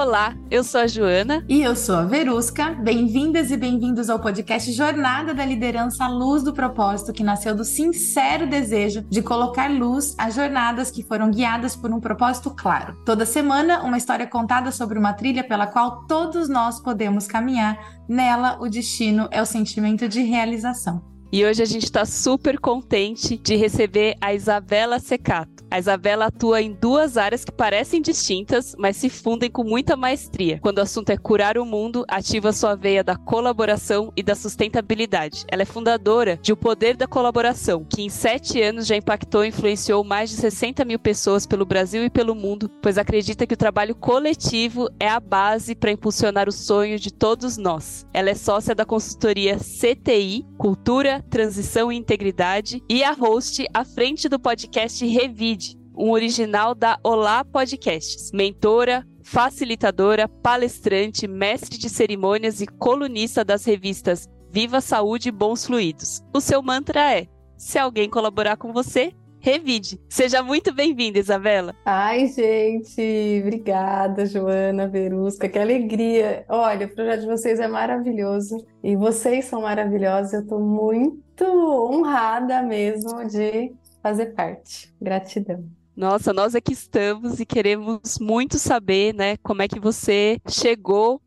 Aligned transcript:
Olá, 0.00 0.34
eu 0.50 0.64
sou 0.64 0.80
a 0.80 0.86
Joana. 0.86 1.44
E 1.46 1.60
eu 1.60 1.76
sou 1.76 1.94
a 1.94 2.04
Verusca. 2.06 2.70
Bem-vindas 2.70 3.50
e 3.50 3.56
bem-vindos 3.58 4.08
ao 4.08 4.18
podcast 4.18 4.72
Jornada 4.72 5.34
da 5.34 5.44
Liderança 5.44 6.06
à 6.06 6.08
Luz 6.08 6.42
do 6.42 6.54
Propósito, 6.54 7.12
que 7.12 7.22
nasceu 7.22 7.54
do 7.54 7.66
sincero 7.66 8.48
desejo 8.48 9.02
de 9.10 9.20
colocar 9.20 9.70
luz 9.70 10.14
às 10.16 10.34
jornadas 10.34 10.90
que 10.90 11.02
foram 11.02 11.30
guiadas 11.30 11.76
por 11.76 11.92
um 11.92 12.00
propósito 12.00 12.50
claro. 12.50 12.96
Toda 13.04 13.26
semana, 13.26 13.82
uma 13.82 13.98
história 13.98 14.26
contada 14.26 14.72
sobre 14.72 14.98
uma 14.98 15.12
trilha 15.12 15.44
pela 15.44 15.66
qual 15.66 16.06
todos 16.06 16.48
nós 16.48 16.80
podemos 16.80 17.26
caminhar. 17.26 17.78
Nela, 18.08 18.56
o 18.58 18.70
destino 18.70 19.28
é 19.30 19.42
o 19.42 19.46
sentimento 19.46 20.08
de 20.08 20.22
realização. 20.22 21.10
E 21.32 21.44
hoje 21.44 21.62
a 21.62 21.66
gente 21.66 21.84
está 21.84 22.04
super 22.04 22.58
contente 22.58 23.36
de 23.36 23.54
receber 23.54 24.16
a 24.20 24.34
Isabela 24.34 24.98
Secato. 24.98 25.60
A 25.70 25.78
Isabela 25.78 26.26
atua 26.26 26.60
em 26.60 26.72
duas 26.72 27.16
áreas 27.16 27.44
que 27.44 27.52
parecem 27.52 28.02
distintas, 28.02 28.74
mas 28.76 28.96
se 28.96 29.08
fundem 29.08 29.48
com 29.48 29.62
muita 29.62 29.96
maestria. 29.96 30.58
Quando 30.60 30.78
o 30.78 30.82
assunto 30.82 31.10
é 31.10 31.16
curar 31.16 31.56
o 31.56 31.64
mundo, 31.64 32.04
ativa 32.08 32.52
sua 32.52 32.74
veia 32.74 33.04
da 33.04 33.14
colaboração 33.14 34.12
e 34.16 34.22
da 34.24 34.34
sustentabilidade. 34.34 35.44
Ela 35.46 35.62
é 35.62 35.64
fundadora 35.64 36.36
de 36.42 36.52
O 36.52 36.56
Poder 36.56 36.96
da 36.96 37.06
Colaboração, 37.06 37.86
que 37.88 38.02
em 38.02 38.08
sete 38.08 38.60
anos 38.60 38.88
já 38.88 38.96
impactou 38.96 39.44
e 39.44 39.48
influenciou 39.48 40.02
mais 40.02 40.30
de 40.30 40.36
60 40.36 40.84
mil 40.84 40.98
pessoas 40.98 41.46
pelo 41.46 41.64
Brasil 41.64 42.04
e 42.04 42.10
pelo 42.10 42.34
mundo, 42.34 42.68
pois 42.82 42.98
acredita 42.98 43.46
que 43.46 43.54
o 43.54 43.56
trabalho 43.56 43.94
coletivo 43.94 44.88
é 44.98 45.08
a 45.08 45.20
base 45.20 45.76
para 45.76 45.92
impulsionar 45.92 46.48
o 46.48 46.52
sonho 46.52 46.98
de 46.98 47.12
todos 47.12 47.56
nós. 47.56 48.04
Ela 48.12 48.30
é 48.30 48.34
sócia 48.34 48.74
da 48.74 48.84
consultoria 48.84 49.56
CTI, 49.58 50.44
Cultura, 50.58 51.19
Transição 51.22 51.90
e 51.90 51.96
Integridade, 51.96 52.82
e 52.88 53.02
a 53.04 53.12
host 53.12 53.66
à 53.72 53.84
frente 53.84 54.28
do 54.28 54.38
podcast 54.38 55.04
Revide, 55.06 55.76
um 55.96 56.10
original 56.10 56.74
da 56.74 56.98
Olá 57.02 57.44
Podcasts. 57.44 58.30
Mentora, 58.32 59.06
facilitadora, 59.22 60.28
palestrante, 60.28 61.28
mestre 61.28 61.78
de 61.78 61.88
cerimônias 61.88 62.60
e 62.60 62.66
colunista 62.66 63.44
das 63.44 63.64
revistas 63.64 64.28
Viva 64.50 64.80
Saúde 64.80 65.28
e 65.28 65.32
Bons 65.32 65.66
Fluidos. 65.66 66.22
O 66.34 66.40
seu 66.40 66.62
mantra 66.62 67.18
é: 67.18 67.28
se 67.56 67.78
alguém 67.78 68.08
colaborar 68.08 68.56
com 68.56 68.72
você, 68.72 69.12
Revide. 69.40 69.98
Seja 70.08 70.42
muito 70.42 70.72
bem-vinda, 70.72 71.18
Isabela. 71.18 71.74
Ai, 71.84 72.26
gente, 72.26 73.40
obrigada, 73.42 74.26
Joana, 74.26 74.86
Verusca, 74.86 75.48
que 75.48 75.58
alegria. 75.58 76.44
Olha, 76.48 76.86
o 76.86 76.94
projeto 76.94 77.22
de 77.22 77.26
vocês 77.26 77.58
é 77.58 77.66
maravilhoso 77.66 78.64
e 78.84 78.94
vocês 78.94 79.46
são 79.46 79.62
maravilhosos. 79.62 80.34
Eu 80.34 80.42
estou 80.42 80.60
muito 80.60 81.44
honrada 81.44 82.62
mesmo 82.62 83.26
de 83.26 83.72
fazer 84.02 84.26
parte. 84.34 84.94
Gratidão. 85.00 85.64
Nossa, 85.96 86.32
nós 86.32 86.54
aqui 86.54 86.72
estamos 86.72 87.40
e 87.40 87.46
queremos 87.46 88.18
muito 88.20 88.58
saber, 88.58 89.14
né, 89.14 89.36
como 89.38 89.62
é 89.62 89.68
que 89.68 89.80
você 89.80 90.38
chegou 90.48 91.20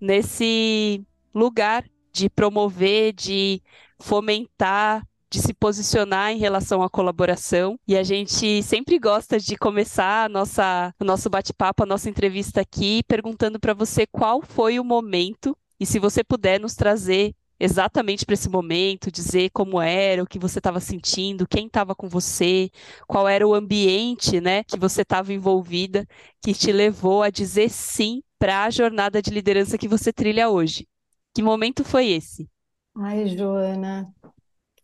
nesse 0.00 1.04
lugar 1.34 1.84
de 2.12 2.28
promover, 2.28 3.12
de 3.12 3.62
fomentar 3.98 5.04
de 5.30 5.40
se 5.40 5.52
posicionar 5.54 6.32
em 6.32 6.38
relação 6.38 6.82
à 6.82 6.88
colaboração. 6.88 7.78
E 7.86 7.96
a 7.96 8.02
gente 8.02 8.62
sempre 8.62 8.98
gosta 8.98 9.38
de 9.38 9.56
começar 9.56 10.28
nossa, 10.30 10.94
o 11.00 11.04
nosso 11.04 11.28
bate-papo, 11.28 11.82
a 11.82 11.86
nossa 11.86 12.08
entrevista 12.08 12.60
aqui, 12.60 13.02
perguntando 13.06 13.60
para 13.60 13.74
você 13.74 14.06
qual 14.06 14.42
foi 14.42 14.78
o 14.80 14.84
momento 14.84 15.56
e 15.80 15.86
se 15.86 15.98
você 15.98 16.24
puder 16.24 16.58
nos 16.58 16.74
trazer 16.74 17.34
exatamente 17.60 18.24
para 18.24 18.34
esse 18.34 18.48
momento, 18.48 19.10
dizer 19.10 19.50
como 19.50 19.80
era, 19.80 20.22
o 20.22 20.26
que 20.26 20.38
você 20.38 20.58
estava 20.58 20.80
sentindo, 20.80 21.46
quem 21.46 21.66
estava 21.66 21.94
com 21.94 22.08
você, 22.08 22.70
qual 23.06 23.26
era 23.26 23.46
o 23.46 23.54
ambiente, 23.54 24.40
né, 24.40 24.62
que 24.64 24.78
você 24.78 25.02
estava 25.02 25.32
envolvida, 25.32 26.06
que 26.42 26.54
te 26.54 26.70
levou 26.72 27.22
a 27.22 27.30
dizer 27.30 27.68
sim 27.68 28.22
para 28.38 28.64
a 28.64 28.70
jornada 28.70 29.20
de 29.20 29.30
liderança 29.30 29.78
que 29.78 29.88
você 29.88 30.12
trilha 30.12 30.48
hoje. 30.48 30.86
Que 31.34 31.42
momento 31.42 31.84
foi 31.84 32.08
esse? 32.08 32.48
Ai, 32.96 33.28
Joana, 33.28 34.12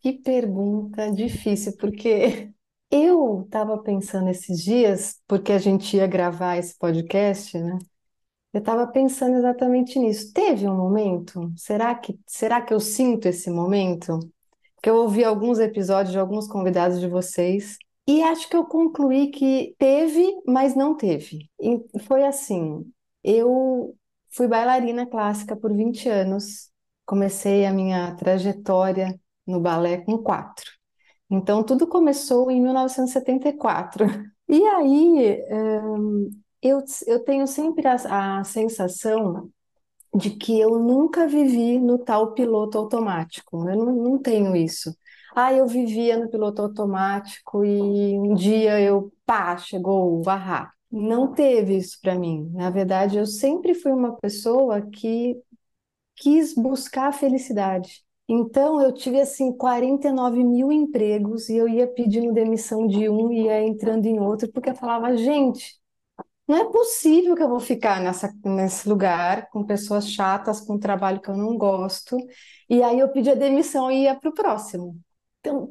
que 0.05 0.13
pergunta 0.13 1.11
difícil, 1.11 1.75
porque 1.77 2.53
eu 2.91 3.41
estava 3.41 3.75
pensando 3.79 4.29
esses 4.29 4.63
dias, 4.63 5.19
porque 5.27 5.51
a 5.51 5.57
gente 5.57 5.97
ia 5.97 6.05
gravar 6.05 6.57
esse 6.57 6.77
podcast, 6.77 7.57
né? 7.57 7.79
Eu 8.53 8.59
estava 8.59 8.85
pensando 8.85 9.35
exatamente 9.35 9.97
nisso. 9.97 10.31
Teve 10.31 10.67
um 10.67 10.77
momento? 10.77 11.51
Será 11.57 11.95
que, 11.95 12.19
será 12.27 12.61
que 12.61 12.71
eu 12.71 12.79
sinto 12.79 13.25
esse 13.27 13.49
momento? 13.49 14.19
Porque 14.75 14.91
eu 14.91 14.97
ouvi 14.97 15.23
alguns 15.23 15.57
episódios 15.57 16.11
de 16.11 16.19
alguns 16.19 16.47
convidados 16.47 16.99
de 16.99 17.07
vocês 17.07 17.75
e 18.07 18.21
acho 18.21 18.47
que 18.47 18.55
eu 18.55 18.65
concluí 18.65 19.31
que 19.31 19.73
teve, 19.79 20.23
mas 20.45 20.75
não 20.75 20.95
teve. 20.95 21.49
E 21.59 21.83
foi 22.01 22.23
assim: 22.23 22.85
eu 23.23 23.95
fui 24.29 24.47
bailarina 24.47 25.07
clássica 25.07 25.55
por 25.55 25.73
20 25.75 26.07
anos, 26.07 26.69
comecei 27.07 27.65
a 27.65 27.73
minha 27.73 28.13
trajetória 28.15 29.19
no 29.47 29.59
balé 29.59 29.97
com 29.99 30.17
quatro. 30.17 30.65
Então, 31.29 31.63
tudo 31.63 31.87
começou 31.87 32.51
em 32.51 32.61
1974. 32.61 34.05
E 34.47 34.63
aí, 34.65 35.43
eu, 36.61 36.83
eu 37.07 37.23
tenho 37.23 37.47
sempre 37.47 37.87
a, 37.87 38.39
a 38.39 38.43
sensação 38.43 39.49
de 40.15 40.31
que 40.31 40.59
eu 40.59 40.79
nunca 40.79 41.27
vivi 41.27 41.79
no 41.79 41.99
tal 41.99 42.33
piloto 42.33 42.77
automático. 42.79 43.69
Eu 43.69 43.77
não, 43.77 43.95
não 43.95 44.19
tenho 44.19 44.55
isso. 44.55 44.95
Ah, 45.35 45.53
eu 45.53 45.67
vivia 45.67 46.17
no 46.17 46.29
piloto 46.29 46.61
automático 46.63 47.65
e 47.65 48.17
um 48.19 48.35
dia 48.35 48.79
eu, 48.81 49.13
pá, 49.25 49.57
chegou 49.57 50.21
o 50.25 50.29
ahá. 50.29 50.71
Não 50.91 51.33
teve 51.33 51.77
isso 51.77 51.99
para 52.01 52.15
mim. 52.17 52.49
Na 52.53 52.69
verdade, 52.71 53.17
eu 53.17 53.25
sempre 53.27 53.73
fui 53.75 53.91
uma 53.93 54.15
pessoa 54.17 54.81
que 54.81 55.37
quis 56.17 56.55
buscar 56.55 57.09
a 57.09 57.13
felicidade. 57.13 58.04
Então, 58.27 58.81
eu 58.81 58.91
tive, 58.91 59.21
assim, 59.21 59.55
49 59.55 60.43
mil 60.43 60.71
empregos 60.71 61.47
e 61.49 61.57
eu 61.57 61.67
ia 61.67 61.87
pedindo 61.87 62.33
demissão 62.33 62.87
de 62.87 63.07
um 63.07 63.31
e 63.31 63.43
ia 63.43 63.63
entrando 63.63 64.05
em 64.07 64.19
outro, 64.19 64.51
porque 64.51 64.71
eu 64.71 64.75
falava, 64.75 65.15
gente, 65.15 65.79
não 66.47 66.57
é 66.57 66.71
possível 66.71 67.35
que 67.35 67.43
eu 67.43 67.49
vou 67.49 67.59
ficar 67.59 68.01
nessa, 68.01 68.31
nesse 68.45 68.87
lugar 68.89 69.49
com 69.49 69.65
pessoas 69.65 70.09
chatas, 70.11 70.61
com 70.61 70.75
um 70.75 70.79
trabalho 70.79 71.21
que 71.21 71.29
eu 71.29 71.37
não 71.37 71.57
gosto. 71.57 72.17
E 72.69 72.83
aí 72.83 72.99
eu 72.99 73.09
pedia 73.11 73.35
demissão 73.35 73.91
e 73.91 74.03
ia 74.03 74.15
para 74.15 74.29
o 74.29 74.33
próximo. 74.33 74.99
Então, 75.41 75.67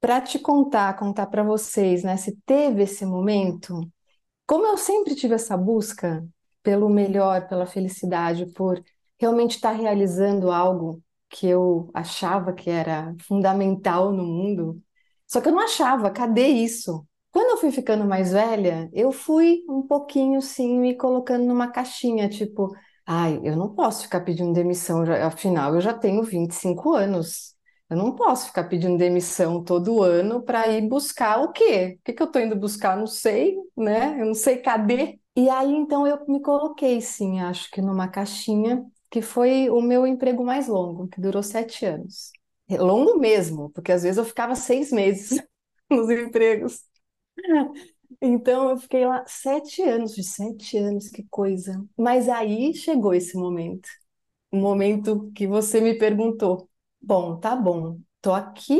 para 0.00 0.20
te 0.20 0.38
contar, 0.38 0.96
contar 0.98 1.26
para 1.26 1.42
vocês, 1.42 2.02
né, 2.04 2.16
se 2.16 2.36
teve 2.46 2.82
esse 2.82 3.06
momento, 3.06 3.80
como 4.46 4.66
eu 4.66 4.76
sempre 4.78 5.14
tive 5.14 5.34
essa 5.34 5.56
busca 5.56 6.26
pelo 6.62 6.88
melhor, 6.88 7.48
pela 7.48 7.66
felicidade, 7.66 8.46
por 8.46 8.82
realmente 9.20 9.56
estar 9.56 9.72
realizando 9.72 10.50
algo 10.50 11.02
que 11.28 11.46
eu 11.48 11.90
achava 11.94 12.52
que 12.52 12.70
era 12.70 13.14
fundamental 13.22 14.12
no 14.12 14.24
mundo. 14.24 14.82
Só 15.26 15.40
que 15.40 15.48
eu 15.48 15.52
não 15.52 15.60
achava, 15.62 16.10
cadê 16.10 16.46
isso? 16.48 17.06
Quando 17.30 17.50
eu 17.50 17.56
fui 17.58 17.70
ficando 17.70 18.04
mais 18.04 18.32
velha, 18.32 18.88
eu 18.92 19.12
fui 19.12 19.62
um 19.68 19.82
pouquinho 19.86 20.40
sim 20.40 20.78
me 20.80 20.96
colocando 20.96 21.44
numa 21.44 21.68
caixinha, 21.70 22.28
tipo, 22.28 22.74
ai, 23.06 23.38
eu 23.44 23.56
não 23.56 23.74
posso 23.74 24.04
ficar 24.04 24.22
pedindo 24.22 24.52
demissão, 24.52 25.02
afinal 25.24 25.74
eu 25.74 25.80
já 25.80 25.92
tenho 25.94 26.22
25 26.22 26.94
anos. 26.94 27.54
Eu 27.90 27.96
não 27.96 28.14
posso 28.14 28.48
ficar 28.48 28.64
pedindo 28.64 28.98
demissão 28.98 29.64
todo 29.64 30.02
ano 30.02 30.42
para 30.42 30.68
ir 30.68 30.86
buscar 30.88 31.40
o 31.42 31.52
quê? 31.52 31.96
O 32.00 32.02
que, 32.04 32.12
que 32.12 32.22
eu 32.22 32.26
estou 32.26 32.42
indo 32.42 32.54
buscar? 32.56 32.96
Não 32.96 33.06
sei, 33.06 33.56
né? 33.76 34.20
Eu 34.20 34.26
não 34.26 34.34
sei 34.34 34.58
cadê. 34.58 35.18
E 35.34 35.48
aí 35.48 35.72
então 35.72 36.06
eu 36.06 36.18
me 36.28 36.40
coloquei, 36.42 37.00
sim, 37.00 37.40
acho 37.40 37.70
que 37.70 37.80
numa 37.80 38.06
caixinha 38.08 38.84
que 39.10 39.22
foi 39.22 39.70
o 39.70 39.80
meu 39.80 40.06
emprego 40.06 40.44
mais 40.44 40.68
longo, 40.68 41.08
que 41.08 41.20
durou 41.20 41.42
sete 41.42 41.86
anos. 41.86 42.30
Longo 42.70 43.18
mesmo, 43.18 43.70
porque 43.70 43.92
às 43.92 44.02
vezes 44.02 44.18
eu 44.18 44.24
ficava 44.24 44.54
seis 44.54 44.92
meses 44.92 45.40
nos 45.90 46.10
empregos. 46.10 46.82
Então 48.20 48.70
eu 48.70 48.78
fiquei 48.78 49.04
lá 49.06 49.24
sete 49.26 49.82
anos, 49.82 50.14
de 50.14 50.22
sete 50.24 50.76
anos, 50.78 51.08
que 51.08 51.24
coisa. 51.30 51.84
Mas 51.96 52.28
aí 52.28 52.74
chegou 52.74 53.14
esse 53.14 53.36
momento, 53.36 53.88
o 54.52 54.56
momento 54.58 55.30
que 55.34 55.46
você 55.46 55.80
me 55.80 55.98
perguntou. 55.98 56.68
Bom, 57.00 57.38
tá 57.40 57.56
bom, 57.56 58.00
tô 58.22 58.32
aqui, 58.34 58.78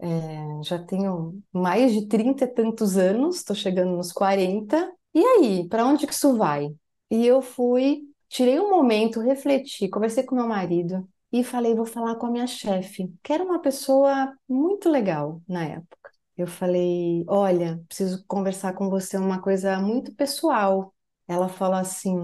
é, 0.00 0.62
já 0.62 0.78
tenho 0.84 1.42
mais 1.52 1.92
de 1.92 2.06
trinta 2.06 2.44
e 2.44 2.48
tantos 2.48 2.96
anos, 2.96 3.42
tô 3.44 3.54
chegando 3.54 3.96
nos 3.96 4.12
40. 4.12 4.92
E 5.14 5.20
aí, 5.24 5.68
para 5.68 5.86
onde 5.86 6.06
que 6.06 6.12
isso 6.14 6.36
vai? 6.36 6.68
E 7.10 7.26
eu 7.26 7.40
fui 7.42 8.02
Tirei 8.28 8.60
um 8.60 8.70
momento, 8.70 9.20
refleti, 9.20 9.88
conversei 9.88 10.22
com 10.24 10.34
meu 10.34 10.46
marido 10.46 11.08
e 11.32 11.42
falei, 11.44 11.74
vou 11.74 11.86
falar 11.86 12.16
com 12.16 12.26
a 12.26 12.30
minha 12.30 12.46
chefe, 12.46 13.12
que 13.22 13.32
era 13.32 13.42
uma 13.44 13.60
pessoa 13.60 14.32
muito 14.48 14.88
legal 14.90 15.42
na 15.48 15.64
época. 15.64 16.10
Eu 16.36 16.46
falei, 16.46 17.24
olha, 17.28 17.82
preciso 17.88 18.24
conversar 18.26 18.74
com 18.74 18.88
você 18.90 19.16
uma 19.16 19.40
coisa 19.42 19.78
muito 19.80 20.14
pessoal. 20.14 20.94
Ela 21.26 21.48
falou 21.48 21.76
assim: 21.78 22.14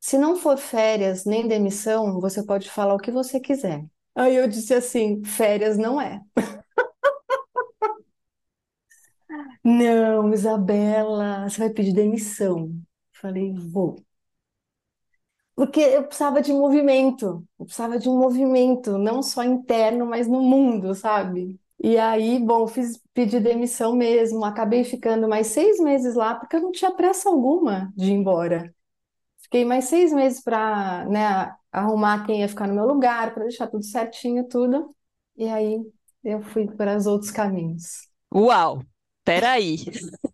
se 0.00 0.18
não 0.18 0.36
for 0.36 0.56
férias 0.58 1.24
nem 1.24 1.46
demissão, 1.48 2.20
você 2.20 2.44
pode 2.44 2.70
falar 2.70 2.94
o 2.94 2.98
que 2.98 3.10
você 3.12 3.38
quiser. 3.40 3.84
Aí 4.14 4.36
eu 4.36 4.48
disse 4.48 4.74
assim: 4.74 5.22
férias 5.24 5.78
não 5.78 6.00
é. 6.00 6.20
Não, 9.62 10.32
Isabela, 10.32 11.48
você 11.48 11.58
vai 11.58 11.70
pedir 11.70 11.92
demissão. 11.94 12.72
Falei, 13.12 13.52
vou. 13.54 13.96
Porque 15.54 15.80
eu 15.80 16.04
precisava 16.04 16.42
de 16.42 16.52
movimento, 16.52 17.46
eu 17.58 17.64
precisava 17.66 17.98
de 17.98 18.08
um 18.08 18.18
movimento, 18.18 18.98
não 18.98 19.22
só 19.22 19.44
interno, 19.44 20.04
mas 20.06 20.26
no 20.26 20.40
mundo, 20.42 20.94
sabe? 20.94 21.58
E 21.82 21.96
aí, 21.98 22.38
bom, 22.40 22.66
fiz 22.66 23.00
pedir 23.12 23.40
demissão 23.40 23.94
mesmo, 23.94 24.44
acabei 24.44 24.82
ficando 24.84 25.28
mais 25.28 25.48
seis 25.48 25.78
meses 25.78 26.14
lá, 26.16 26.34
porque 26.34 26.56
eu 26.56 26.62
não 26.62 26.72
tinha 26.72 26.90
pressa 26.94 27.28
alguma 27.28 27.92
de 27.96 28.06
ir 28.10 28.14
embora. 28.14 28.74
Fiquei 29.42 29.64
mais 29.64 29.86
seis 29.86 30.12
meses 30.12 30.42
para, 30.42 31.04
né, 31.06 31.54
arrumar 31.72 32.26
quem 32.26 32.40
ia 32.40 32.48
ficar 32.48 32.66
no 32.68 32.74
meu 32.74 32.86
lugar, 32.86 33.34
para 33.34 33.44
deixar 33.44 33.68
tudo 33.68 33.84
certinho, 33.84 34.48
tudo. 34.48 34.94
E 35.36 35.48
aí 35.48 35.80
eu 36.24 36.42
fui 36.42 36.66
para 36.66 36.96
os 36.96 37.06
outros 37.06 37.30
caminhos. 37.30 38.08
Uau! 38.34 38.82
Peraí. 39.24 39.76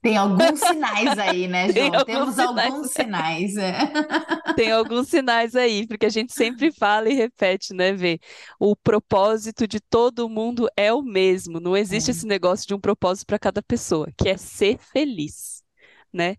Tem 0.03 0.17
alguns 0.17 0.61
sinais 0.61 1.19
aí, 1.19 1.47
né, 1.47 1.69
João? 1.73 1.95
alguns 1.95 2.05
Temos 2.05 2.35
sinais. 2.37 2.75
alguns 2.75 2.91
sinais. 2.93 3.57
é. 3.57 3.73
Tem 4.55 4.71
alguns 4.73 5.09
sinais 5.09 5.55
aí, 5.57 5.87
porque 5.87 6.07
a 6.07 6.11
gente 6.11 6.33
sempre 6.35 6.73
fala 6.73 7.09
e 7.09 7.15
repete, 7.15 7.73
né, 7.75 7.93
Vê? 7.93 8.19
O 8.59 8.77
propósito 8.77 9.67
de 9.67 9.81
todo 9.81 10.29
mundo 10.29 10.69
é 10.77 10.93
o 10.93 11.03
mesmo. 11.03 11.61
Não 11.61 11.77
existe 11.77 12.11
É. 12.11 12.11
esse 12.11 12.27
negócio 12.27 12.67
de 12.67 12.75
um 12.75 12.81
propósito 12.81 13.27
para 13.27 13.39
cada 13.39 13.63
pessoa, 13.63 14.09
que 14.19 14.29
é 14.29 14.37
ser 14.37 14.79
feliz, 14.79 15.63
né? 16.13 16.37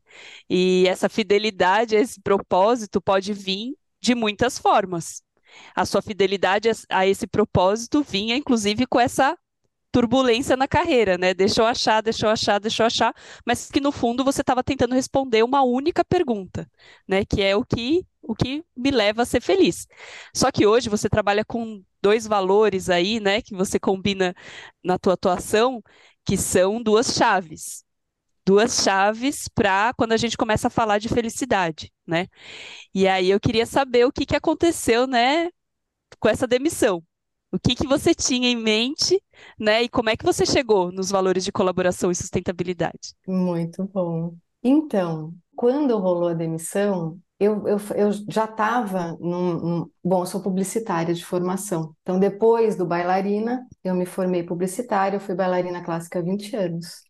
E 0.50 0.86
essa 0.88 1.10
fidelidade 1.10 1.96
a 1.96 2.00
esse 2.02 2.20
propósito 2.22 3.02
pode 3.02 3.34
vir 3.34 3.76
de 4.02 4.14
muitas 4.16 4.58
formas. 4.60 5.22
A 5.76 5.86
sua 5.86 6.02
fidelidade 6.02 6.70
a 6.90 7.06
esse 7.08 7.28
propósito 7.28 8.04
vinha, 8.04 8.36
inclusive, 8.36 8.86
com 8.88 9.00
essa 9.00 9.38
turbulência 9.92 10.56
na 10.58 10.68
carreira, 10.68 11.18
né? 11.18 11.34
Deixa 11.34 11.62
eu 11.62 11.66
achar, 11.66 12.02
deixa 12.02 12.26
eu 12.26 12.30
achar, 12.30 12.60
deixa 12.60 12.84
eu 12.84 12.88
achar, 12.88 13.14
mas 13.46 13.70
que 13.70 13.82
no 13.82 13.92
fundo 13.92 14.24
você 14.24 14.42
estava 14.42 14.64
tentando 14.64 14.96
responder 14.96 15.44
uma 15.44 15.64
única 15.64 16.04
pergunta, 16.06 16.70
né? 17.08 17.26
Que 17.26 17.42
é 17.42 17.56
o 17.56 17.66
que 17.66 18.06
o 18.22 18.36
que 18.36 18.64
me 18.78 18.92
leva 18.92 19.24
a 19.24 19.26
ser 19.26 19.42
feliz. 19.42 19.88
Só 20.34 20.52
que 20.52 20.66
hoje 20.66 20.90
você 20.90 21.10
trabalha 21.10 21.44
com 21.44 21.84
dois 22.02 22.28
valores 22.28 22.90
aí, 22.90 23.20
né? 23.20 23.42
Que 23.42 23.56
você 23.56 23.80
combina 23.80 24.34
na 24.84 24.98
tua 24.98 25.14
atuação, 25.14 25.84
que 26.26 26.38
são 26.38 26.82
duas 26.82 27.14
chaves. 27.16 27.84
Duas 28.46 28.84
chaves 28.84 29.48
para 29.50 29.94
quando 29.96 30.14
a 30.14 30.18
gente 30.18 30.38
começa 30.38 30.68
a 30.68 30.72
falar 30.72 30.98
de 31.00 31.10
felicidade, 31.10 31.92
né? 32.08 32.28
E 32.94 33.08
aí 33.08 33.30
eu 33.30 33.40
queria 33.40 33.66
saber 33.66 34.06
o 34.06 34.12
que 34.12 34.26
que 34.26 34.36
aconteceu, 34.36 35.08
né, 35.08 35.50
com 36.20 36.30
essa 36.30 36.48
demissão. 36.48 37.04
O 37.52 37.58
que 37.60 37.76
que 37.76 37.88
você 37.88 38.14
tinha 38.14 38.50
em 38.50 38.56
mente, 38.58 39.22
né? 39.60 39.84
E 39.84 39.90
como 39.90 40.10
é 40.10 40.18
que 40.18 40.26
você 40.26 40.46
chegou 40.46 40.92
nos 40.92 41.10
valores 41.10 41.44
de 41.46 41.52
colaboração 41.52 42.12
e 42.12 42.16
sustentabilidade? 42.16 43.14
Muito 43.28 43.86
bom. 43.88 44.36
Então, 44.64 45.34
quando 45.56 45.98
rolou 45.98 46.30
a 46.30 46.34
demissão, 46.34 47.20
eu, 47.40 47.68
eu, 47.68 47.78
eu 47.96 48.12
já 48.30 48.46
estava 48.46 49.18
num, 49.20 49.54
num- 49.60 49.92
Bom, 50.04 50.22
eu 50.24 50.26
sou 50.26 50.42
publicitária 50.42 51.14
de 51.14 51.24
formação. 51.26 51.96
Então, 52.02 52.20
depois 52.20 52.76
do 52.76 52.86
bailarina, 52.86 53.66
eu 53.84 53.96
me 53.96 54.06
formei 54.06 54.44
publicitária, 54.44 55.18
eu 55.18 55.20
fui 55.22 55.36
bailarina 55.36 55.84
clássica 55.84 56.20
há 56.20 56.22
20 56.22 56.56
anos. 56.56 57.04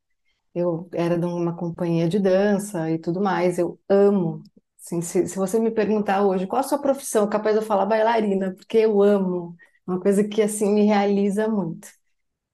Eu 0.55 0.89
era 0.93 1.17
de 1.19 1.25
uma 1.25 1.55
companhia 1.55 2.09
de 2.09 2.19
dança 2.19 2.91
e 2.91 2.99
tudo 2.99 3.21
mais. 3.21 3.57
Eu 3.59 3.79
amo. 3.89 4.43
Assim, 4.79 5.01
se, 5.01 5.27
se 5.27 5.37
você 5.37 5.59
me 5.59 5.71
perguntar 5.71 6.25
hoje 6.25 6.47
qual 6.47 6.61
a 6.61 6.63
sua 6.63 6.81
profissão, 6.81 7.29
capaz 7.29 7.55
de 7.55 7.61
eu 7.63 7.67
falar 7.67 7.85
bailarina, 7.85 8.53
porque 8.55 8.77
eu 8.79 9.01
amo. 9.01 9.55
Uma 9.85 9.99
coisa 9.99 10.23
que 10.23 10.41
assim 10.41 10.73
me 10.73 10.83
realiza 10.85 11.47
muito. 11.47 11.89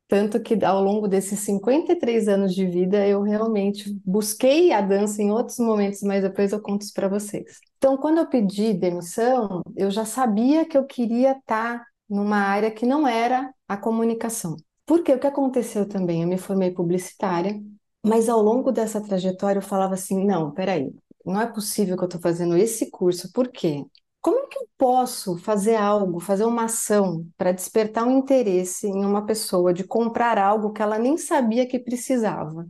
Tanto 0.08 0.42
que 0.42 0.64
ao 0.64 0.82
longo 0.82 1.08
desses 1.08 1.40
53 1.42 2.30
anos 2.30 2.56
de 2.56 2.66
vida, 2.66 3.06
eu 3.06 3.22
realmente 3.22 3.94
busquei 4.06 4.72
a 4.72 4.80
dança 4.80 5.22
em 5.22 5.32
outros 5.32 5.60
momentos, 5.60 6.02
mas 6.02 6.24
depois 6.24 6.54
eu 6.54 6.62
conto 6.62 6.84
isso 6.84 6.94
para 6.94 7.10
vocês. 7.10 7.60
Então, 7.78 7.98
quando 7.98 8.20
eu 8.20 8.28
pedi 8.28 8.74
demissão, 8.74 9.62
eu 9.76 9.92
já 9.92 10.06
sabia 10.06 10.66
que 10.66 10.78
eu 10.78 10.86
queria 10.86 11.34
estar 11.34 11.86
numa 12.10 12.38
área 12.38 12.72
que 12.72 12.86
não 12.86 13.06
era 13.06 13.54
a 13.68 13.76
comunicação. 13.76 14.56
Porque 14.86 15.12
o 15.14 15.20
que 15.20 15.28
aconteceu 15.28 15.86
também? 15.88 16.22
Eu 16.24 16.28
me 16.30 16.38
formei 16.38 16.72
publicitária, 16.72 17.62
mas 18.06 18.30
ao 18.30 18.42
longo 18.42 18.72
dessa 18.72 19.02
trajetória 19.02 19.60
eu 19.60 19.64
falava 19.64 19.96
assim: 19.96 20.26
não, 20.26 20.52
peraí, 20.52 20.90
não 21.26 21.42
é 21.42 21.48
possível 21.48 21.98
que 21.98 22.04
eu 22.04 22.08
estou 22.08 22.22
fazendo 22.22 22.56
esse 22.56 22.90
curso, 22.90 23.32
por 23.34 23.50
quê? 23.50 23.86
Como 24.28 24.40
é 24.40 24.48
que 24.48 24.60
eu 24.60 24.68
posso 24.78 25.38
fazer 25.38 25.76
algo, 25.76 26.20
fazer 26.20 26.44
uma 26.44 26.66
ação 26.66 27.26
para 27.38 27.54
despertar 27.54 28.06
um 28.06 28.18
interesse 28.18 28.86
em 28.86 29.06
uma 29.06 29.26
pessoa 29.26 29.74
de 29.74 29.86
comprar 29.86 30.38
algo 30.38 30.74
que 30.74 30.82
ela 30.82 31.00
nem 31.00 31.18
sabia 31.18 31.66
que 31.66 31.80
precisava? 31.80 32.68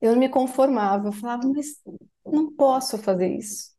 Eu 0.00 0.12
não 0.12 0.18
me 0.18 0.30
conformava, 0.30 1.08
eu 1.08 1.12
falava, 1.12 1.46
mas 1.54 1.66
não 2.24 2.50
posso 2.50 2.96
fazer 2.96 3.28
isso. 3.28 3.72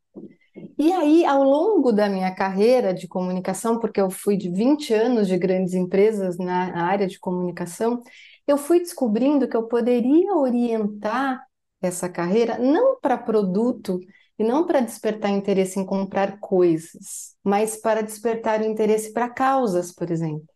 E 0.78 0.92
aí, 0.92 1.24
ao 1.24 1.42
longo 1.42 1.90
da 1.90 2.08
minha 2.08 2.32
carreira 2.32 2.94
de 2.94 3.08
comunicação, 3.08 3.80
porque 3.80 4.00
eu 4.00 4.10
fui 4.10 4.36
de 4.36 4.48
20 4.48 4.94
anos 4.94 5.26
de 5.26 5.36
grandes 5.36 5.74
empresas 5.74 6.38
na 6.38 6.84
área 6.84 7.08
de 7.08 7.18
comunicação, 7.18 8.00
eu 8.46 8.56
fui 8.56 8.78
descobrindo 8.78 9.48
que 9.48 9.56
eu 9.56 9.64
poderia 9.64 10.36
orientar 10.36 11.44
essa 11.82 12.08
carreira 12.08 12.58
não 12.58 13.00
para 13.00 13.18
produto 13.18 13.98
e 14.38 14.44
não 14.44 14.66
para 14.66 14.80
despertar 14.80 15.30
interesse 15.30 15.80
em 15.80 15.84
comprar 15.84 16.38
coisas, 16.38 17.34
mas 17.42 17.76
para 17.76 18.02
despertar 18.02 18.64
interesse 18.64 19.12
para 19.12 19.28
causas, 19.28 19.92
por 19.92 20.10
exemplo. 20.10 20.46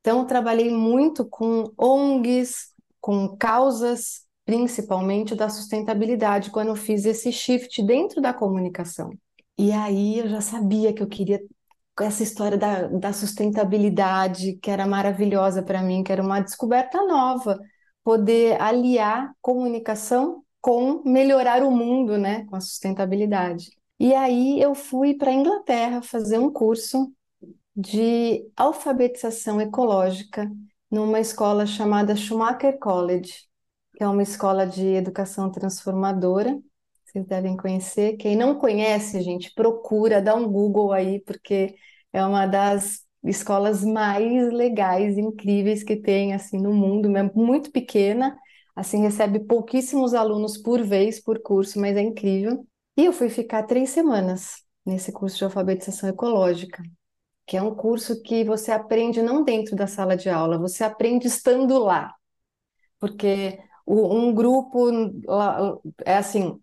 Então, 0.00 0.20
eu 0.20 0.24
trabalhei 0.26 0.70
muito 0.70 1.26
com 1.26 1.72
ONGs, 1.76 2.72
com 3.00 3.36
causas, 3.36 4.26
principalmente 4.44 5.34
da 5.34 5.48
sustentabilidade, 5.48 6.50
quando 6.50 6.68
eu 6.68 6.76
fiz 6.76 7.04
esse 7.04 7.32
shift 7.32 7.82
dentro 7.82 8.20
da 8.20 8.32
comunicação. 8.32 9.10
E 9.58 9.72
aí 9.72 10.18
eu 10.20 10.28
já 10.28 10.40
sabia 10.40 10.92
que 10.92 11.02
eu 11.02 11.08
queria 11.08 11.40
essa 12.00 12.22
história 12.22 12.56
da, 12.56 12.86
da 12.86 13.12
sustentabilidade, 13.12 14.54
que 14.54 14.70
era 14.70 14.86
maravilhosa 14.86 15.62
para 15.62 15.82
mim, 15.82 16.02
que 16.02 16.10
era 16.10 16.22
uma 16.22 16.40
descoberta 16.40 17.04
nova, 17.04 17.60
poder 18.02 18.60
aliar 18.60 19.34
comunicação 19.42 20.42
com 20.60 21.02
melhorar 21.04 21.62
o 21.62 21.70
mundo, 21.70 22.18
né, 22.18 22.44
com 22.46 22.56
a 22.56 22.60
sustentabilidade. 22.60 23.70
E 23.98 24.14
aí 24.14 24.60
eu 24.60 24.74
fui 24.74 25.14
para 25.14 25.30
a 25.30 25.34
Inglaterra 25.34 26.02
fazer 26.02 26.38
um 26.38 26.50
curso 26.52 27.12
de 27.76 28.44
alfabetização 28.56 29.60
ecológica 29.60 30.50
numa 30.90 31.20
escola 31.20 31.66
chamada 31.66 32.16
Schumacher 32.16 32.78
College, 32.78 33.32
que 33.96 34.02
é 34.02 34.08
uma 34.08 34.22
escola 34.22 34.66
de 34.66 34.86
educação 34.86 35.50
transformadora. 35.50 36.58
Vocês 37.04 37.26
devem 37.26 37.56
conhecer. 37.56 38.16
Quem 38.16 38.36
não 38.36 38.56
conhece, 38.58 39.20
gente, 39.22 39.52
procura, 39.54 40.22
dá 40.22 40.34
um 40.34 40.50
Google 40.50 40.92
aí, 40.92 41.20
porque 41.20 41.74
é 42.12 42.24
uma 42.24 42.46
das 42.46 43.04
escolas 43.24 43.84
mais 43.84 44.52
legais, 44.52 45.18
incríveis 45.18 45.82
que 45.82 45.96
tem 45.96 46.32
assim 46.32 46.58
no 46.58 46.72
mundo, 46.72 47.08
muito 47.34 47.70
pequena, 47.70 48.36
assim 48.80 49.02
recebe 49.02 49.40
pouquíssimos 49.40 50.14
alunos 50.14 50.56
por 50.56 50.82
vez 50.82 51.20
por 51.20 51.40
curso, 51.40 51.78
mas 51.78 51.96
é 51.96 52.00
incrível. 52.00 52.66
E 52.96 53.04
eu 53.04 53.12
fui 53.12 53.28
ficar 53.28 53.64
três 53.64 53.90
semanas 53.90 54.64
nesse 54.84 55.12
curso 55.12 55.36
de 55.36 55.44
alfabetização 55.44 56.08
ecológica, 56.08 56.82
que 57.46 57.56
é 57.56 57.62
um 57.62 57.74
curso 57.74 58.22
que 58.22 58.44
você 58.44 58.72
aprende 58.72 59.22
não 59.22 59.44
dentro 59.44 59.76
da 59.76 59.86
sala 59.86 60.16
de 60.16 60.28
aula, 60.30 60.58
você 60.58 60.82
aprende 60.82 61.26
estando 61.26 61.78
lá, 61.78 62.14
porque 62.98 63.58
um 63.86 64.32
grupo 64.32 64.90
é 66.04 66.16
assim, 66.16 66.58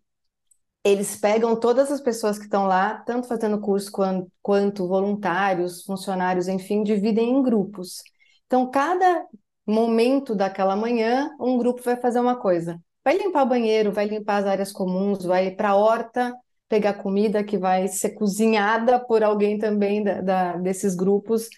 eles 0.83 1.17
pegam 1.17 1.59
todas 1.59 1.91
as 1.91 1.99
pessoas 1.99 2.37
que 2.37 2.45
estão 2.45 2.65
lá, 2.65 2.99
tanto 3.05 3.27
fazendo 3.27 3.59
curso 3.59 3.91
quanto, 3.91 4.31
quanto 4.41 4.87
voluntários, 4.87 5.83
funcionários, 5.83 6.47
enfim, 6.47 6.83
dividem 6.83 7.29
em 7.29 7.43
grupos. 7.43 8.01
Então, 8.45 8.71
cada 8.71 9.25
momento 9.67 10.35
daquela 10.35 10.75
manhã, 10.75 11.29
um 11.39 11.57
grupo 11.57 11.81
vai 11.83 11.97
fazer 11.97 12.19
uma 12.19 12.35
coisa. 12.39 12.81
Vai 13.03 13.17
limpar 13.17 13.43
o 13.43 13.49
banheiro, 13.49 13.91
vai 13.91 14.05
limpar 14.07 14.37
as 14.37 14.45
áreas 14.45 14.71
comuns, 14.71 15.23
vai 15.25 15.51
para 15.51 15.69
a 15.71 15.75
horta 15.75 16.33
pegar 16.69 16.95
comida 16.95 17.43
que 17.43 17.57
vai 17.57 17.87
ser 17.87 18.11
cozinhada 18.11 18.99
por 19.05 19.23
alguém 19.23 19.57
também 19.57 20.03
da, 20.03 20.21
da- 20.21 20.57
desses 20.57 20.95
grupos 20.95 21.49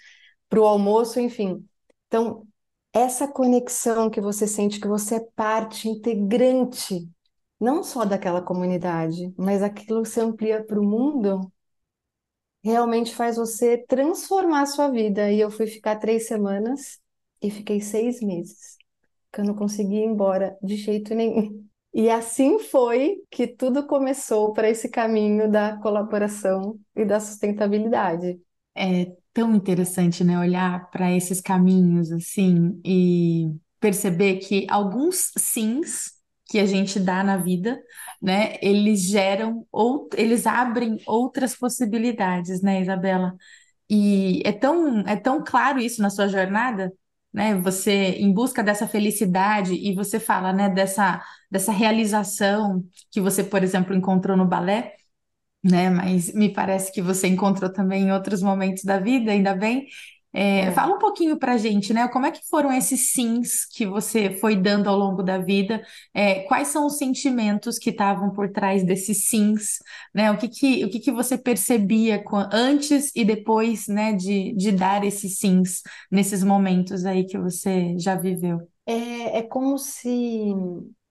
para 0.49 0.59
o 0.59 0.65
almoço, 0.65 1.19
enfim. 1.19 1.65
Então, 2.07 2.47
essa 2.93 3.27
conexão 3.27 4.09
que 4.09 4.21
você 4.21 4.47
sente 4.47 4.79
que 4.79 4.87
você 4.87 5.15
é 5.15 5.27
parte 5.35 5.87
integrante 5.89 7.07
não 7.59 7.83
só 7.83 8.05
daquela 8.05 8.41
comunidade, 8.41 9.33
mas 9.37 9.61
aquilo 9.63 10.03
que 10.03 10.09
se 10.09 10.19
amplia 10.21 10.63
para 10.63 10.79
o 10.79 10.83
mundo, 10.83 11.51
realmente 12.63 13.13
faz 13.15 13.35
você 13.37 13.77
transformar 13.87 14.61
a 14.63 14.65
sua 14.65 14.89
vida. 14.89 15.31
E 15.31 15.39
eu 15.39 15.49
fui 15.51 15.67
ficar 15.67 15.97
três 15.97 16.27
semanas 16.27 16.99
e 17.41 17.49
fiquei 17.49 17.81
seis 17.81 18.21
meses, 18.21 18.77
que 19.31 19.41
eu 19.41 19.45
não 19.45 19.55
conseguia 19.55 20.01
ir 20.01 20.07
embora 20.07 20.57
de 20.61 20.75
jeito 20.75 21.13
nenhum. 21.15 21.65
E 21.93 22.09
assim 22.09 22.59
foi 22.59 23.17
que 23.31 23.47
tudo 23.47 23.87
começou 23.87 24.53
para 24.53 24.69
esse 24.69 24.89
caminho 24.89 25.49
da 25.49 25.77
colaboração 25.77 26.79
e 26.95 27.03
da 27.03 27.19
sustentabilidade. 27.19 28.39
É 28.75 29.11
tão 29.33 29.55
interessante, 29.55 30.23
né, 30.23 30.37
olhar 30.37 30.89
para 30.91 31.11
esses 31.11 31.41
caminhos 31.41 32.11
assim 32.11 32.79
e 32.85 33.51
perceber 33.79 34.37
que 34.37 34.67
alguns 34.69 35.31
sims 35.37 36.11
que 36.45 36.59
a 36.59 36.65
gente 36.65 36.99
dá 36.99 37.23
na 37.23 37.37
vida, 37.37 37.79
né, 38.21 38.55
eles 38.61 39.01
geram 39.01 39.65
ou 39.71 40.09
eles 40.15 40.45
abrem 40.47 40.97
outras 41.05 41.55
possibilidades, 41.55 42.61
né, 42.61 42.81
Isabela? 42.81 43.35
E 43.89 44.41
é 44.45 44.51
tão, 44.51 44.99
é 45.01 45.15
tão 45.15 45.43
claro 45.43 45.79
isso 45.79 46.01
na 46.01 46.09
sua 46.09 46.27
jornada, 46.27 46.91
né? 47.33 47.55
Você 47.61 47.91
em 48.19 48.33
busca 48.33 48.63
dessa 48.63 48.87
felicidade 48.87 49.73
e 49.73 49.93
você 49.95 50.19
fala, 50.19 50.51
né, 50.53 50.69
dessa, 50.69 51.23
dessa 51.51 51.71
realização 51.71 52.83
que 53.11 53.21
você, 53.21 53.43
por 53.43 53.63
exemplo, 53.63 53.95
encontrou 53.95 54.35
no 54.37 54.47
balé, 54.47 54.95
né? 55.63 55.89
Mas 55.89 56.33
me 56.33 56.53
parece 56.53 56.91
que 56.93 57.01
você 57.01 57.27
encontrou 57.27 57.71
também 57.71 58.03
em 58.05 58.11
outros 58.13 58.41
momentos 58.41 58.83
da 58.83 58.99
vida, 58.99 59.31
ainda 59.31 59.55
bem. 59.55 59.87
É, 60.31 60.65
É. 60.67 60.71
fala 60.71 60.95
um 60.95 60.99
pouquinho 60.99 61.37
pra 61.39 61.57
gente, 61.57 61.91
né? 61.93 62.07
Como 62.07 62.25
é 62.25 62.31
que 62.31 62.47
foram 62.49 62.71
esses 62.71 63.11
sims 63.13 63.65
que 63.65 63.85
você 63.85 64.29
foi 64.31 64.55
dando 64.55 64.87
ao 64.89 64.95
longo 64.97 65.23
da 65.23 65.37
vida? 65.39 65.81
É, 66.13 66.41
quais 66.43 66.67
são 66.69 66.85
os 66.85 66.97
sentimentos 66.97 67.79
que 67.79 67.89
estavam 67.89 68.31
por 68.31 68.51
trás 68.51 68.83
desses 68.83 69.27
sims, 69.27 69.79
né? 70.13 70.31
O 70.31 70.37
que 70.37 70.47
que, 70.47 70.85
o 70.85 70.89
que 70.89 70.99
que 70.99 71.11
você 71.11 71.37
percebia 71.37 72.23
co- 72.23 72.47
antes 72.51 73.11
e 73.15 73.25
depois, 73.25 73.87
né, 73.87 74.13
de, 74.13 74.53
de 74.55 74.71
dar 74.71 75.03
esses 75.03 75.39
sims 75.39 75.81
nesses 76.11 76.43
momentos 76.43 77.05
aí 77.05 77.25
que 77.25 77.37
você 77.37 77.95
já 77.97 78.15
viveu? 78.15 78.59
É, 78.85 79.39
é 79.39 79.43
como 79.43 79.77
se 79.77 80.53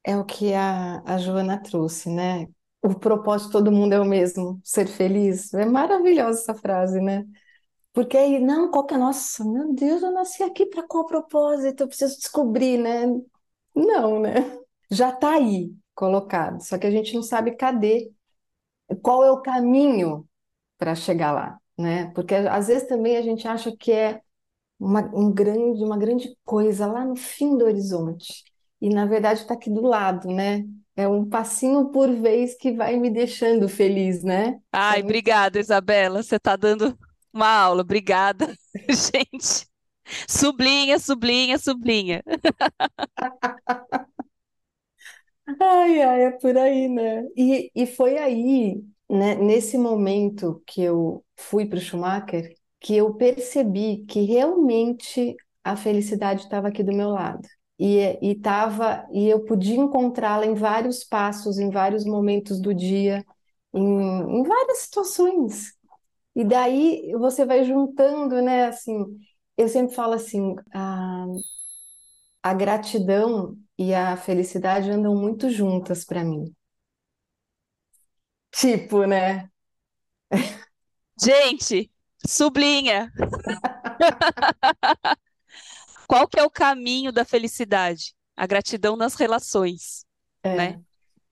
é 0.04 0.16
o 0.16 0.24
que 0.24 0.54
a, 0.54 1.00
a 1.04 1.18
Joana 1.18 1.60
trouxe, 1.62 2.10
né? 2.10 2.46
O 2.82 2.94
propósito 2.98 3.46
de 3.48 3.52
todo 3.52 3.72
mundo 3.72 3.92
é 3.94 4.00
o 4.00 4.04
mesmo, 4.04 4.60
ser 4.64 4.86
feliz. 4.88 5.52
É 5.54 5.64
maravilhosa 5.66 6.40
essa 6.40 6.54
frase, 6.54 7.00
né? 7.00 7.24
Porque 7.92 8.16
aí, 8.16 8.38
não, 8.40 8.70
qual 8.70 8.86
que 8.86 8.94
é, 8.94 8.98
nossa, 8.98 9.44
meu 9.44 9.74
Deus, 9.74 10.02
eu 10.02 10.12
nasci 10.12 10.42
aqui 10.42 10.66
para 10.66 10.82
qual 10.86 11.06
propósito? 11.06 11.82
Eu 11.82 11.88
preciso 11.88 12.16
descobrir, 12.18 12.78
né? 12.78 13.06
Não, 13.74 14.20
né? 14.20 14.58
Já 14.90 15.10
está 15.10 15.34
aí 15.34 15.74
colocado, 15.94 16.62
só 16.62 16.78
que 16.78 16.86
a 16.86 16.90
gente 16.90 17.14
não 17.14 17.22
sabe 17.22 17.56
cadê, 17.56 18.12
qual 19.02 19.24
é 19.24 19.30
o 19.30 19.42
caminho 19.42 20.28
para 20.78 20.94
chegar 20.94 21.32
lá, 21.32 21.58
né? 21.78 22.12
Porque 22.14 22.34
às 22.36 22.68
vezes 22.68 22.88
também 22.88 23.16
a 23.16 23.22
gente 23.22 23.48
acha 23.48 23.76
que 23.76 23.92
é 23.92 24.22
uma, 24.80 25.02
um 25.16 25.32
grande, 25.32 25.84
uma 25.84 25.98
grande 25.98 26.36
coisa 26.44 26.86
lá 26.86 27.04
no 27.04 27.16
fim 27.16 27.58
do 27.58 27.64
horizonte. 27.66 28.44
E 28.80 28.90
na 28.90 29.06
verdade 29.06 29.42
está 29.42 29.54
aqui 29.54 29.70
do 29.70 29.82
lado, 29.82 30.28
né? 30.30 30.64
É 30.96 31.08
um 31.08 31.28
passinho 31.28 31.90
por 31.90 32.10
vez 32.14 32.56
que 32.56 32.72
vai 32.72 32.96
me 32.98 33.10
deixando 33.10 33.68
feliz, 33.68 34.22
né? 34.24 34.60
Ai, 34.72 35.00
É 35.00 35.02
muito 35.02 35.18
obrigada, 35.18 35.58
Isabela. 35.60 36.22
Você 36.22 36.36
está 36.36 36.56
dando 36.56 36.96
uma 37.32 37.48
aula. 37.48 37.82
Obrigada, 37.82 38.56
gente. 38.90 39.66
Sublinha, 40.28 40.98
sublinha, 40.98 41.58
sublinha. 41.58 42.22
Ai, 45.60 46.02
ai, 46.02 46.24
é 46.24 46.30
por 46.32 46.56
aí, 46.58 46.88
né? 46.88 47.24
E, 47.36 47.70
e 47.74 47.86
foi 47.86 48.18
aí, 48.18 48.82
né, 49.08 49.34
nesse 49.36 49.78
momento 49.78 50.62
que 50.66 50.82
eu 50.82 51.24
fui 51.36 51.66
para 51.66 51.78
o 51.78 51.80
Schumacher, 51.80 52.54
que 52.80 52.94
eu 52.96 53.14
percebi 53.14 54.04
que 54.06 54.20
realmente 54.22 55.34
a 55.64 55.74
felicidade 55.76 56.42
estava 56.42 56.68
aqui 56.68 56.82
do 56.82 56.92
meu 56.94 57.08
lado. 57.10 57.46
E, 57.78 58.18
e, 58.30 58.34
tava, 58.34 59.06
e 59.12 59.28
eu 59.28 59.44
podia 59.44 59.76
encontrá-la 59.76 60.44
em 60.46 60.54
vários 60.54 61.04
passos, 61.04 61.58
em 61.58 61.70
vários 61.70 62.04
momentos 62.04 62.60
do 62.60 62.74
dia, 62.74 63.24
em, 63.72 63.80
em 64.40 64.42
várias 64.42 64.78
situações. 64.78 65.77
E 66.38 66.44
daí 66.44 67.10
você 67.18 67.44
vai 67.44 67.64
juntando, 67.64 68.40
né? 68.40 68.66
Assim, 68.66 69.04
eu 69.56 69.68
sempre 69.68 69.92
falo 69.92 70.12
assim, 70.14 70.54
a, 70.72 71.26
a 72.42 72.54
gratidão 72.54 73.56
e 73.78 73.92
a 73.92 74.16
felicidade 74.16 74.88
andam 74.88 75.16
muito 75.16 75.50
juntas 75.50 76.04
para 76.04 76.24
mim. 76.24 76.54
Tipo, 78.52 79.06
né? 79.06 79.50
Gente, 81.20 81.90
sublinha. 82.26 83.12
Qual 86.06 86.26
que 86.28 86.38
é 86.38 86.44
o 86.44 86.50
caminho 86.50 87.12
da 87.12 87.24
felicidade? 87.24 88.14
A 88.36 88.46
gratidão 88.46 88.96
nas 88.96 89.14
relações, 89.14 90.04
né? 90.52 90.78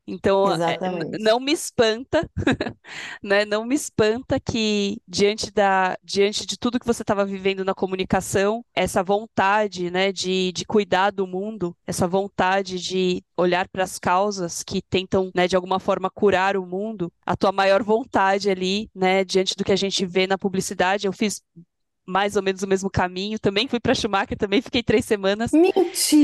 Então, 0.06 0.52
é, 0.52 0.54
exatamente. 0.54 1.18
não 1.18 1.40
me 1.40 1.52
espanta, 1.52 2.30
né? 3.22 3.44
Não 3.44 3.64
me 3.64 3.74
espanta 3.74 4.38
que 4.38 5.00
diante 5.06 5.50
da, 5.50 5.98
diante 6.02 6.46
de 6.46 6.56
tudo 6.56 6.78
que 6.78 6.86
você 6.86 7.02
estava 7.02 7.24
vivendo 7.24 7.64
na 7.64 7.74
comunicação, 7.74 8.64
essa 8.74 9.02
vontade, 9.02 9.90
né, 9.90 10.12
de, 10.12 10.52
de 10.52 10.64
cuidar 10.64 11.10
do 11.10 11.26
mundo, 11.26 11.76
essa 11.86 12.06
vontade 12.06 12.78
de 12.78 13.22
olhar 13.36 13.68
para 13.68 13.82
as 13.82 13.98
causas 13.98 14.62
que 14.62 14.80
tentam, 14.80 15.30
né, 15.34 15.48
de 15.48 15.56
alguma 15.56 15.80
forma 15.80 16.08
curar 16.08 16.56
o 16.56 16.64
mundo, 16.64 17.12
a 17.24 17.36
tua 17.36 17.50
maior 17.50 17.82
vontade 17.82 18.48
ali, 18.48 18.88
né, 18.94 19.24
diante 19.24 19.56
do 19.56 19.64
que 19.64 19.72
a 19.72 19.76
gente 19.76 20.06
vê 20.06 20.26
na 20.26 20.38
publicidade, 20.38 21.06
eu 21.06 21.12
fiz 21.12 21.42
mais 22.06 22.36
ou 22.36 22.42
menos 22.42 22.62
o 22.62 22.68
mesmo 22.68 22.90
caminho, 22.90 23.38
também 23.38 23.68
fui 23.68 23.80
para 23.80 23.94
Schumacher, 23.94 24.36
também 24.38 24.62
fiquei 24.62 24.82
três 24.82 25.04
semanas. 25.04 25.58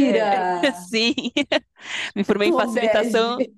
É, 0.05 0.15
Mentira! 0.15 0.63
sim, 0.73 1.15
me 2.17 2.25
formei 2.25 2.49
em 2.49 2.53
facilitação, 2.53 3.45
bege! 3.45 3.55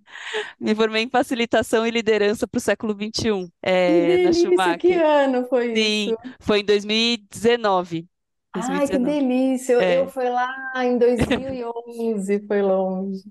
me 0.61 0.75
formei 0.75 1.03
em 1.05 1.11
facilitação 1.11 1.87
e 1.87 1.91
liderança 1.91 2.47
para 2.49 2.59
o 2.59 2.63
século 2.63 2.95
XXI, 2.95 3.53
Que 3.85 3.93
é, 3.93 4.19
na 4.19 4.33
delícia! 4.33 4.75
Que 4.77 4.93
Schumacher. 4.93 5.03
ano 5.03 5.47
foi 5.49 5.73
Sim, 5.75 6.13
isso? 6.13 6.17
foi 6.41 6.61
em 6.61 6.65
2019. 6.65 8.09
Ai, 8.53 8.89
que 8.89 8.99
2019. 8.99 8.99
delícia! 8.99 9.73
Eu, 9.73 9.81
É, 9.81 10.05
eu 10.05 10.09
fui 10.09 10.29
lá 10.31 10.49
em 10.85 10.97
2011, 10.99 12.47
foi 12.47 12.63
longe. 12.63 13.25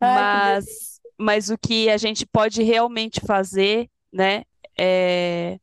Ai, 0.00 0.26
que 0.28 0.38
mas, 0.38 1.00
mas 1.18 1.50
o 1.50 1.58
que 1.58 1.88
a 1.90 1.96
gente 1.96 2.26
pode 2.26 2.62
realmente 2.62 3.20
fazer, 3.20 3.88
né, 4.12 4.44
é 4.78 5.58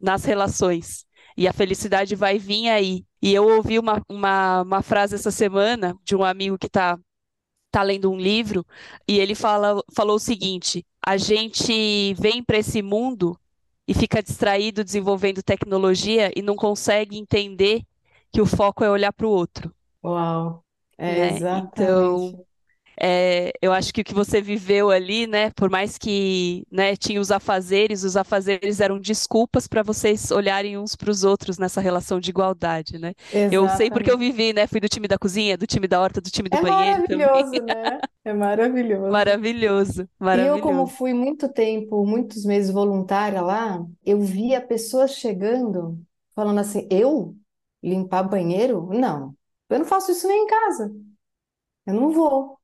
nas 0.00 0.24
relações. 0.24 1.06
E 1.38 1.46
a 1.46 1.52
felicidade 1.52 2.16
vai 2.16 2.36
vir 2.36 2.68
aí. 2.68 3.06
E 3.22 3.32
eu 3.32 3.46
ouvi 3.46 3.78
uma, 3.78 4.02
uma, 4.08 4.62
uma 4.62 4.82
frase 4.82 5.14
essa 5.14 5.30
semana 5.30 5.96
de 6.02 6.16
um 6.16 6.24
amigo 6.24 6.58
que 6.58 6.66
está 6.66 6.98
tá 7.70 7.80
lendo 7.80 8.10
um 8.10 8.18
livro 8.18 8.66
e 9.06 9.20
ele 9.20 9.36
fala, 9.36 9.80
falou 9.94 10.16
o 10.16 10.20
seguinte: 10.20 10.84
a 11.06 11.16
gente 11.16 12.12
vem 12.14 12.42
para 12.42 12.58
esse 12.58 12.82
mundo 12.82 13.38
e 13.86 13.94
fica 13.94 14.20
distraído 14.20 14.82
desenvolvendo 14.82 15.40
tecnologia 15.40 16.32
e 16.34 16.42
não 16.42 16.56
consegue 16.56 17.16
entender 17.16 17.82
que 18.32 18.40
o 18.40 18.46
foco 18.46 18.82
é 18.82 18.90
olhar 18.90 19.12
para 19.12 19.26
o 19.26 19.30
outro, 19.30 19.72
Uau! 20.04 20.64
É 20.98 21.14
né? 21.14 21.36
Então, 21.52 22.16
exatamente. 22.16 22.47
É, 23.00 23.52
eu 23.62 23.72
acho 23.72 23.92
que 23.92 24.00
o 24.00 24.04
que 24.04 24.14
você 24.14 24.40
viveu 24.40 24.90
ali, 24.90 25.26
né, 25.26 25.50
por 25.50 25.70
mais 25.70 25.98
que, 25.98 26.64
né, 26.70 26.96
tinha 26.96 27.20
os 27.20 27.30
afazeres, 27.30 28.02
os 28.04 28.16
afazeres 28.16 28.80
eram 28.80 28.98
desculpas 29.00 29.66
para 29.68 29.82
vocês 29.82 30.30
olharem 30.30 30.78
uns 30.78 30.96
para 30.96 31.10
os 31.10 31.24
outros 31.24 31.58
nessa 31.58 31.80
relação 31.80 32.20
de 32.20 32.30
igualdade, 32.30 32.98
né? 32.98 33.14
Eu 33.50 33.68
sei 33.68 33.90
porque 33.90 34.10
eu 34.10 34.18
Exatamente. 34.18 34.18
vivi, 34.18 34.52
né? 34.52 34.66
Fui 34.66 34.80
do 34.80 34.88
time 34.88 35.08
da 35.08 35.18
cozinha, 35.18 35.56
do 35.58 35.66
time 35.66 35.86
da 35.88 36.00
horta, 36.00 36.20
do 36.20 36.30
time 36.30 36.48
do 36.48 36.56
É 36.56 36.60
banheiro 36.60 37.02
também. 37.04 37.28
maravilhoso, 37.30 37.62
né? 37.62 38.00
É 38.24 38.32
maravilhoso. 38.32 39.24
Maravilhoso, 39.24 40.08
E 40.30 40.44
eu, 40.44 40.60
como 40.60 40.86
maravilhoso. 40.86 40.88
fui 40.88 41.14
muito 41.14 41.48
tempo, 41.52 42.04
muitos 42.06 42.44
meses 42.44 42.70
voluntária 42.72 43.40
lá, 43.40 43.84
eu 44.04 44.20
via 44.20 44.60
pessoas 44.66 45.12
chegando, 45.14 45.98
falando 46.34 46.60
assim: 46.60 46.86
eu 46.90 47.36
limpar 47.82 48.22
banheiro? 48.24 48.88
Não, 48.92 49.34
eu 49.70 49.78
não 49.78 49.86
faço 49.86 50.10
isso 50.12 50.28
nem 50.28 50.44
em 50.44 50.46
casa, 50.46 50.94
eu 51.86 51.94
não 51.94 52.12
vou. 52.12 52.58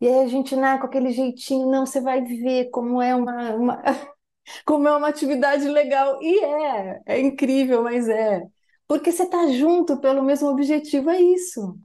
E 0.00 0.08
aí 0.08 0.20
a 0.24 0.28
gente, 0.28 0.56
né, 0.56 0.78
com 0.78 0.86
aquele 0.86 1.10
jeitinho, 1.12 1.68
não, 1.70 1.86
você 1.86 2.00
vai 2.00 2.22
ver 2.22 2.70
como 2.70 3.00
é 3.02 3.14
uma, 3.14 3.54
uma- 3.54 3.82
como 4.66 4.88
é 4.88 4.96
uma 4.96 5.08
atividade 5.08 5.68
legal. 5.68 6.20
E 6.22 6.40
é, 6.44 7.02
é 7.06 7.20
incrível, 7.20 7.82
mas 7.82 8.08
é. 8.08 8.42
Porque 8.88 9.12
você 9.12 9.26
tá 9.28 9.48
junto 9.52 10.00
pelo 10.00 10.22
mesmo 10.22 10.48
objetivo, 10.48 11.10
é 11.10 11.20
isso. 11.20 11.78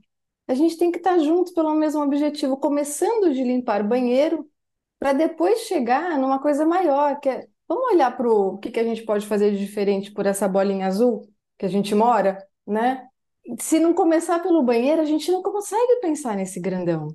A 0.48 0.54
gente 0.56 0.78
tem 0.78 0.92
que 0.92 0.98
estar 0.98 1.20
junto 1.20 1.54
pelo 1.54 1.74
mesmo 1.76 2.02
objetivo, 2.04 2.58
começando 2.58 3.34
de 3.34 3.44
limpar 3.44 3.84
banheiro 3.88 4.50
para 5.00 5.14
depois 5.14 5.62
chegar 5.62 6.18
numa 6.20 6.40
coisa 6.42 6.66
maior, 6.66 7.20
que 7.20 7.30
é, 7.30 7.48
vamos 7.68 7.94
olhar 7.94 8.16
para 8.16 8.30
o 8.30 8.58
que 8.58 8.72
que 8.72 8.80
a 8.80 8.84
gente 8.84 9.04
pode 9.04 9.26
fazer 9.28 9.52
de 9.52 9.60
diferente 9.60 10.12
por 10.12 10.26
essa 10.26 10.48
bolinha 10.48 10.88
azul 10.88 11.22
que 11.58 11.66
a 11.66 11.70
gente 11.70 11.94
mora, 11.96 12.46
né? 12.68 13.08
Se 13.60 13.80
não 13.80 13.94
começar 13.94 14.40
pelo 14.40 14.64
banheiro, 14.64 15.02
a 15.02 15.06
gente 15.06 15.32
não 15.32 15.42
consegue 15.42 15.98
pensar 16.02 16.36
nesse 16.36 16.60
grandão. 16.60 17.10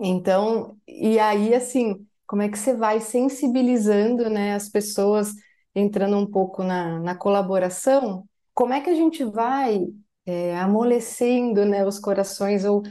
Então, 0.00 0.78
e 0.88 1.18
aí, 1.18 1.54
assim, 1.54 2.06
como 2.26 2.42
é 2.42 2.48
que 2.48 2.58
você 2.58 2.74
vai 2.74 3.00
sensibilizando, 3.00 4.30
né, 4.30 4.54
as 4.54 4.68
pessoas, 4.68 5.32
entrando 5.74 6.16
um 6.16 6.26
pouco 6.26 6.62
na, 6.62 6.98
na 7.00 7.14
colaboração? 7.14 8.24
Como 8.54 8.72
é 8.72 8.80
que 8.80 8.90
a 8.90 8.94
gente 8.94 9.24
vai, 9.24 9.86
é, 10.26 10.56
amolecendo, 10.58 11.64
né, 11.66 11.86
os 11.86 11.98
corações 11.98 12.64
ou 12.64 12.82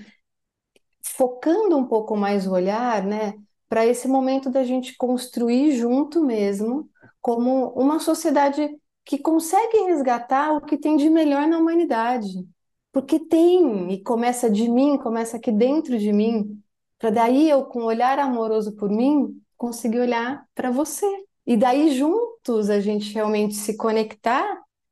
focando 1.03 1.77
um 1.77 1.85
pouco 1.87 2.15
mais 2.15 2.47
o 2.47 2.51
olhar, 2.53 3.03
né, 3.05 3.33
para 3.67 3.85
esse 3.85 4.07
momento 4.07 4.49
da 4.49 4.63
gente 4.63 4.95
construir 4.97 5.71
junto 5.77 6.23
mesmo, 6.25 6.89
como 7.21 7.69
uma 7.73 7.99
sociedade 7.99 8.69
que 9.05 9.17
consegue 9.19 9.77
resgatar 9.85 10.53
o 10.53 10.61
que 10.61 10.77
tem 10.77 10.97
de 10.97 11.09
melhor 11.09 11.47
na 11.47 11.57
humanidade. 11.57 12.47
Porque 12.91 13.19
tem, 13.19 13.91
e 13.93 14.01
começa 14.03 14.49
de 14.49 14.67
mim, 14.69 14.97
começa 14.97 15.37
aqui 15.37 15.51
dentro 15.51 15.97
de 15.97 16.11
mim. 16.11 16.61
Para 16.99 17.09
daí 17.09 17.49
eu, 17.49 17.63
com 17.65 17.81
um 17.81 17.85
olhar 17.85 18.19
amoroso 18.19 18.75
por 18.75 18.89
mim, 18.89 19.41
conseguir 19.57 19.99
olhar 19.99 20.45
para 20.53 20.69
você. 20.69 21.07
E 21.47 21.57
daí 21.57 21.97
juntos 21.97 22.69
a 22.69 22.79
gente 22.79 23.13
realmente 23.13 23.55
se 23.55 23.75
conectar 23.77 24.45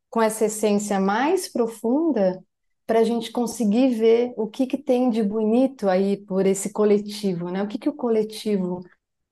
com 0.09 0.21
essa 0.21 0.45
essência 0.45 0.99
mais 0.99 1.51
profunda 1.51 2.43
para 2.85 2.99
a 2.99 3.03
gente 3.03 3.31
conseguir 3.31 3.89
ver 3.89 4.33
o 4.37 4.47
que, 4.47 4.65
que 4.65 4.77
tem 4.77 5.09
de 5.09 5.21
bonito 5.21 5.89
aí 5.89 6.17
por 6.17 6.45
esse 6.45 6.71
coletivo, 6.71 7.51
né? 7.51 7.61
O 7.61 7.67
que, 7.67 7.77
que 7.77 7.89
o 7.89 7.93
coletivo, 7.93 8.79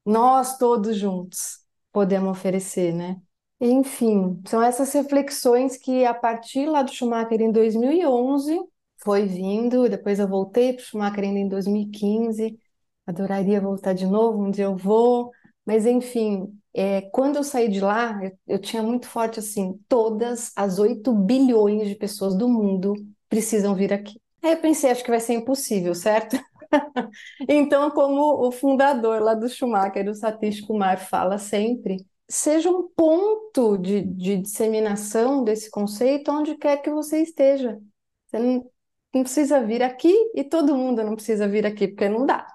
nós 0.05 0.57
todos 0.57 0.97
juntos, 0.97 1.59
podemos 1.93 2.31
oferecer, 2.31 2.93
né? 2.93 3.15
Enfim, 3.59 4.41
são 4.45 4.61
essas 4.61 4.91
reflexões 4.91 5.77
que 5.77 6.05
a 6.05 6.13
partir 6.13 6.65
lá 6.65 6.83
do 6.83 6.91
Schumacher 6.91 7.41
em 7.41 7.51
2011 7.51 8.59
foi 8.97 9.25
vindo, 9.25 9.87
depois 9.87 10.19
eu 10.19 10.27
voltei 10.27 10.73
para 10.73 10.81
o 10.81 10.85
Schumacher 10.85 11.23
ainda 11.23 11.39
em 11.39 11.47
2015, 11.47 12.59
adoraria 13.05 13.61
voltar 13.61 13.93
de 13.93 14.05
novo, 14.05 14.43
um 14.43 14.51
dia 14.51 14.65
eu 14.65 14.75
vou, 14.75 15.31
mas 15.65 15.85
enfim, 15.85 16.47
é, 16.73 17.01
quando 17.01 17.37
eu 17.37 17.43
saí 17.43 17.69
de 17.69 17.79
lá, 17.79 18.19
eu, 18.23 18.31
eu 18.47 18.59
tinha 18.59 18.83
muito 18.83 19.07
forte 19.07 19.39
assim, 19.39 19.79
todas 19.87 20.51
as 20.55 20.79
8 20.79 21.13
bilhões 21.13 21.87
de 21.87 21.95
pessoas 21.95 22.35
do 22.35 22.49
mundo 22.49 22.93
precisam 23.29 23.75
vir 23.75 23.93
aqui. 23.93 24.19
Aí 24.43 24.51
eu 24.53 24.57
pensei, 24.61 24.91
acho 24.91 25.03
que 25.03 25.09
vai 25.09 25.19
ser 25.19 25.33
impossível, 25.33 25.95
certo? 25.95 26.37
então, 27.49 27.89
como 27.91 28.47
o 28.47 28.51
fundador 28.51 29.21
lá 29.21 29.33
do 29.33 29.49
Schumacher, 29.49 30.07
o 30.09 30.13
Satish 30.13 30.61
Kumar, 30.61 30.99
fala 30.99 31.37
sempre, 31.37 32.05
seja 32.29 32.69
um 32.69 32.87
ponto 32.89 33.77
de, 33.77 34.01
de 34.03 34.37
disseminação 34.37 35.43
desse 35.43 35.69
conceito 35.69 36.31
onde 36.31 36.55
quer 36.55 36.77
que 36.81 36.89
você 36.89 37.21
esteja. 37.21 37.79
Você 38.27 38.39
não, 38.39 38.71
não 39.13 39.23
precisa 39.23 39.63
vir 39.63 39.81
aqui 39.83 40.13
e 40.35 40.43
todo 40.43 40.75
mundo 40.75 41.03
não 41.03 41.15
precisa 41.15 41.47
vir 41.47 41.65
aqui, 41.65 41.87
porque 41.87 42.09
não 42.09 42.25
dá. 42.25 42.54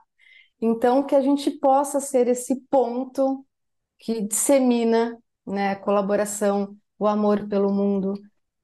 Então, 0.60 1.04
que 1.06 1.14
a 1.14 1.20
gente 1.22 1.50
possa 1.50 2.00
ser 2.00 2.28
esse 2.28 2.56
ponto 2.70 3.46
que 3.98 4.22
dissemina 4.22 5.18
né, 5.46 5.70
a 5.72 5.76
colaboração, 5.76 6.76
o 6.98 7.06
amor 7.06 7.48
pelo 7.48 7.72
mundo, 7.72 8.14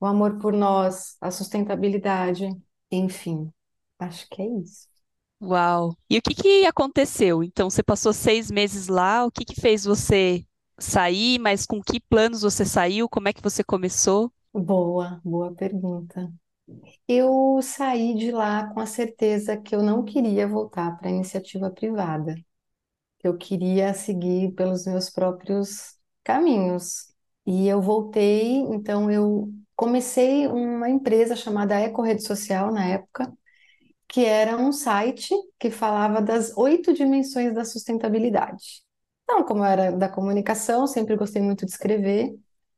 o 0.00 0.06
amor 0.06 0.38
por 0.40 0.52
nós, 0.54 1.16
a 1.20 1.30
sustentabilidade, 1.30 2.48
enfim, 2.90 3.52
acho 3.98 4.28
que 4.30 4.42
é 4.42 4.46
isso. 4.60 4.88
Uau! 5.40 5.96
E 6.10 6.18
o 6.18 6.22
que 6.22 6.34
que 6.34 6.66
aconteceu? 6.66 7.42
Então, 7.44 7.68
você 7.70 7.82
passou 7.82 8.12
seis 8.12 8.50
meses 8.50 8.88
lá, 8.88 9.24
o 9.24 9.30
que 9.30 9.44
que 9.44 9.60
fez 9.60 9.84
você 9.84 10.44
sair, 10.78 11.38
mas 11.38 11.66
com 11.66 11.82
que 11.82 12.00
planos 12.00 12.42
você 12.42 12.64
saiu? 12.64 13.08
Como 13.08 13.28
é 13.28 13.32
que 13.32 13.42
você 13.42 13.62
começou? 13.64 14.32
Boa, 14.52 15.20
boa 15.24 15.54
pergunta. 15.54 16.32
Eu 17.08 17.60
saí 17.62 18.14
de 18.14 18.30
lá 18.30 18.72
com 18.72 18.80
a 18.80 18.86
certeza 18.86 19.56
que 19.56 19.74
eu 19.74 19.82
não 19.82 20.04
queria 20.04 20.46
voltar 20.46 20.96
para 20.98 21.08
a 21.08 21.10
iniciativa 21.12 21.70
privada. 21.70 22.34
Eu 23.24 23.36
queria 23.38 23.94
seguir 23.94 24.52
pelos 24.54 24.86
meus 24.86 25.10
próprios 25.10 25.96
caminhos. 26.24 27.08
E 27.46 27.68
eu 27.68 27.80
voltei, 27.82 28.58
então 28.58 29.10
eu 29.10 29.52
comecei 29.76 30.46
uma 30.48 30.90
empresa 30.90 31.36
chamada 31.36 31.76
Eco 31.80 32.02
Rede 32.02 32.24
Social 32.24 32.72
na 32.72 32.86
época, 32.86 33.32
que 34.08 34.24
era 34.24 34.56
um 34.56 34.72
site 34.72 35.34
que 35.58 35.70
falava 35.70 36.20
das 36.22 36.56
oito 36.56 36.92
dimensões 36.94 37.54
da 37.54 37.64
sustentabilidade. 37.64 38.82
Então, 39.24 39.44
como 39.44 39.60
eu 39.62 39.66
era 39.66 39.92
da 39.92 40.08
comunicação, 40.08 40.86
sempre 40.86 41.16
gostei 41.16 41.42
muito 41.42 41.66
de 41.66 41.72
escrever, 41.72 42.34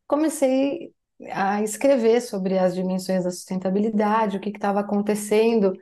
comecei 0.06 0.92
a 1.30 1.62
escrever 1.62 2.20
sobre 2.20 2.58
as 2.58 2.74
dimensões 2.74 3.24
da 3.24 3.30
sustentabilidade, 3.30 4.36
o 4.36 4.40
que 4.40 4.50
estava 4.50 4.80
acontecendo 4.80 5.72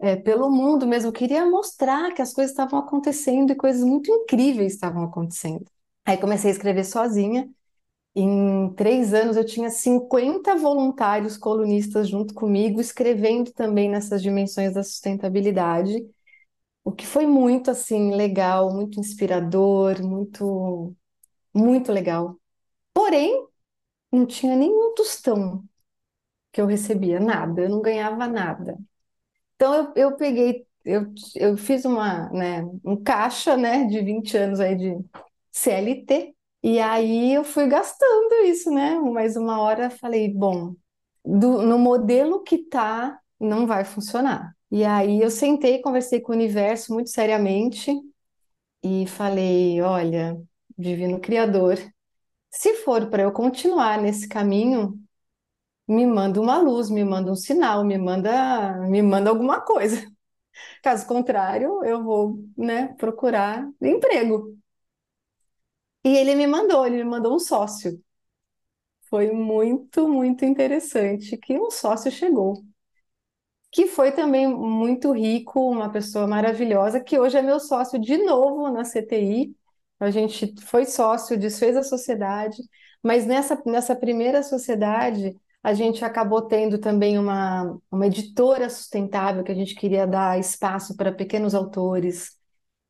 é, 0.00 0.16
pelo 0.16 0.50
mundo 0.50 0.86
mesmo. 0.86 1.08
Eu 1.08 1.12
queria 1.12 1.46
mostrar 1.46 2.12
que 2.14 2.22
as 2.22 2.32
coisas 2.32 2.52
estavam 2.52 2.78
acontecendo 2.78 3.52
e 3.52 3.56
coisas 3.56 3.82
muito 3.82 4.10
incríveis 4.10 4.74
estavam 4.74 5.04
acontecendo. 5.04 5.64
Aí 6.04 6.16
comecei 6.18 6.50
a 6.50 6.54
escrever 6.54 6.84
sozinha 6.84 7.48
em 8.14 8.72
três 8.74 9.12
anos, 9.14 9.36
eu 9.36 9.44
tinha 9.44 9.70
50 9.70 10.56
voluntários 10.56 11.36
colunistas 11.36 12.08
junto 12.08 12.32
comigo, 12.34 12.80
escrevendo 12.80 13.52
também 13.52 13.90
nessas 13.90 14.22
dimensões 14.22 14.72
da 14.74 14.82
sustentabilidade, 14.82 16.02
o 16.84 16.92
que 16.92 17.06
foi 17.06 17.26
muito, 17.26 17.70
assim, 17.70 18.14
legal, 18.14 18.72
muito 18.72 19.00
inspirador, 19.00 20.02
muito, 20.02 20.94
muito 21.54 21.92
legal. 21.92 22.38
Porém, 22.94 23.46
não 24.12 24.26
tinha 24.26 24.56
nenhum 24.56 24.94
tostão 24.94 25.64
que 26.52 26.60
eu 26.60 26.66
recebia, 26.66 27.20
nada, 27.20 27.62
eu 27.62 27.68
não 27.70 27.82
ganhava 27.82 28.26
nada. 28.28 28.78
Então, 29.56 29.92
eu, 29.96 30.10
eu 30.10 30.16
peguei, 30.16 30.66
eu, 30.84 31.12
eu 31.36 31.56
fiz 31.56 31.84
uma, 31.84 32.28
né, 32.30 32.62
um 32.84 32.96
caixa, 33.02 33.56
né, 33.56 33.86
de 33.86 34.00
20 34.02 34.36
anos 34.36 34.60
aí 34.60 34.76
de 34.76 34.98
CLT, 35.52 36.34
e 36.62 36.80
aí 36.80 37.32
eu 37.34 37.44
fui 37.44 37.66
gastando 37.68 38.34
isso, 38.46 38.70
né? 38.72 38.98
Mais 39.00 39.36
uma 39.36 39.60
hora 39.60 39.90
falei, 39.90 40.32
bom, 40.32 40.74
do, 41.24 41.62
no 41.62 41.78
modelo 41.78 42.42
que 42.42 42.58
tá, 42.58 43.20
não 43.40 43.66
vai 43.66 43.84
funcionar. 43.84 44.54
E 44.70 44.84
aí 44.84 45.20
eu 45.22 45.30
sentei, 45.30 45.80
conversei 45.80 46.20
com 46.20 46.32
o 46.32 46.34
universo 46.34 46.92
muito 46.94 47.10
seriamente 47.10 47.92
e 48.82 49.06
falei, 49.06 49.80
olha, 49.82 50.40
Divino 50.78 51.20
Criador, 51.20 51.76
se 52.56 52.74
for 52.84 53.08
para 53.10 53.22
eu 53.22 53.32
continuar 53.32 54.00
nesse 54.00 54.28
caminho, 54.28 55.00
me 55.88 56.06
manda 56.06 56.40
uma 56.40 56.58
luz, 56.58 56.90
me 56.90 57.04
manda 57.04 57.32
um 57.32 57.36
sinal, 57.36 57.84
me 57.84 57.98
manda, 57.98 58.74
me 58.88 59.02
manda 59.02 59.30
alguma 59.30 59.60
coisa. 59.62 59.96
Caso 60.82 61.06
contrário, 61.06 61.84
eu 61.84 62.02
vou, 62.04 62.38
né, 62.56 62.88
procurar 62.98 63.68
emprego. 63.82 64.56
E 66.04 66.16
ele 66.16 66.34
me 66.34 66.46
mandou, 66.46 66.86
ele 66.86 66.96
me 66.96 67.04
mandou 67.04 67.34
um 67.34 67.38
sócio. 67.38 68.02
Foi 69.08 69.32
muito, 69.32 70.06
muito 70.08 70.44
interessante 70.44 71.36
que 71.38 71.58
um 71.58 71.70
sócio 71.70 72.10
chegou. 72.10 72.62
Que 73.70 73.86
foi 73.86 74.12
também 74.12 74.46
muito 74.48 75.12
rico, 75.12 75.60
uma 75.70 75.90
pessoa 75.92 76.26
maravilhosa, 76.26 77.00
que 77.00 77.18
hoje 77.18 77.36
é 77.36 77.42
meu 77.42 77.60
sócio 77.60 77.98
de 78.00 78.16
novo 78.24 78.70
na 78.70 78.84
CTI. 78.84 79.56
A 80.00 80.10
gente 80.10 80.54
foi 80.62 80.84
sócio, 80.84 81.38
desfez 81.38 81.76
a 81.76 81.82
sociedade, 81.82 82.58
mas 83.02 83.26
nessa, 83.26 83.60
nessa 83.66 83.96
primeira 83.96 84.42
sociedade 84.42 85.34
a 85.62 85.74
gente 85.74 86.04
acabou 86.04 86.42
tendo 86.42 86.78
também 86.78 87.18
uma, 87.18 87.76
uma 87.90 88.06
editora 88.06 88.70
sustentável 88.70 89.42
que 89.42 89.50
a 89.52 89.54
gente 89.54 89.74
queria 89.74 90.06
dar 90.06 90.38
espaço 90.38 90.96
para 90.96 91.10
pequenos 91.12 91.54
autores, 91.54 92.36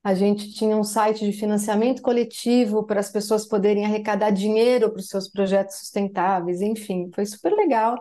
a 0.05 0.15
gente 0.15 0.53
tinha 0.53 0.77
um 0.77 0.85
site 0.85 1.25
de 1.25 1.33
financiamento 1.33 2.01
coletivo 2.01 2.85
para 2.87 3.01
as 3.01 3.11
pessoas 3.11 3.47
poderem 3.47 3.85
arrecadar 3.85 4.31
dinheiro 4.31 4.91
para 4.91 5.01
os 5.01 5.09
seus 5.09 5.29
projetos 5.29 5.77
sustentáveis, 5.79 6.61
enfim, 6.61 7.11
foi 7.15 7.27
super 7.27 7.53
legal. 7.53 8.01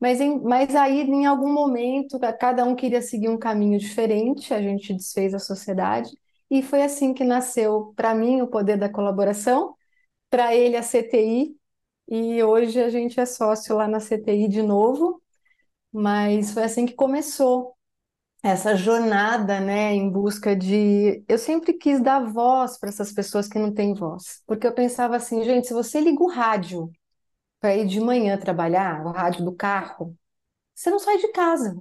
Mas, 0.00 0.20
em, 0.20 0.40
mas 0.40 0.76
aí, 0.76 1.02
em 1.02 1.26
algum 1.26 1.52
momento, 1.52 2.18
cada 2.38 2.64
um 2.64 2.76
queria 2.76 3.02
seguir 3.02 3.28
um 3.28 3.38
caminho 3.38 3.78
diferente, 3.78 4.54
a 4.54 4.60
gente 4.62 4.92
desfez 4.94 5.34
a 5.34 5.38
sociedade, 5.38 6.10
e 6.50 6.62
foi 6.62 6.82
assim 6.82 7.14
que 7.14 7.24
nasceu, 7.24 7.92
para 7.96 8.14
mim, 8.14 8.40
o 8.42 8.48
poder 8.48 8.76
da 8.78 8.88
colaboração, 8.88 9.74
para 10.30 10.54
ele 10.54 10.76
a 10.76 10.82
CTI, 10.82 11.56
e 12.08 12.42
hoje 12.44 12.80
a 12.82 12.88
gente 12.90 13.20
é 13.20 13.26
sócio 13.26 13.76
lá 13.76 13.88
na 13.88 14.00
CTI 14.00 14.48
de 14.48 14.62
novo, 14.62 15.22
mas 15.92 16.52
foi 16.52 16.64
assim 16.64 16.86
que 16.86 16.94
começou 16.94 17.76
essa 18.42 18.76
jornada, 18.76 19.60
né, 19.60 19.92
em 19.94 20.10
busca 20.10 20.54
de. 20.56 21.24
Eu 21.28 21.38
sempre 21.38 21.72
quis 21.74 22.00
dar 22.02 22.20
voz 22.24 22.78
para 22.78 22.88
essas 22.90 23.12
pessoas 23.12 23.48
que 23.48 23.58
não 23.58 23.72
têm 23.74 23.94
voz, 23.94 24.42
porque 24.46 24.66
eu 24.66 24.74
pensava 24.74 25.16
assim, 25.16 25.42
gente, 25.44 25.66
se 25.68 25.74
você 25.74 26.00
liga 26.00 26.22
o 26.22 26.28
rádio 26.28 26.90
para 27.60 27.76
ir 27.76 27.86
de 27.86 28.00
manhã 28.00 28.38
trabalhar, 28.38 29.04
o 29.06 29.10
rádio 29.12 29.44
do 29.44 29.54
carro, 29.54 30.16
você 30.74 30.90
não 30.90 30.98
sai 31.00 31.18
de 31.18 31.28
casa, 31.32 31.76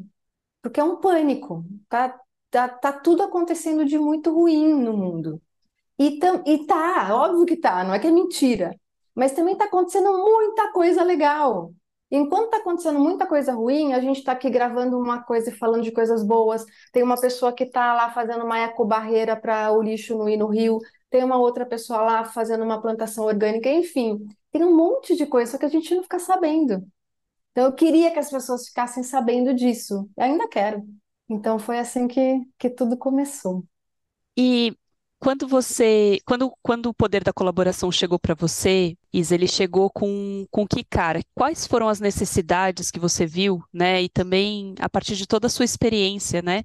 porque 0.61 0.79
é 0.79 0.83
um 0.83 0.97
pânico, 0.97 1.65
tá, 1.89 2.19
tá, 2.57 2.67
tá 2.67 2.93
tudo 2.93 3.21
acontecendo 3.23 3.85
de 3.85 3.99
muito 3.99 4.33
ruim 4.33 4.73
no 4.73 4.93
mundo. 4.97 5.39
E, 5.99 6.19
tam, 6.19 6.43
e 6.45 6.65
tá, 6.65 7.09
óbvio 7.15 7.45
que 7.45 7.57
tá, 7.57 7.83
não 7.83 7.93
é 7.93 7.99
que 7.99 8.07
é 8.07 8.11
mentira, 8.11 8.75
mas 9.15 9.33
também 9.33 9.55
tá 9.55 9.65
acontecendo 9.65 10.11
muita 10.17 10.71
coisa 10.71 11.03
legal. 11.03 11.71
Enquanto 12.09 12.45
está 12.45 12.57
acontecendo 12.57 12.99
muita 12.99 13.27
coisa 13.27 13.51
ruim, 13.53 13.93
a 13.93 13.99
gente 13.99 14.19
está 14.19 14.31
aqui 14.31 14.49
gravando 14.49 14.97
uma 14.97 15.21
coisa 15.23 15.49
e 15.49 15.53
falando 15.53 15.83
de 15.83 15.91
coisas 15.91 16.23
boas. 16.23 16.65
Tem 16.93 17.03
uma 17.03 17.19
pessoa 17.19 17.53
que 17.53 17.65
está 17.65 17.93
lá 17.93 18.09
fazendo 18.11 18.45
uma 18.45 18.59
ecobarreira 18.59 19.35
para 19.35 19.71
o 19.71 19.81
lixo 19.81 20.17
não 20.17 20.29
ir 20.29 20.37
no 20.37 20.47
rio. 20.47 20.79
Tem 21.09 21.23
uma 21.23 21.37
outra 21.37 21.65
pessoa 21.65 22.01
lá 22.01 22.23
fazendo 22.23 22.63
uma 22.63 22.81
plantação 22.81 23.25
orgânica. 23.25 23.69
Enfim, 23.69 24.25
tem 24.51 24.63
um 24.63 24.75
monte 24.75 25.15
de 25.17 25.25
coisa, 25.25 25.51
só 25.51 25.57
que 25.57 25.65
a 25.65 25.69
gente 25.69 25.93
não 25.93 26.03
fica 26.03 26.17
sabendo. 26.19 26.81
Então, 27.51 27.65
eu 27.65 27.73
queria 27.73 28.11
que 28.11 28.19
as 28.19 28.29
pessoas 28.29 28.67
ficassem 28.67 29.03
sabendo 29.03 29.53
disso. 29.53 30.09
E 30.17 30.21
ainda 30.21 30.47
quero. 30.47 30.83
Então, 31.29 31.57
foi 31.59 31.79
assim 31.79 32.07
que, 32.07 32.45
que 32.57 32.69
tudo 32.69 32.97
começou. 32.97 33.63
E 34.37 34.75
quando 35.19 35.47
você, 35.47 36.19
quando, 36.25 36.53
quando 36.61 36.87
o 36.87 36.93
poder 36.93 37.23
da 37.23 37.33
colaboração 37.33 37.91
chegou 37.91 38.19
para 38.19 38.35
você, 38.35 38.95
Isa, 39.11 39.33
ele 39.35 39.47
chegou 39.47 39.89
com, 39.89 40.45
com 40.51 40.67
que 40.67 40.83
cara? 40.83 41.21
Quais 41.33 41.65
foram 41.65 41.89
as 41.89 41.99
necessidades 41.99 42.91
que 42.91 42.99
você 42.99 43.25
viu, 43.25 43.63
né? 43.73 44.01
E 44.03 44.09
também 44.09 44.75
a 44.79 44.87
partir 44.89 45.15
de 45.15 45.25
toda 45.27 45.47
a 45.47 45.49
sua 45.49 45.65
experiência, 45.65 46.41
né? 46.41 46.63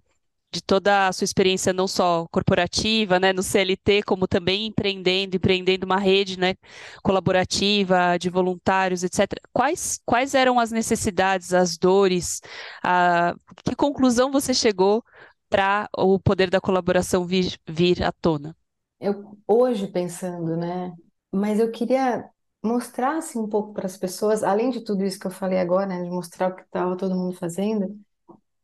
De 0.52 0.62
toda 0.62 1.08
a 1.08 1.12
sua 1.12 1.24
experiência, 1.24 1.72
não 1.72 1.88
só 1.88 2.26
corporativa, 2.30 3.18
né, 3.18 3.32
no 3.32 3.42
CLT, 3.42 4.02
como 4.02 4.28
também 4.28 4.66
empreendendo, 4.66 5.36
empreendendo 5.36 5.86
uma 5.86 5.98
rede, 5.98 6.38
né, 6.38 6.54
colaborativa, 7.02 8.18
de 8.18 8.28
voluntários, 8.30 9.02
etc. 9.02 9.40
Quais, 9.52 10.00
quais 10.04 10.34
eram 10.34 10.60
as 10.60 10.70
necessidades, 10.70 11.54
as 11.54 11.78
dores, 11.78 12.40
a, 12.84 13.34
que 13.64 13.74
conclusão 13.74 14.30
você 14.30 14.52
chegou 14.52 15.02
para 15.48 15.88
o 15.96 16.18
poder 16.18 16.50
da 16.50 16.60
colaboração 16.60 17.24
vir, 17.26 17.58
vir 17.68 18.02
à 18.02 18.12
tona? 18.12 18.54
Eu, 19.00 19.36
hoje 19.48 19.88
pensando, 19.88 20.56
né, 20.56 20.92
mas 21.32 21.58
eu 21.58 21.70
queria 21.70 22.28
mostrar 22.62 23.16
assim, 23.16 23.40
um 23.40 23.48
pouco 23.48 23.72
para 23.72 23.86
as 23.86 23.96
pessoas, 23.96 24.44
além 24.44 24.70
de 24.70 24.84
tudo 24.84 25.04
isso 25.04 25.18
que 25.18 25.26
eu 25.26 25.30
falei 25.30 25.58
agora, 25.58 25.86
né, 25.86 26.02
de 26.02 26.10
mostrar 26.10 26.50
o 26.52 26.54
que 26.54 26.62
estava 26.62 26.96
todo 26.96 27.14
mundo 27.16 27.36
fazendo, 27.36 27.98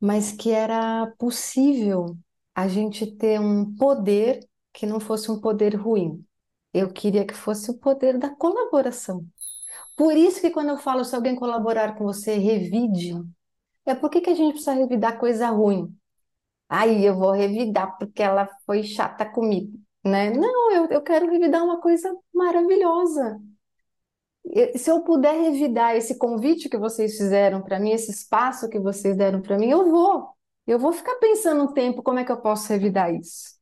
mas 0.01 0.33
que 0.33 0.51
era 0.51 1.07
possível 1.19 2.17
a 2.55 2.69
gente 2.69 3.07
ter 3.07 3.41
um 3.41 3.75
poder 3.77 4.41
que 4.73 4.87
não 4.87 5.01
fosse 5.01 5.31
um 5.31 5.41
poder 5.41 5.75
ruim. 5.75 6.25
Eu 6.73 6.93
queria 6.93 7.27
que 7.27 7.35
fosse 7.35 7.71
o 7.71 7.79
poder 7.79 8.19
da 8.19 8.31
colaboração. 8.35 9.27
Por 9.97 10.17
isso 10.17 10.41
que 10.41 10.51
quando 10.51 10.71
eu 10.71 10.79
falo 10.79 11.05
se 11.05 11.15
alguém 11.15 11.35
colaborar 11.37 11.97
com 11.97 12.05
você, 12.05 12.37
revide, 12.37 13.15
é 13.87 13.95
por 13.95 14.11
que 14.11 14.21
que 14.21 14.31
a 14.31 14.35
gente 14.35 14.53
precisa 14.53 14.75
revidar 14.75 15.19
coisa 15.19 15.49
ruim? 15.51 15.97
Aí 16.69 17.05
eu 17.05 17.17
vou 17.17 17.33
revidar 17.33 17.97
porque 17.99 18.23
ela 18.23 18.49
foi 18.67 18.83
chata 18.83 19.25
comigo, 19.27 19.79
né? 20.05 20.31
Não, 20.31 20.73
eu, 20.73 20.87
eu 20.87 21.03
quero 21.03 21.31
revidar 21.31 21.65
uma 21.65 21.81
coisa 21.81 22.15
maravilhosa 22.35 23.41
se 24.77 24.91
eu 24.91 25.03
puder 25.03 25.35
revidar 25.35 25.97
esse 25.97 26.17
convite 26.17 26.69
que 26.69 26.79
vocês 26.79 27.17
fizeram 27.17 27.63
para 27.63 27.79
mim, 27.79 27.91
esse 27.91 28.11
espaço 28.11 28.69
que 28.69 28.79
vocês 28.79 29.17
deram 29.17 29.43
para 29.43 29.59
mim, 29.59 29.69
eu 29.71 29.91
vou. 29.91 30.31
Eu 30.67 30.79
vou 30.79 30.93
ficar 30.93 31.17
pensando 31.17 31.65
um 31.65 31.73
tempo 31.73 32.03
como 32.03 32.19
é 32.19 32.25
que 32.25 32.33
eu 32.33 32.41
posso 32.41 32.69
revidar 32.69 33.13
isso. 33.15 33.59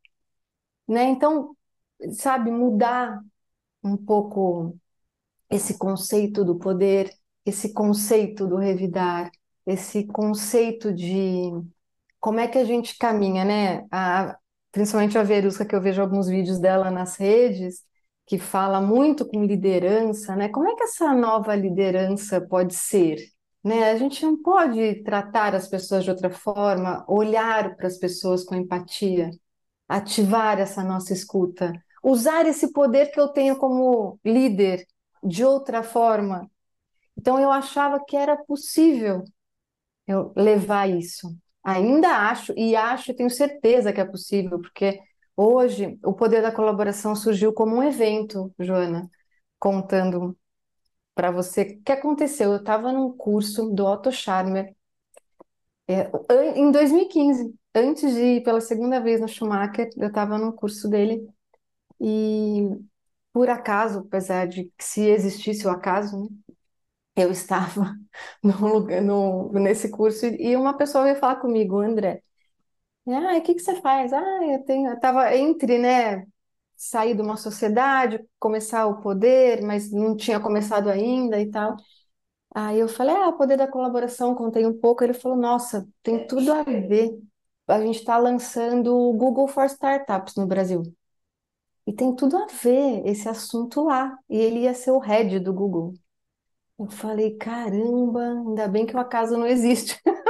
Né? 0.89 1.05
Então, 1.05 1.57
sabe, 2.13 2.51
mudar 2.51 3.21
um 3.83 3.97
pouco 3.97 4.77
esse 5.51 5.79
conceito 5.79 6.45
do 6.45 6.57
poder, 6.57 7.13
esse 7.45 7.73
conceito 7.73 8.47
do 8.47 8.57
revidar, 8.57 9.31
esse 9.67 10.05
conceito 10.07 10.93
de 10.93 11.51
como 12.21 12.41
é 12.41 12.49
que 12.49 12.59
a 12.59 12.65
gente 12.65 12.99
caminha, 12.99 13.45
né? 13.45 13.87
A, 13.91 14.37
principalmente 14.73 15.17
a 15.17 15.23
Verusca, 15.23 15.65
que 15.65 15.75
eu 15.75 15.81
vejo 15.81 16.03
alguns 16.03 16.29
vídeos 16.29 16.59
dela 16.59 16.91
nas 16.91 17.17
redes, 17.17 17.85
que 18.27 18.39
fala 18.39 18.81
muito 18.81 19.27
com 19.27 19.45
liderança, 19.45 20.35
né? 20.37 20.49
Como 20.49 20.69
é 20.69 20.75
que 20.75 20.83
essa 20.85 21.15
nova 21.15 21.55
liderança 21.55 22.41
pode 22.41 22.75
ser? 22.75 23.19
Né? 23.63 23.91
A 23.91 23.97
gente 23.97 24.25
não 24.25 24.41
pode 24.43 25.03
tratar 25.05 25.55
as 25.55 25.69
pessoas 25.69 26.05
de 26.05 26.11
outra 26.11 26.31
forma, 26.31 27.05
olhar 27.09 27.77
para 27.77 27.87
as 27.87 27.99
pessoas 27.99 28.45
com 28.45 28.55
empatia, 28.55 29.31
ativar 29.89 30.61
essa 30.61 30.83
nossa 30.85 31.13
escuta, 31.13 31.73
usar 32.03 32.47
esse 32.47 32.73
poder 32.73 33.11
que 33.13 33.21
eu 33.21 33.29
tenho 33.29 33.57
como 33.57 34.19
líder 34.25 34.87
de 35.23 35.45
outra 35.45 35.83
forma. 35.83 36.51
Então 37.17 37.41
eu 37.41 37.51
achava 37.51 38.05
que 38.05 38.17
era 38.17 38.37
possível 38.37 39.25
eu 40.07 40.33
levar 40.37 40.89
isso. 40.89 41.37
Ainda 41.65 42.09
acho 42.31 42.53
e 42.57 42.77
acho, 42.77 43.15
tenho 43.15 43.31
certeza 43.31 43.93
que 43.93 44.01
é 44.01 44.05
possível, 44.05 44.61
porque 44.61 45.01
Hoje, 45.37 45.99
o 46.05 46.15
poder 46.15 46.43
da 46.43 46.53
colaboração 46.53 47.15
surgiu 47.15 47.53
como 47.53 47.77
um 47.77 47.83
evento, 47.83 48.55
Joana, 48.59 49.11
contando 49.59 50.37
para 51.15 51.31
você 51.33 51.63
o 51.63 51.83
que 51.85 51.93
aconteceu. 51.93 52.53
Eu 52.53 52.59
estava 52.59 52.93
num 52.93 53.13
curso 53.17 53.71
do 53.71 53.87
Otto 53.87 54.13
Scharmer 54.13 54.75
é, 55.89 56.11
em 56.59 56.71
2015, 56.71 57.55
antes 57.75 58.15
de 58.15 58.21
ir 58.21 58.43
pela 58.43 58.61
segunda 58.61 59.01
vez 59.01 59.21
no 59.21 59.29
Schumacher, 59.29 59.89
eu 59.97 60.09
estava 60.09 60.39
num 60.39 60.53
curso 60.53 60.89
dele 60.89 61.27
e, 62.01 62.69
por 63.33 63.51
acaso, 63.51 64.01
apesar 64.01 64.47
de 64.49 64.67
que 64.79 64.85
se 64.85 65.03
existisse 65.09 65.67
o 65.67 65.71
acaso, 65.71 66.23
né, 66.25 66.29
eu 67.17 67.31
estava 67.33 67.95
lugar, 68.45 69.03
no, 69.03 69.53
nesse 69.53 69.91
curso 69.91 70.27
e 70.27 70.57
uma 70.57 70.77
pessoa 70.77 71.05
veio 71.05 71.17
falar 71.17 71.37
comigo, 71.37 71.81
André, 71.81 72.23
ah, 73.09 73.37
o 73.39 73.43
que 73.43 73.55
que 73.55 73.61
você 73.63 73.81
faz? 73.81 74.13
Ah, 74.13 74.21
eu 74.45 74.65
tenho, 74.65 74.91
eu 74.91 75.01
tava 75.01 75.35
entre, 75.37 75.79
né, 75.79 76.27
sair 76.77 77.15
de 77.15 77.23
uma 77.23 77.37
sociedade, 77.37 78.25
começar 78.39 78.87
o 78.87 79.01
poder, 79.01 79.63
mas 79.63 79.91
não 79.93 80.17
tinha 80.17 80.41
começado 80.41 80.89
ainda 80.89 81.41
e 81.41 81.51
tal. 81.51 81.77
Aí 82.55 82.79
eu 82.81 82.89
falei, 82.89 83.15
ah, 83.17 83.29
o 83.29 83.37
poder 83.39 83.57
da 83.59 83.69
colaboração, 83.69 84.35
contei 84.35 84.67
um 84.67 84.79
pouco. 84.79 85.05
Ele 85.05 85.15
falou, 85.15 85.39
nossa, 85.39 85.89
tem 86.03 86.27
tudo 86.27 86.53
a 86.53 86.63
ver. 86.65 87.11
A 87.69 87.81
gente 87.81 87.99
está 88.01 88.19
lançando 88.19 88.97
o 88.97 89.13
Google 89.15 89.49
for 89.49 89.67
Startups 89.67 90.37
no 90.37 90.47
Brasil. 90.47 90.83
E 91.87 91.93
tem 91.93 92.15
tudo 92.15 92.37
a 92.37 92.47
ver 92.47 93.07
esse 93.07 93.29
assunto 93.29 93.85
lá. 93.85 94.19
E 94.29 94.37
ele 94.39 94.61
ia 94.61 94.75
ser 94.75 94.91
o 94.91 94.99
head 94.99 95.39
do 95.41 95.53
Google. 95.55 95.95
Eu 96.79 96.89
falei, 96.91 97.37
caramba, 97.39 98.21
ainda 98.23 98.69
bem 98.69 98.87
que 98.87 98.97
o 98.97 99.01
acaso 99.01 99.37
não 99.39 99.47
existe. 99.47 100.01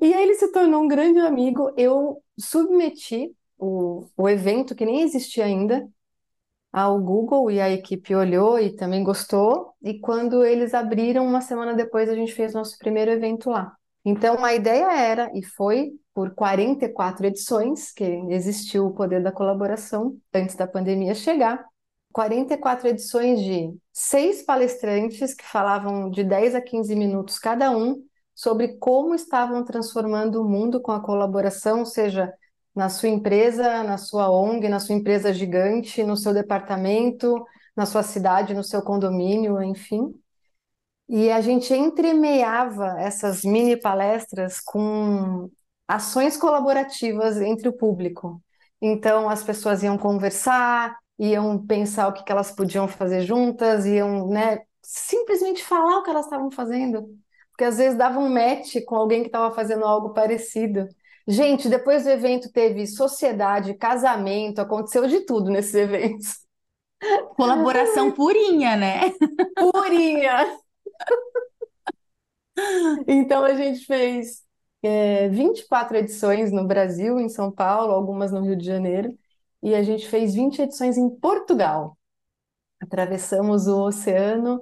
E 0.00 0.12
aí 0.14 0.22
ele 0.22 0.34
se 0.34 0.50
tornou 0.52 0.82
um 0.82 0.88
grande 0.88 1.18
amigo. 1.20 1.72
Eu 1.76 2.22
submeti 2.38 3.34
o, 3.58 4.06
o 4.16 4.28
evento, 4.28 4.74
que 4.74 4.84
nem 4.84 5.02
existia 5.02 5.44
ainda, 5.44 5.88
ao 6.72 7.00
Google 7.00 7.50
e 7.50 7.60
a 7.60 7.70
equipe 7.70 8.14
olhou 8.14 8.58
e 8.58 8.74
também 8.74 9.04
gostou. 9.04 9.74
E 9.82 10.00
quando 10.00 10.44
eles 10.44 10.74
abriram, 10.74 11.26
uma 11.26 11.40
semana 11.40 11.74
depois, 11.74 12.08
a 12.08 12.14
gente 12.14 12.32
fez 12.32 12.52
nosso 12.52 12.76
primeiro 12.78 13.10
evento 13.10 13.50
lá. 13.50 13.76
Então 14.04 14.44
a 14.44 14.54
ideia 14.54 14.92
era, 14.92 15.30
e 15.34 15.42
foi 15.42 15.92
por 16.12 16.34
44 16.34 17.26
edições, 17.26 17.92
que 17.92 18.04
existiu 18.28 18.86
o 18.86 18.92
poder 18.94 19.22
da 19.22 19.32
colaboração 19.32 20.16
antes 20.32 20.54
da 20.56 20.66
pandemia 20.66 21.14
chegar. 21.14 21.64
44 22.12 22.88
edições 22.88 23.40
de 23.40 23.76
seis 23.92 24.42
palestrantes 24.42 25.34
que 25.34 25.44
falavam 25.44 26.10
de 26.10 26.22
10 26.22 26.54
a 26.54 26.60
15 26.60 26.94
minutos 26.94 27.38
cada 27.38 27.70
um, 27.76 28.04
sobre 28.34 28.76
como 28.78 29.14
estavam 29.14 29.64
transformando 29.64 30.42
o 30.42 30.48
mundo 30.48 30.80
com 30.80 30.92
a 30.92 31.00
colaboração, 31.00 31.84
seja 31.84 32.32
na 32.74 32.88
sua 32.88 33.08
empresa, 33.08 33.84
na 33.84 33.96
sua 33.96 34.30
ONG, 34.30 34.68
na 34.68 34.80
sua 34.80 34.94
empresa 34.94 35.32
gigante, 35.32 36.02
no 36.02 36.16
seu 36.16 36.34
departamento, 36.34 37.44
na 37.76 37.86
sua 37.86 38.02
cidade, 38.02 38.54
no 38.54 38.64
seu 38.64 38.82
condomínio, 38.82 39.62
enfim. 39.62 40.12
E 41.08 41.30
a 41.30 41.40
gente 41.40 41.72
entremeava 41.74 42.96
essas 42.98 43.42
mini 43.44 43.76
palestras 43.76 44.58
com 44.60 45.50
ações 45.86 46.36
colaborativas 46.36 47.40
entre 47.40 47.68
o 47.68 47.76
público. 47.76 48.42
Então, 48.80 49.28
as 49.28 49.44
pessoas 49.44 49.82
iam 49.82 49.98
conversar, 49.98 50.98
iam 51.18 51.64
pensar 51.64 52.08
o 52.08 52.12
que 52.12 52.30
elas 52.32 52.50
podiam 52.50 52.88
fazer 52.88 53.22
juntas, 53.22 53.86
iam, 53.86 54.28
né, 54.28 54.60
simplesmente 54.82 55.62
falar 55.62 55.98
o 55.98 56.02
que 56.02 56.10
elas 56.10 56.24
estavam 56.24 56.50
fazendo 56.50 57.08
porque 57.54 57.64
às 57.64 57.76
vezes 57.76 57.96
dava 57.96 58.18
um 58.18 58.28
match 58.28 58.82
com 58.84 58.96
alguém 58.96 59.20
que 59.22 59.28
estava 59.28 59.54
fazendo 59.54 59.84
algo 59.84 60.10
parecido. 60.12 60.88
Gente, 61.26 61.68
depois 61.68 62.02
do 62.02 62.10
evento 62.10 62.50
teve 62.50 62.84
sociedade, 62.84 63.74
casamento, 63.74 64.58
aconteceu 64.60 65.06
de 65.06 65.20
tudo 65.20 65.50
nesses 65.50 65.74
eventos. 65.74 66.40
Colaboração 67.36 68.10
purinha, 68.10 68.74
né? 68.76 69.02
Purinha! 69.72 70.58
Então 73.06 73.44
a 73.44 73.54
gente 73.54 73.86
fez 73.86 74.42
é, 74.82 75.28
24 75.28 75.96
edições 75.96 76.50
no 76.50 76.66
Brasil, 76.66 77.20
em 77.20 77.28
São 77.28 77.52
Paulo, 77.52 77.92
algumas 77.92 78.32
no 78.32 78.40
Rio 78.40 78.56
de 78.56 78.66
Janeiro, 78.66 79.16
e 79.62 79.76
a 79.76 79.82
gente 79.84 80.08
fez 80.08 80.34
20 80.34 80.60
edições 80.60 80.98
em 80.98 81.08
Portugal. 81.08 81.96
Atravessamos 82.80 83.68
o 83.68 83.80
oceano 83.84 84.60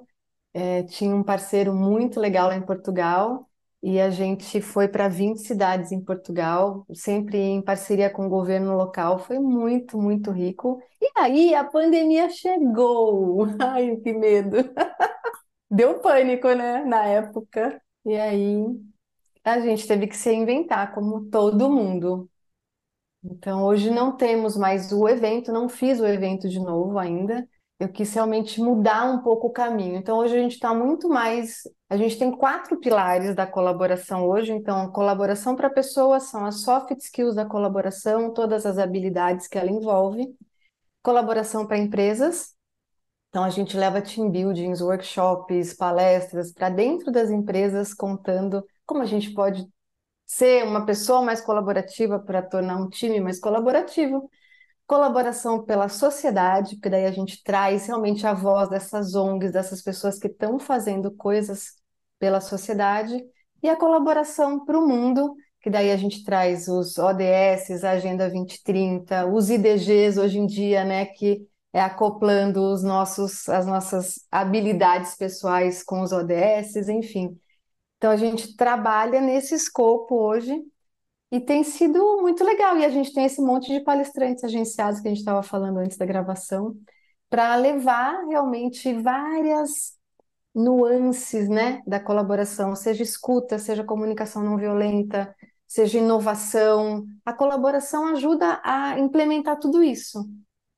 é, 0.54 0.82
tinha 0.84 1.14
um 1.14 1.22
parceiro 1.22 1.74
muito 1.74 2.20
legal 2.20 2.48
lá 2.48 2.56
em 2.56 2.62
Portugal 2.64 3.48
e 3.82 4.00
a 4.00 4.10
gente 4.10 4.60
foi 4.62 4.86
para 4.88 5.08
20 5.08 5.38
cidades 5.40 5.90
em 5.92 6.00
Portugal, 6.04 6.86
sempre 6.94 7.38
em 7.38 7.60
parceria 7.62 8.08
com 8.10 8.26
o 8.26 8.28
governo 8.30 8.76
local. 8.76 9.18
Foi 9.18 9.38
muito, 9.40 9.98
muito 9.98 10.30
rico. 10.30 10.80
E 11.00 11.10
aí 11.16 11.54
a 11.54 11.64
pandemia 11.64 12.28
chegou. 12.30 13.46
Ai, 13.60 13.96
que 13.96 14.12
medo. 14.12 14.58
Deu 15.70 16.00
pânico, 16.00 16.48
né, 16.54 16.84
na 16.84 17.04
época. 17.06 17.80
E 18.04 18.14
aí 18.16 18.64
a 19.44 19.60
gente 19.60 19.86
teve 19.86 20.06
que 20.08 20.16
se 20.16 20.30
reinventar, 20.30 20.94
como 20.94 21.26
todo 21.30 21.70
mundo. 21.70 22.30
Então, 23.24 23.64
hoje 23.64 23.90
não 23.90 24.16
temos 24.16 24.56
mais 24.56 24.92
o 24.92 25.08
evento, 25.08 25.52
não 25.52 25.68
fiz 25.68 26.00
o 26.00 26.06
evento 26.06 26.48
de 26.48 26.58
novo 26.58 26.98
ainda, 26.98 27.48
eu 27.82 27.88
quis 27.88 28.14
realmente 28.14 28.60
mudar 28.60 29.04
um 29.10 29.22
pouco 29.22 29.48
o 29.48 29.52
caminho. 29.52 29.96
Então, 29.96 30.18
hoje 30.18 30.36
a 30.36 30.40
gente 30.40 30.52
está 30.52 30.72
muito 30.72 31.08
mais. 31.08 31.62
A 31.90 31.96
gente 31.96 32.16
tem 32.16 32.30
quatro 32.30 32.78
pilares 32.78 33.34
da 33.34 33.44
colaboração 33.44 34.24
hoje. 34.28 34.52
Então, 34.52 34.92
colaboração 34.92 35.56
para 35.56 35.68
pessoas 35.68 36.24
são 36.24 36.46
as 36.46 36.62
soft 36.62 36.92
skills 36.98 37.34
da 37.34 37.44
colaboração, 37.44 38.32
todas 38.32 38.64
as 38.64 38.78
habilidades 38.78 39.48
que 39.48 39.58
ela 39.58 39.68
envolve. 39.68 40.32
Colaboração 41.02 41.66
para 41.66 41.76
empresas. 41.76 42.54
Então, 43.30 43.42
a 43.42 43.50
gente 43.50 43.76
leva 43.76 44.00
team 44.00 44.30
buildings, 44.30 44.80
workshops, 44.80 45.74
palestras 45.74 46.52
para 46.52 46.68
dentro 46.68 47.10
das 47.10 47.30
empresas, 47.30 47.92
contando 47.92 48.64
como 48.86 49.02
a 49.02 49.06
gente 49.06 49.32
pode 49.34 49.66
ser 50.24 50.64
uma 50.64 50.86
pessoa 50.86 51.20
mais 51.20 51.40
colaborativa 51.40 52.20
para 52.20 52.42
tornar 52.42 52.76
um 52.76 52.88
time 52.88 53.20
mais 53.20 53.40
colaborativo. 53.40 54.30
Colaboração 54.86 55.64
pela 55.64 55.88
sociedade, 55.88 56.76
porque 56.76 56.90
daí 56.90 57.06
a 57.06 57.12
gente 57.12 57.42
traz 57.42 57.86
realmente 57.86 58.26
a 58.26 58.34
voz 58.34 58.68
dessas 58.68 59.14
ONGs, 59.14 59.52
dessas 59.52 59.80
pessoas 59.82 60.18
que 60.18 60.26
estão 60.26 60.58
fazendo 60.58 61.10
coisas 61.10 61.74
pela 62.18 62.40
sociedade, 62.40 63.24
e 63.62 63.68
a 63.68 63.76
colaboração 63.76 64.64
para 64.64 64.78
o 64.78 64.86
mundo, 64.86 65.34
que 65.60 65.70
daí 65.70 65.90
a 65.90 65.96
gente 65.96 66.24
traz 66.24 66.66
os 66.68 66.98
ODS, 66.98 67.84
a 67.84 67.90
Agenda 67.92 68.28
2030, 68.28 69.26
os 69.26 69.48
IDGs 69.48 70.18
hoje 70.18 70.38
em 70.38 70.46
dia, 70.46 70.84
né, 70.84 71.06
que 71.06 71.46
é 71.72 71.80
acoplando 71.80 72.60
os 72.60 72.82
nossos, 72.82 73.48
as 73.48 73.66
nossas 73.66 74.26
habilidades 74.30 75.14
pessoais 75.16 75.82
com 75.82 76.02
os 76.02 76.12
ODS, 76.12 76.88
enfim. 76.88 77.38
Então 77.96 78.10
a 78.10 78.16
gente 78.16 78.56
trabalha 78.56 79.20
nesse 79.20 79.54
escopo 79.54 80.16
hoje 80.16 80.60
e 81.32 81.40
tem 81.40 81.64
sido 81.64 81.98
muito 82.20 82.44
legal. 82.44 82.76
E 82.76 82.84
a 82.84 82.90
gente 82.90 83.14
tem 83.14 83.24
esse 83.24 83.40
monte 83.40 83.72
de 83.72 83.80
palestrantes 83.80 84.44
agenciados 84.44 85.00
que 85.00 85.08
a 85.08 85.10
gente 85.10 85.20
estava 85.20 85.42
falando 85.42 85.78
antes 85.78 85.96
da 85.96 86.04
gravação, 86.04 86.76
para 87.30 87.56
levar 87.56 88.26
realmente 88.26 88.92
várias 88.92 89.94
nuances, 90.54 91.48
né, 91.48 91.80
da 91.86 91.98
colaboração, 91.98 92.76
seja 92.76 93.02
escuta, 93.02 93.58
seja 93.58 93.82
comunicação 93.82 94.44
não 94.44 94.58
violenta, 94.58 95.34
seja 95.66 95.98
inovação. 95.98 97.06
A 97.24 97.32
colaboração 97.32 98.08
ajuda 98.08 98.60
a 98.62 98.98
implementar 98.98 99.58
tudo 99.58 99.82
isso. 99.82 100.28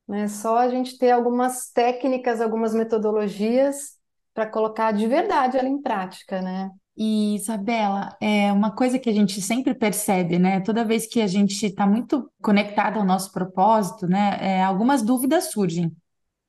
Né? 0.07 0.29
Só 0.29 0.59
a 0.59 0.69
gente 0.69 0.97
ter 0.97 1.11
algumas 1.11 1.71
técnicas, 1.71 2.41
algumas 2.41 2.73
metodologias 2.73 3.99
para 4.33 4.47
colocar 4.47 4.93
de 4.93 5.09
verdade 5.09 5.59
ela 5.59 5.69
em 5.69 5.83
prática, 5.83 6.41
né? 6.41 6.71
E, 6.97 7.35
Isabela, 7.35 8.17
é 8.21 8.53
uma 8.53 8.71
coisa 8.71 8.99
que 9.01 9.11
a 9.11 9.13
gente 9.13 9.43
sempre 9.43 9.75
percebe, 9.75 10.39
né? 10.39 10.61
Toda 10.61 10.85
vez 10.85 11.07
que 11.07 11.21
a 11.21 11.27
gente 11.27 11.67
está 11.67 11.87
muito 11.87 12.31
conectado 12.41 12.99
ao 12.99 13.05
nosso 13.05 13.33
propósito, 13.33 14.07
né? 14.07 14.39
É, 14.41 14.63
algumas 14.63 15.03
dúvidas 15.03 15.51
surgem 15.51 15.93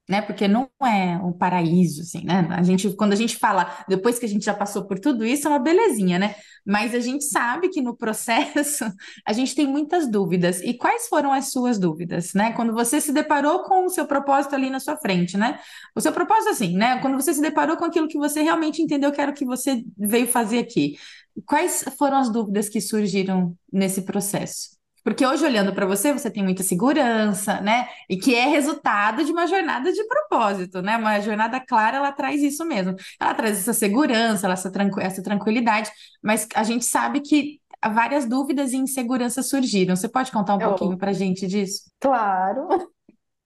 né? 0.07 0.21
Porque 0.21 0.47
não 0.47 0.69
é 0.81 1.17
um 1.17 1.33
paraíso, 1.33 2.01
assim, 2.01 2.23
né? 2.23 2.47
A 2.51 2.61
gente, 2.61 2.95
quando 2.95 3.13
a 3.13 3.15
gente 3.15 3.37
fala, 3.37 3.83
depois 3.87 4.19
que 4.19 4.25
a 4.25 4.29
gente 4.29 4.45
já 4.45 4.53
passou 4.53 4.85
por 4.85 4.99
tudo 4.99 5.25
isso, 5.25 5.47
é 5.47 5.49
uma 5.49 5.59
belezinha, 5.59 6.19
né? 6.19 6.35
Mas 6.65 6.93
a 6.93 6.99
gente 6.99 7.25
sabe 7.25 7.69
que 7.69 7.81
no 7.81 7.95
processo 7.95 8.85
a 9.25 9.33
gente 9.33 9.55
tem 9.55 9.67
muitas 9.67 10.09
dúvidas. 10.09 10.61
E 10.61 10.73
quais 10.75 11.07
foram 11.07 11.33
as 11.33 11.51
suas 11.51 11.79
dúvidas, 11.79 12.33
né? 12.33 12.53
Quando 12.53 12.73
você 12.73 13.01
se 13.01 13.11
deparou 13.11 13.63
com 13.63 13.85
o 13.85 13.89
seu 13.89 14.05
propósito 14.05 14.53
ali 14.55 14.69
na 14.69 14.79
sua 14.79 14.95
frente, 14.97 15.37
né? 15.37 15.59
O 15.95 16.01
seu 16.01 16.11
propósito, 16.11 16.49
assim, 16.49 16.75
né? 16.77 16.99
Quando 16.99 17.15
você 17.15 17.33
se 17.33 17.41
deparou 17.41 17.75
com 17.75 17.85
aquilo 17.85 18.07
que 18.07 18.17
você 18.17 18.41
realmente 18.41 18.81
entendeu 18.81 19.11
que 19.11 19.21
era 19.21 19.31
o 19.31 19.35
que 19.35 19.45
você 19.45 19.83
veio 19.97 20.27
fazer 20.27 20.59
aqui. 20.59 20.97
Quais 21.45 21.83
foram 21.97 22.17
as 22.17 22.31
dúvidas 22.31 22.69
que 22.69 22.79
surgiram 22.79 23.57
nesse 23.71 24.03
processo? 24.03 24.74
Porque 25.05 25.25
hoje, 25.25 25.45
olhando 25.45 25.73
para 25.73 25.85
você, 25.85 26.11
você 26.11 26.31
tem 26.31 26.43
muita 26.43 26.63
segurança, 26.63 27.61
né? 27.61 27.87
E 28.09 28.17
que 28.17 28.35
é 28.35 28.47
resultado 28.47 29.23
de 29.23 29.31
uma 29.31 29.47
jornada 29.47 29.93
de 29.93 30.03
propósito, 30.07 30.81
né? 30.81 30.97
Uma 30.97 31.21
jornada 31.21 31.59
clara, 31.61 31.97
ela 31.97 32.11
traz 32.11 32.43
isso 32.43 32.65
mesmo. 32.65 32.95
Ela 33.21 33.35
traz 33.35 33.59
essa 33.59 33.73
segurança, 33.73 34.49
essa, 34.51 34.71
tranqu 34.71 34.99
essa 34.99 35.23
tranquilidade, 35.23 35.91
mas 36.23 36.47
a 36.55 36.63
gente 36.63 36.85
sabe 36.85 37.21
que 37.21 37.61
várias 37.93 38.25
dúvidas 38.27 38.73
e 38.73 38.77
inseguranças 38.77 39.47
surgiram. 39.47 39.95
Você 39.95 40.09
pode 40.09 40.31
contar 40.31 40.55
um 40.55 40.59
Eu- 40.59 40.69
pouquinho 40.69 40.97
para 40.97 41.11
a 41.11 41.13
gente 41.13 41.47
disso? 41.47 41.83
Claro. 41.99 42.67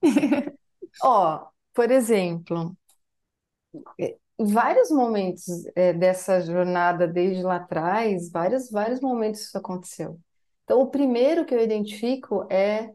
Ó, 1.03 1.51
por 1.73 1.91
exemplo, 1.91 2.75
em 4.37 4.45
vários 4.53 4.89
momentos 4.89 5.45
eh, 5.75 5.93
dessa 5.93 6.41
jornada 6.41 7.07
desde 7.07 7.43
lá 7.43 7.57
atrás, 7.57 8.29
vários, 8.31 8.69
vários 8.71 8.99
momentos 9.01 9.41
isso 9.41 9.57
aconteceu. 9.57 10.19
Então, 10.69 10.81
o 10.81 10.87
primeiro 10.91 11.45
que 11.45 11.55
eu 11.55 11.59
identifico 11.63 12.45
é 12.51 12.93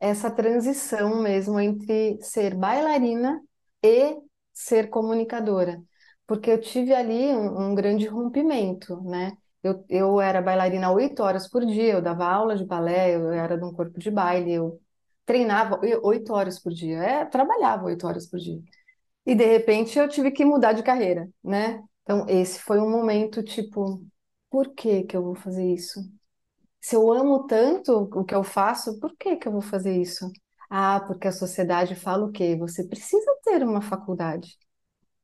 essa 0.00 0.30
transição 0.30 1.22
mesmo 1.22 1.60
entre 1.60 2.18
ser 2.22 2.54
bailarina 2.56 3.42
e 3.84 4.16
ser 4.52 4.88
comunicadora, 4.90 5.82
porque 6.26 6.50
eu 6.50 6.60
tive 6.60 6.94
ali 6.94 7.34
um, 7.34 7.72
um 7.72 7.74
grande 7.74 8.06
rompimento, 8.06 9.00
né? 9.02 9.32
Eu, 9.62 9.84
eu 9.90 10.20
era 10.20 10.40
bailarina 10.42 10.90
oito 10.92 11.22
horas 11.22 11.48
por 11.48 11.64
dia, 11.66 11.94
eu 11.94 12.02
dava 12.02 12.26
aula 12.26 12.56
de 12.56 12.64
balé, 12.64 13.14
eu 13.16 13.32
era 13.32 13.58
de 13.58 13.64
um 13.64 13.72
corpo 13.74 13.98
de 13.98 14.10
baile, 14.10 14.52
eu 14.54 14.80
treinava 15.26 15.80
oito 16.02 16.32
horas 16.34 16.58
por 16.60 16.72
dia, 16.72 16.98
é, 16.98 17.24
trabalhava 17.26 17.84
oito 17.86 18.06
horas 18.06 18.26
por 18.28 18.38
dia. 18.40 18.60
E 19.26 19.34
de 19.34 19.44
repente 19.46 19.98
eu 19.98 20.08
tive 20.08 20.30
que 20.32 20.44
mudar 20.44 20.72
de 20.74 20.82
carreira, 20.82 21.28
né? 21.44 21.82
Então, 22.02 22.26
esse 22.28 22.60
foi 22.60 22.80
um 22.80 22.90
momento 22.90 23.42
tipo, 23.42 24.02
por 24.50 24.74
que 24.74 25.04
que 25.04 25.16
eu 25.16 25.22
vou 25.24 25.34
fazer 25.36 25.64
isso? 25.72 26.00
Se 26.80 26.96
eu 26.96 27.12
amo 27.12 27.46
tanto 27.46 28.08
o 28.14 28.24
que 28.24 28.34
eu 28.34 28.42
faço, 28.44 28.98
por 29.00 29.14
que 29.16 29.36
que 29.36 29.46
eu 29.48 29.52
vou 29.52 29.60
fazer 29.60 29.96
isso? 30.00 30.30
Ah, 30.68 31.00
porque 31.06 31.28
a 31.28 31.32
sociedade 31.32 31.94
fala 31.94 32.26
o 32.26 32.32
quê? 32.32 32.56
Você 32.56 32.84
precisa 32.84 33.30
ter 33.44 33.62
uma 33.62 33.82
faculdade. 33.82 34.56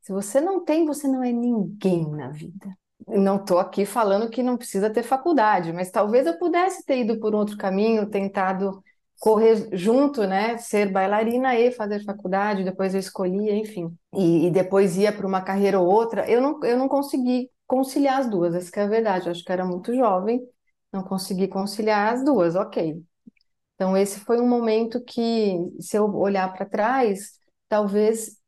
Se 0.03 0.13
você 0.13 0.41
não 0.41 0.65
tem, 0.65 0.87
você 0.87 1.09
não 1.09 1.23
é 1.23 1.33
ninguém 1.33 2.09
na 2.11 2.31
vida. 2.31 2.77
Não 3.09 3.37
estou 3.37 3.59
aqui 3.59 3.85
falando 3.85 4.31
que 4.31 4.43
não 4.43 4.57
precisa 4.57 4.91
ter 4.91 5.03
faculdade, 5.03 5.73
mas 5.73 5.91
talvez 5.91 6.27
eu 6.27 6.39
pudesse 6.39 6.85
ter 6.85 7.01
ido 7.01 7.21
por 7.21 7.35
outro 7.35 7.57
caminho, 7.57 8.09
tentado 8.09 8.83
correr 9.21 9.69
junto, 9.77 10.27
né? 10.27 10.57
Ser 10.59 10.91
bailarina 10.93 11.57
e 11.59 11.71
fazer 11.73 12.05
faculdade, 12.05 12.65
depois 12.65 12.95
eu 12.95 13.01
escolhia, 13.01 13.55
enfim. 13.55 13.97
E, 14.15 14.47
e 14.47 14.51
depois 14.51 14.97
ia 14.97 15.13
para 15.13 15.27
uma 15.27 15.43
carreira 15.43 15.81
ou 15.81 15.87
outra. 15.89 16.29
Eu 16.31 16.41
não, 16.41 16.61
eu 16.65 16.77
não 16.79 16.89
consegui 16.89 17.51
conciliar 17.67 18.21
as 18.21 18.31
duas, 18.31 18.55
essa 18.55 18.81
é 18.81 18.85
a 18.85 18.87
verdade. 18.89 19.27
Eu 19.27 19.33
acho 19.33 19.45
que 19.45 19.53
era 19.53 19.65
muito 19.65 19.95
jovem, 19.95 20.41
não 20.97 21.05
consegui 21.05 21.49
conciliar 21.49 22.15
as 22.15 22.25
duas, 22.25 22.55
ok. 22.57 23.03
Então, 23.75 23.97
esse 23.97 24.21
foi 24.21 24.41
um 24.41 24.49
momento 24.49 25.03
que, 25.05 25.57
se 25.81 25.97
eu 25.99 26.07
olhar 26.17 26.53
para 26.55 26.67
trás, 26.67 27.39
talvez 27.69 28.39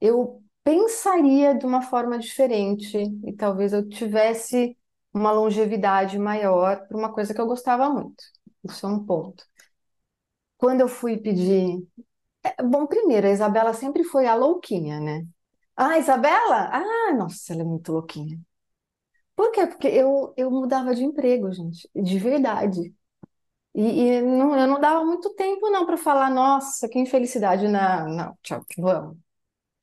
eu 0.00 0.42
pensaria 0.64 1.54
de 1.56 1.66
uma 1.66 1.82
forma 1.82 2.18
diferente 2.18 2.98
e 3.26 3.32
talvez 3.34 3.72
eu 3.72 3.88
tivesse 3.88 4.76
uma 5.14 5.32
longevidade 5.32 6.18
maior 6.18 6.86
para 6.88 6.96
uma 6.98 7.12
coisa 7.12 7.34
que 7.34 7.40
eu 7.40 7.46
gostava 7.46 7.88
muito. 7.90 8.24
Isso 8.64 8.86
é 8.86 8.88
um 8.90 9.04
ponto. 9.04 9.44
Quando 10.56 10.80
eu 10.80 10.88
fui 10.88 11.16
pedir. 11.18 11.86
é, 12.44 12.62
bom, 12.62 12.86
primeiro, 12.86 13.26
a 13.28 13.30
Isabela 13.32 13.74
sempre 13.74 14.04
foi 14.04 14.26
a 14.26 14.34
louquinha, 14.34 15.00
né? 15.00 15.26
Ah, 15.76 15.98
Isabela? 15.98 16.70
Ah, 16.72 17.14
nossa, 17.14 17.52
ela 17.54 17.62
é 17.62 17.66
muito 17.66 17.92
louquinha. 17.92 18.40
Por 19.36 19.50
quê? 19.52 19.66
Porque 19.66 19.88
eu, 19.88 20.32
eu 20.36 20.50
mudava 20.50 20.94
de 20.94 21.04
emprego, 21.04 21.50
gente, 21.52 21.88
de 21.94 22.18
verdade. 22.18 22.94
E, 23.74 23.82
e 24.18 24.22
não, 24.22 24.56
eu 24.58 24.68
não 24.68 24.80
dava 24.80 25.04
muito 25.04 25.34
tempo, 25.34 25.70
não, 25.70 25.86
para 25.86 25.96
falar, 25.98 26.30
nossa, 26.30 26.88
que 26.88 26.98
infelicidade. 26.98 27.68
Não, 27.68 28.08
não, 28.08 28.38
tchau, 28.42 28.64
vamos. 28.78 29.18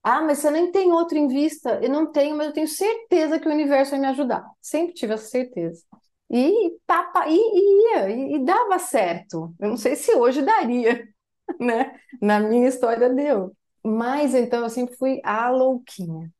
Ah, 0.04 0.22
mas 0.22 0.40
você 0.40 0.52
nem 0.52 0.72
tem 0.72 0.92
outro 0.92 1.18
em 1.18 1.28
vista? 1.28 1.80
Eu 1.84 1.90
não 1.90 2.12
tenho, 2.12 2.38
mas 2.38 2.48
eu 2.48 2.54
tenho 2.54 2.68
certeza 2.68 3.40
que 3.40 3.48
o 3.48 3.52
universo 3.52 3.92
vai 3.92 4.00
me 4.00 4.08
ajudar. 4.08 4.46
Sempre 4.62 4.94
tive 4.96 5.14
essa 5.14 5.28
certeza. 5.28 5.84
E, 6.32 6.78
papa, 6.88 7.26
e, 7.28 7.36
e 7.36 7.94
ia, 7.96 8.10
e, 8.12 8.36
e 8.36 8.46
dava 8.46 8.80
certo. 8.80 9.54
Eu 9.60 9.70
não 9.70 9.78
sei 9.78 9.96
se 9.96 10.14
hoje 10.16 10.42
daria, 10.44 11.08
né? 11.60 12.00
Na 12.22 12.40
minha 12.40 12.68
história 12.70 13.10
deu. 13.10 13.56
Mas 13.84 14.36
então 14.36 14.64
eu 14.64 14.70
sempre 14.70 14.96
fui 14.98 15.22
a 15.24 15.50
louquinha. 15.50 16.32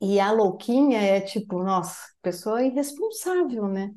E 0.00 0.20
a 0.20 0.30
louquinha 0.32 1.00
é 1.00 1.20
tipo, 1.20 1.62
nossa, 1.62 1.96
pessoa 2.22 2.62
irresponsável, 2.62 3.66
né? 3.68 3.92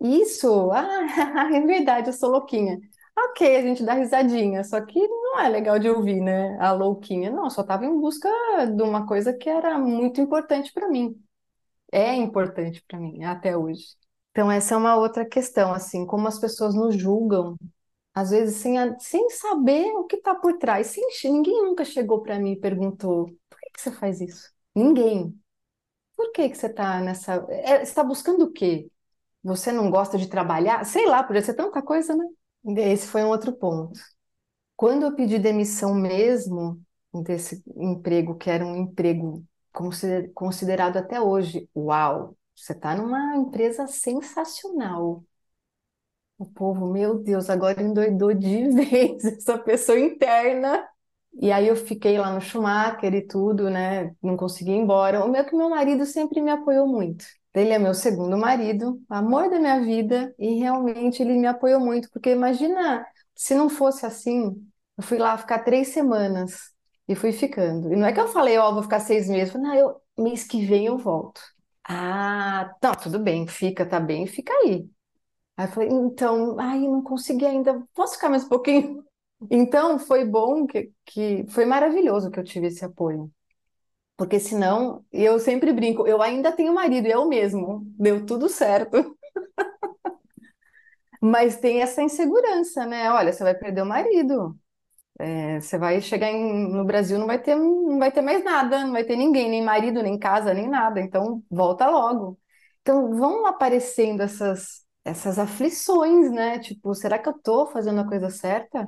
Isso, 0.00 0.70
ah, 0.72 1.50
é 1.54 1.60
verdade, 1.62 2.08
eu 2.10 2.12
sou 2.12 2.30
louquinha. 2.30 2.78
Ok, 3.18 3.56
a 3.56 3.62
gente 3.62 3.84
dá 3.84 3.94
risadinha, 3.94 4.64
só 4.64 4.80
que 4.84 4.98
não 5.08 5.40
é 5.40 5.48
legal 5.48 5.78
de 5.78 5.90
ouvir, 5.90 6.20
né? 6.22 6.58
A 6.60 6.72
louquinha. 6.72 7.30
Não, 7.30 7.50
só 7.50 7.62
estava 7.62 7.86
em 7.86 8.00
busca 8.00 8.28
de 8.76 8.82
uma 8.82 9.06
coisa 9.06 9.32
que 9.34 9.48
era 9.50 9.78
muito 9.78 10.20
importante 10.20 10.72
para 10.72 10.88
mim. 10.88 11.14
É 11.92 12.14
importante 12.14 12.84
para 12.88 12.98
mim, 13.00 13.24
até 13.24 13.56
hoje. 13.56 13.84
Então, 14.32 14.50
essa 14.50 14.74
é 14.74 14.76
uma 14.76 14.96
outra 14.96 15.24
questão, 15.26 15.72
assim, 15.74 16.06
como 16.06 16.28
as 16.28 16.38
pessoas 16.38 16.74
nos 16.74 16.96
julgam, 16.96 17.56
às 18.14 18.30
vezes 18.30 18.56
sem, 18.58 18.78
a- 18.78 18.98
sem 19.00 19.30
saber 19.30 19.86
o 19.96 20.06
que 20.06 20.16
está 20.16 20.34
por 20.34 20.58
trás. 20.58 20.88
Sem, 20.88 21.04
ninguém 21.32 21.64
nunca 21.64 21.84
chegou 21.84 22.22
para 22.22 22.38
mim 22.38 22.52
e 22.52 22.60
perguntou: 22.60 23.26
por 23.50 23.58
que 23.60 23.70
que 23.74 23.80
você 23.82 23.92
faz 23.92 24.20
isso? 24.20 24.50
Ninguém. 24.74 25.38
Por 26.16 26.32
que 26.32 26.48
que 26.50 26.56
você 26.56 26.66
está 26.68 27.00
nessa. 27.00 27.34
é, 27.50 27.78
você 27.78 27.82
está 27.84 28.04
buscando 28.04 28.44
o 28.46 28.52
quê? 28.52 28.90
Você 29.44 29.72
não 29.72 29.90
gosta 29.90 30.18
de 30.18 30.28
trabalhar? 30.28 30.84
Sei 30.84 31.06
lá, 31.06 31.22
podia 31.24 31.42
ser 31.42 31.54
tanta 31.54 31.82
coisa, 31.82 32.16
né? 32.16 32.24
Esse 32.78 33.08
foi 33.08 33.24
um 33.24 33.28
outro 33.28 33.52
ponto. 33.54 34.00
Quando 34.76 35.04
eu 35.06 35.16
pedi 35.16 35.38
demissão 35.38 35.94
mesmo 35.94 36.82
desse 37.24 37.62
emprego, 37.76 38.36
que 38.36 38.50
era 38.50 38.64
um 38.66 38.76
emprego 38.76 39.44
consider- 39.72 40.32
considerado 40.34 40.98
até 40.98 41.20
hoje, 41.20 41.68
uau, 41.76 42.36
você 42.56 42.72
está 42.74 42.96
numa 42.96 43.36
empresa 43.36 43.86
sensacional. 43.88 45.24
O 46.38 46.46
povo, 46.46 46.86
meu 46.90 47.18
Deus, 47.22 47.50
agora 47.50 47.82
endoidou 47.82 48.32
de 48.34 48.68
vez 48.72 49.24
essa 49.24 49.58
pessoa 49.58 49.98
interna 50.00 50.88
E 51.34 51.50
aí 51.52 51.68
eu 51.68 51.76
fiquei 51.76 52.18
lá 52.18 52.32
no 52.32 52.40
Schumacher 52.40 53.14
e 53.14 53.26
tudo, 53.26 53.70
né? 53.70 54.14
Não 54.22 54.36
consegui 54.36 54.72
ir 54.72 54.74
embora. 54.76 55.24
O 55.24 55.28
meu 55.28 55.44
que 55.44 55.56
meu 55.56 55.70
marido 55.70 56.04
sempre 56.04 56.40
me 56.40 56.50
apoiou 56.50 56.86
muito. 56.86 57.24
Ele 57.54 57.70
é 57.72 57.78
meu 57.78 57.94
segundo 57.94 58.36
marido, 58.36 59.00
amor 59.08 59.50
da 59.50 59.58
minha 59.58 59.80
vida, 59.80 60.34
e 60.38 60.54
realmente 60.60 61.20
ele 61.22 61.34
me 61.36 61.46
apoiou 61.48 61.80
muito, 61.80 62.08
porque 62.12 62.30
imagina 62.30 63.04
se 63.34 63.54
não 63.54 63.68
fosse 63.68 64.06
assim, 64.06 64.54
eu 64.96 65.02
fui 65.02 65.18
lá 65.18 65.36
ficar 65.36 65.60
três 65.64 65.88
semanas 65.88 66.72
e 67.08 67.14
fui 67.16 67.32
ficando. 67.32 67.92
E 67.92 67.96
não 67.96 68.06
é 68.06 68.12
que 68.12 68.20
eu 68.20 68.28
falei, 68.28 68.56
ó, 68.58 68.68
oh, 68.70 68.74
vou 68.74 68.82
ficar 68.84 69.00
seis 69.00 69.28
meses. 69.28 69.52
Eu 69.54 69.60
falei, 69.60 69.68
não, 69.82 69.90
eu, 70.16 70.24
mês 70.24 70.44
que 70.44 70.64
vem 70.64 70.86
eu 70.86 70.96
volto. 70.98 71.40
Ah, 71.84 72.72
tá, 72.80 72.94
tudo 72.94 73.18
bem, 73.18 73.46
fica, 73.48 73.84
tá 73.86 73.98
bem, 73.98 74.26
fica 74.26 74.52
aí. 74.52 74.88
Aí 75.56 75.66
eu 75.66 75.72
falei, 75.72 75.88
então, 75.90 76.58
ai, 76.60 76.80
não 76.80 77.02
consegui 77.02 77.46
ainda, 77.46 77.82
posso 77.94 78.14
ficar 78.14 78.30
mais 78.30 78.44
um 78.44 78.48
pouquinho? 78.48 79.04
Então, 79.50 79.98
foi 79.98 80.24
bom 80.24 80.66
que, 80.66 80.92
que 81.06 81.46
foi 81.50 81.64
maravilhoso 81.64 82.30
que 82.30 82.38
eu 82.38 82.44
tive 82.44 82.66
esse 82.68 82.84
apoio. 82.84 83.30
Porque 84.16 84.40
senão, 84.40 85.04
eu 85.12 85.38
sempre 85.40 85.72
brinco, 85.72 86.06
eu 86.06 86.22
ainda 86.22 86.52
tenho 86.52 86.74
marido, 86.74 87.08
e 87.08 87.12
é 87.12 87.18
o 87.18 87.28
mesmo, 87.28 87.82
deu 87.98 88.26
tudo 88.26 88.48
certo. 88.48 89.16
Mas 91.20 91.56
tem 91.58 91.82
essa 91.82 92.02
insegurança, 92.02 92.86
né? 92.86 93.10
Olha, 93.10 93.32
você 93.32 93.42
vai 93.44 93.54
perder 93.54 93.82
o 93.82 93.86
marido. 93.86 94.58
É, 95.18 95.60
você 95.60 95.78
vai 95.78 96.00
chegar 96.00 96.28
em, 96.30 96.68
no 96.72 96.84
Brasil, 96.84 97.18
não 97.18 97.26
vai 97.26 97.38
ter, 97.40 97.54
não 97.56 97.98
vai 97.98 98.10
ter 98.12 98.22
mais 98.22 98.42
nada, 98.44 98.84
não 98.84 98.92
vai 98.92 99.04
ter 99.04 99.16
ninguém, 99.16 99.48
nem 99.50 99.62
marido, 99.62 100.02
nem 100.02 100.18
casa, 100.18 100.54
nem 100.54 100.68
nada. 100.68 101.00
Então, 101.00 101.42
volta 101.50 101.88
logo. 101.90 102.38
Então, 102.82 103.14
vão 103.16 103.46
aparecendo 103.46 104.22
essas, 104.22 104.84
essas 105.04 105.38
aflições, 105.38 106.30
né? 106.32 106.58
Tipo, 106.58 106.94
será 106.94 107.18
que 107.18 107.28
eu 107.28 107.34
tô 107.38 107.66
fazendo 107.66 108.00
a 108.00 108.08
coisa 108.08 108.30
certa? 108.30 108.84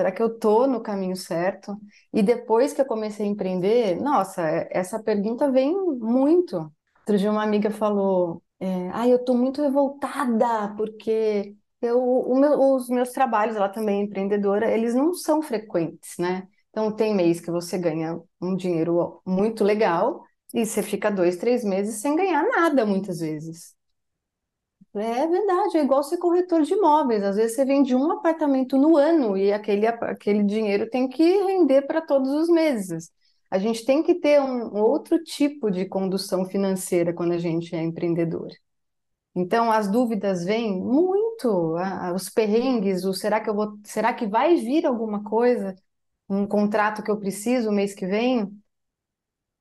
Será 0.00 0.10
que 0.10 0.22
eu 0.22 0.38
tô 0.38 0.66
no 0.66 0.80
caminho 0.80 1.14
certo? 1.14 1.76
E 2.10 2.22
depois 2.22 2.72
que 2.72 2.80
eu 2.80 2.86
comecei 2.86 3.26
a 3.26 3.28
empreender, 3.28 4.00
nossa, 4.00 4.40
é, 4.48 4.66
essa 4.70 4.98
pergunta 5.02 5.50
vem 5.50 5.74
muito. 5.98 6.56
Outro 7.00 7.18
dia 7.18 7.30
uma 7.30 7.42
amiga 7.42 7.70
falou, 7.70 8.42
é, 8.58 8.88
ah, 8.94 9.06
eu 9.06 9.22
tô 9.22 9.34
muito 9.34 9.60
revoltada 9.60 10.74
porque 10.74 11.54
eu, 11.82 12.00
meu, 12.34 12.58
os 12.76 12.88
meus 12.88 13.10
trabalhos, 13.10 13.56
ela 13.56 13.68
também 13.68 14.00
é 14.00 14.04
empreendedora, 14.04 14.70
eles 14.72 14.94
não 14.94 15.12
são 15.12 15.42
frequentes, 15.42 16.16
né? 16.18 16.48
Então, 16.70 16.90
tem 16.94 17.14
mês 17.14 17.38
que 17.40 17.50
você 17.50 17.76
ganha 17.76 18.18
um 18.40 18.56
dinheiro 18.56 19.20
muito 19.26 19.62
legal 19.64 20.24
e 20.54 20.64
você 20.64 20.82
fica 20.82 21.10
dois, 21.10 21.36
três 21.36 21.62
meses 21.62 21.96
sem 22.00 22.16
ganhar 22.16 22.42
nada, 22.48 22.86
muitas 22.86 23.18
vezes. 23.20 23.74
É 24.92 25.26
verdade, 25.26 25.76
é 25.78 25.82
igual 25.84 26.02
ser 26.02 26.18
corretor 26.18 26.62
de 26.62 26.72
imóveis. 26.74 27.22
Às 27.22 27.36
vezes 27.36 27.54
você 27.54 27.64
vende 27.64 27.94
um 27.94 28.10
apartamento 28.10 28.76
no 28.76 28.96
ano 28.96 29.36
e 29.36 29.52
aquele, 29.52 29.86
aquele 29.86 30.42
dinheiro 30.42 30.90
tem 30.90 31.08
que 31.08 31.22
render 31.44 31.82
para 31.82 32.00
todos 32.00 32.28
os 32.30 32.48
meses. 32.48 33.10
A 33.48 33.58
gente 33.58 33.84
tem 33.84 34.02
que 34.02 34.16
ter 34.16 34.40
um 34.40 34.74
outro 34.82 35.22
tipo 35.22 35.70
de 35.70 35.86
condução 35.86 36.44
financeira 36.44 37.12
quando 37.12 37.32
a 37.32 37.38
gente 37.38 37.74
é 37.74 37.82
empreendedor. 37.82 38.48
Então, 39.34 39.70
as 39.72 39.90
dúvidas 39.90 40.44
vêm 40.44 40.72
muito, 40.80 41.76
os 42.14 42.30
perrengues, 42.30 43.04
o 43.04 43.14
será 43.14 43.40
que 43.40 43.50
eu 43.50 43.54
vou, 43.54 43.78
será 43.84 44.14
que 44.14 44.26
vai 44.26 44.56
vir 44.56 44.86
alguma 44.86 45.24
coisa, 45.24 45.74
um 46.28 46.46
contrato 46.46 47.02
que 47.02 47.10
eu 47.10 47.18
preciso 47.18 47.70
o 47.70 47.72
mês 47.72 47.94
que 47.94 48.06
vem? 48.06 48.50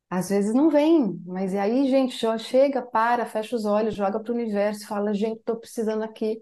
Às 0.09 0.29
vezes 0.29 0.53
não 0.53 0.69
vem, 0.69 1.21
mas 1.25 1.53
aí, 1.55 1.87
gente, 1.89 2.17
já 2.17 2.37
chega, 2.37 2.81
para, 2.81 3.25
fecha 3.27 3.55
os 3.55 3.65
olhos, 3.65 3.93
joga 3.95 4.19
para 4.19 4.31
o 4.31 4.35
universo, 4.35 4.87
fala, 4.87 5.13
gente, 5.13 5.37
estou 5.39 5.57
precisando 5.57 6.03
aqui 6.03 6.41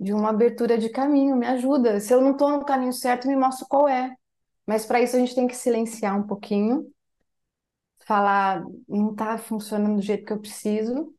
de 0.00 0.12
uma 0.14 0.30
abertura 0.30 0.78
de 0.78 0.90
caminho, 0.90 1.36
me 1.36 1.46
ajuda. 1.46 2.00
Se 2.00 2.14
eu 2.14 2.20
não 2.22 2.32
estou 2.32 2.50
no 2.50 2.64
caminho 2.64 2.92
certo, 2.92 3.28
me 3.28 3.36
mostra 3.36 3.66
qual 3.68 3.88
é. 3.88 4.14
Mas 4.66 4.86
para 4.86 5.00
isso 5.02 5.16
a 5.16 5.20
gente 5.20 5.34
tem 5.34 5.46
que 5.48 5.56
silenciar 5.56 6.18
um 6.18 6.26
pouquinho, 6.26 6.86
falar, 8.06 8.62
não 8.88 9.12
está 9.12 9.38
funcionando 9.38 9.96
do 9.96 10.02
jeito 10.02 10.24
que 10.24 10.32
eu 10.32 10.40
preciso, 10.40 11.14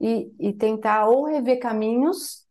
e, 0.00 0.32
e 0.38 0.52
tentar 0.52 1.08
ou 1.08 1.24
rever 1.26 1.58
caminhos 1.60 2.46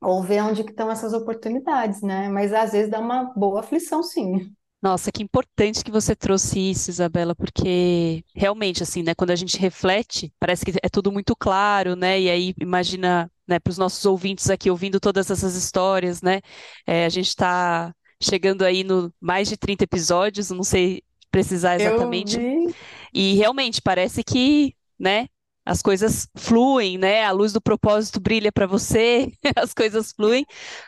ou 0.00 0.22
ver 0.22 0.42
onde 0.42 0.64
que 0.64 0.70
estão 0.70 0.90
essas 0.90 1.12
oportunidades, 1.14 2.02
né? 2.02 2.28
Mas 2.30 2.52
às 2.54 2.72
vezes 2.72 2.90
dá 2.90 3.00
uma 3.00 3.24
boa 3.34 3.60
aflição, 3.60 4.02
sim. 4.02 4.54
Nossa, 4.82 5.12
que 5.12 5.22
importante 5.22 5.84
que 5.84 5.90
você 5.90 6.16
trouxe 6.16 6.70
isso, 6.70 6.90
Isabela, 6.90 7.34
porque 7.34 8.24
realmente, 8.34 8.82
assim, 8.82 9.02
né, 9.02 9.14
quando 9.14 9.30
a 9.30 9.36
gente 9.36 9.58
reflete, 9.58 10.32
parece 10.40 10.64
que 10.64 10.72
é 10.82 10.88
tudo 10.88 11.12
muito 11.12 11.36
claro, 11.36 11.94
né? 11.94 12.18
E 12.18 12.30
aí, 12.30 12.54
imagina, 12.58 13.30
né, 13.46 13.58
para 13.58 13.70
os 13.70 13.76
nossos 13.76 14.04
ouvintes 14.06 14.48
aqui 14.48 14.70
ouvindo 14.70 14.98
todas 14.98 15.30
essas 15.30 15.54
histórias, 15.54 16.22
né? 16.22 16.40
É, 16.86 17.04
a 17.04 17.10
gente 17.10 17.28
está 17.28 17.94
chegando 18.22 18.64
aí 18.64 18.82
no 18.82 19.12
mais 19.20 19.48
de 19.48 19.56
30 19.58 19.84
episódios, 19.84 20.50
não 20.50 20.62
sei 20.62 21.02
precisar 21.30 21.78
exatamente. 21.78 22.38
E 23.12 23.34
realmente 23.34 23.82
parece 23.82 24.24
que, 24.24 24.74
né, 24.98 25.28
as 25.64 25.82
coisas 25.82 26.28
fluem, 26.36 26.98
né? 26.98 27.24
A 27.24 27.30
luz 27.32 27.52
do 27.52 27.60
propósito 27.60 28.20
brilha 28.20 28.50
para 28.52 28.66
você, 28.66 29.30
as 29.56 29.72
coisas 29.74 30.12
fluem. 30.12 30.44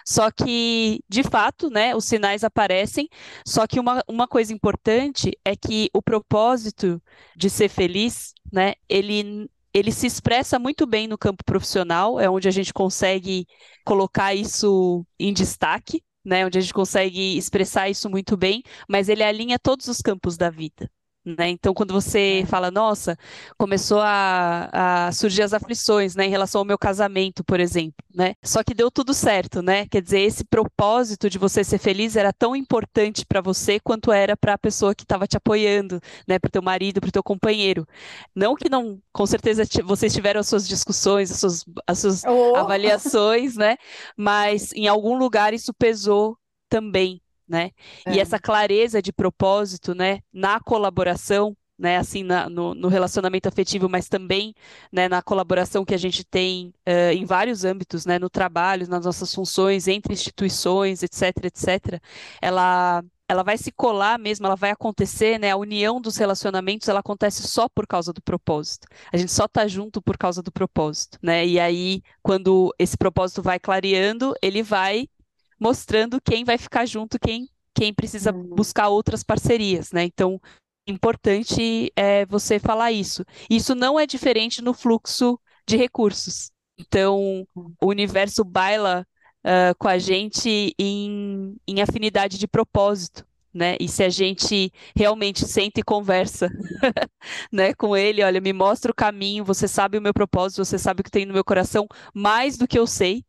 Só 0.06 0.30
que, 0.30 1.00
de 1.08 1.22
fato, 1.22 1.70
né, 1.70 1.94
os 1.94 2.04
sinais 2.04 2.42
aparecem. 2.44 3.08
Só 3.46 3.66
que 3.66 3.78
uma, 3.78 4.02
uma 4.08 4.26
coisa 4.26 4.52
importante 4.52 5.32
é 5.44 5.54
que 5.56 5.88
o 5.94 6.02
propósito 6.02 7.00
de 7.37 7.50
ser 7.50 7.68
feliz, 7.68 8.32
né, 8.52 8.74
ele 8.88 9.48
ele 9.74 9.90
se 9.90 10.06
expressa 10.06 10.58
muito 10.58 10.87
bem 10.87 11.08
no 11.08 11.16
campo 11.16 11.42
profissional, 11.44 12.20
é 12.20 12.28
onde 12.28 12.46
a 12.46 12.50
gente 12.50 12.74
consegue 12.74 13.46
colocar 13.85 14.35
isso 14.35 15.02
em 15.18 15.32
destaque, 15.32 16.02
né, 16.24 16.44
onde 16.44 16.58
a 16.58 16.61
gente 16.61 16.74
consegue 16.74 17.38
expressar 17.38 17.88
isso 17.88 18.08
muito 18.11 18.37
bem, 18.37 18.62
mas 18.88 19.08
ele 19.08 19.22
alinha 19.22 19.58
todos 19.58 19.88
os 19.88 20.02
campos 20.02 20.37
da 20.37 20.50
vida. 20.50 20.90
Né? 21.24 21.50
Então, 21.50 21.72
quando 21.72 21.92
você 21.92 22.40
é. 22.42 22.46
fala, 22.46 22.68
nossa, 22.68 23.16
começou 23.56 24.00
a, 24.00 25.06
a, 25.06 25.12
surgir 25.12 25.42
as 25.42 25.52
aflições, 25.52 26.16
né, 26.16 26.26
em 26.26 26.30
relação 26.30 26.61
ao 26.61 26.64
meu 26.64 26.76
casamento, 26.76 27.44
por 27.44 27.61
exemplo, 27.61 28.04
né? 28.12 28.35
Só 28.42 28.64
que 28.64 28.74
deu 28.74 28.90
tudo 28.90 29.14
certo, 29.14 29.62
né? 29.62 29.87
Quer 29.87 30.02
dizer, 30.02 30.20
esse 30.20 30.44
propósito 30.44 31.30
de 31.30 31.38
você 31.38 31.62
ser 31.62 31.78
feliz 31.78 32.16
era 32.16 32.32
tão 32.32 32.56
importante 32.56 33.24
para 33.24 33.40
você 33.40 33.78
quanto 33.78 34.11
era 34.11 34.37
para 34.37 34.54
a 34.54 34.58
pessoa 34.58 34.96
que 34.96 35.04
estava 35.04 35.24
te 35.28 35.37
apoiando, 35.37 36.00
né, 36.26 36.40
para 36.40 36.48
o 36.48 36.50
teu 36.50 36.62
marido, 36.62 37.00
para 37.00 37.08
o 37.08 37.12
teu 37.12 37.22
companheiro. 37.22 37.87
Não 38.35 38.56
que 38.56 38.68
não, 38.68 39.00
com 39.12 39.24
certeza 39.24 39.62
vocês 39.85 40.12
tiveram 40.12 40.40
as 40.40 40.48
suas 40.48 40.66
discussões, 40.66 41.30
as 41.30 41.38
suas, 41.38 41.64
as 41.87 41.98
suas 42.00 42.24
oh. 42.24 42.56
avaliações, 42.56 43.56
né? 43.56 43.76
Mas 44.16 44.72
em 44.72 44.88
algum 44.88 45.16
lugar 45.16 45.54
isso 45.54 45.72
pesou 45.72 46.37
também, 46.68 47.21
né? 47.52 47.70
É. 48.06 48.14
E 48.14 48.18
essa 48.18 48.38
clareza 48.38 49.02
de 49.02 49.12
propósito, 49.12 49.94
né, 49.94 50.20
na 50.32 50.58
colaboração, 50.58 51.54
né, 51.78 51.98
assim, 51.98 52.22
na, 52.22 52.48
no, 52.48 52.74
no, 52.74 52.88
relacionamento 52.88 53.48
afetivo, 53.48 53.88
mas 53.90 54.08
também, 54.08 54.54
né, 54.90 55.06
na 55.08 55.20
colaboração 55.20 55.84
que 55.84 55.94
a 55.94 55.98
gente 55.98 56.24
tem 56.24 56.72
uh, 56.88 57.12
em 57.12 57.26
vários 57.26 57.64
âmbitos, 57.64 58.06
né, 58.06 58.18
no 58.18 58.30
trabalho, 58.30 58.88
nas 58.88 59.04
nossas 59.04 59.34
funções, 59.34 59.86
entre 59.86 60.14
instituições, 60.14 61.02
etc, 61.02 61.44
etc, 61.44 62.00
ela 62.40 63.02
ela 63.28 63.42
vai 63.42 63.56
se 63.56 63.72
colar 63.72 64.18
mesmo, 64.18 64.46
ela 64.46 64.56
vai 64.56 64.70
acontecer, 64.70 65.38
né? 65.38 65.50
A 65.50 65.56
união 65.56 66.00
dos 66.00 66.18
relacionamentos, 66.18 66.86
ela 66.88 67.00
acontece 67.00 67.42
só 67.48 67.66
por 67.66 67.86
causa 67.86 68.12
do 68.12 68.20
propósito. 68.20 68.86
A 69.10 69.16
gente 69.16 69.32
só 69.32 69.48
tá 69.48 69.66
junto 69.66 70.02
por 70.02 70.18
causa 70.18 70.42
do 70.42 70.52
propósito, 70.52 71.18
né? 71.22 71.46
E 71.46 71.58
aí, 71.58 72.02
quando 72.22 72.74
esse 72.78 72.96
propósito 72.96 73.42
vai 73.42 73.58
clareando, 73.58 74.34
ele 74.42 74.62
vai 74.62 75.08
mostrando 75.62 76.20
quem 76.20 76.42
vai 76.42 76.59
ficar 76.59 76.85
junto, 76.87 77.20
quem, 77.20 77.48
quem 77.72 77.94
precisa 77.94 78.35
uhum. 78.35 78.57
buscar 78.57 78.88
outras 78.88 79.22
parcerias, 79.22 79.92
né? 79.92 80.03
Então, 80.03 80.40
importante 80.88 81.92
é 81.94 82.27
você 82.27 82.59
falar 82.59 82.90
isso. 82.90 83.25
Isso 83.48 83.72
não 83.72 83.98
é 83.98 84.05
diferente 84.05 84.61
no 84.61 84.75
fluxo 84.75 85.38
de 85.64 85.77
recursos. 85.77 86.51
Então, 86.77 87.46
o 87.55 87.87
universo 87.87 88.42
baila 88.42 89.07
uh, 89.44 89.72
com 89.79 89.87
a 89.87 89.98
gente 89.98 90.75
em, 90.77 91.57
em 91.68 91.81
afinidade 91.81 92.38
de 92.38 92.48
propósito. 92.48 93.25
Né? 93.55 93.77
E 93.79 93.87
se 93.87 94.03
a 94.03 94.09
gente 94.09 94.73
realmente 94.96 95.46
senta 95.46 95.79
e 95.79 95.83
conversa, 95.83 96.48
né, 97.52 97.75
com 97.75 97.94
ele, 97.94 98.25
olha, 98.25 98.40
me 98.40 98.52
mostra 98.52 98.90
o 98.90 98.94
caminho, 98.94 99.44
você 99.44 99.69
sabe 99.69 99.98
o 99.98 100.02
meu 100.02 100.15
propósito, 100.15 100.65
você 100.65 100.79
sabe 100.79 101.02
o 101.02 101.04
que 101.04 101.10
tem 101.10 101.27
no 101.27 101.35
meu 101.35 101.44
coração, 101.44 101.87
mais 102.15 102.56
do 102.56 102.67
que 102.67 102.79
eu 102.79 102.87
sei, 102.87 103.23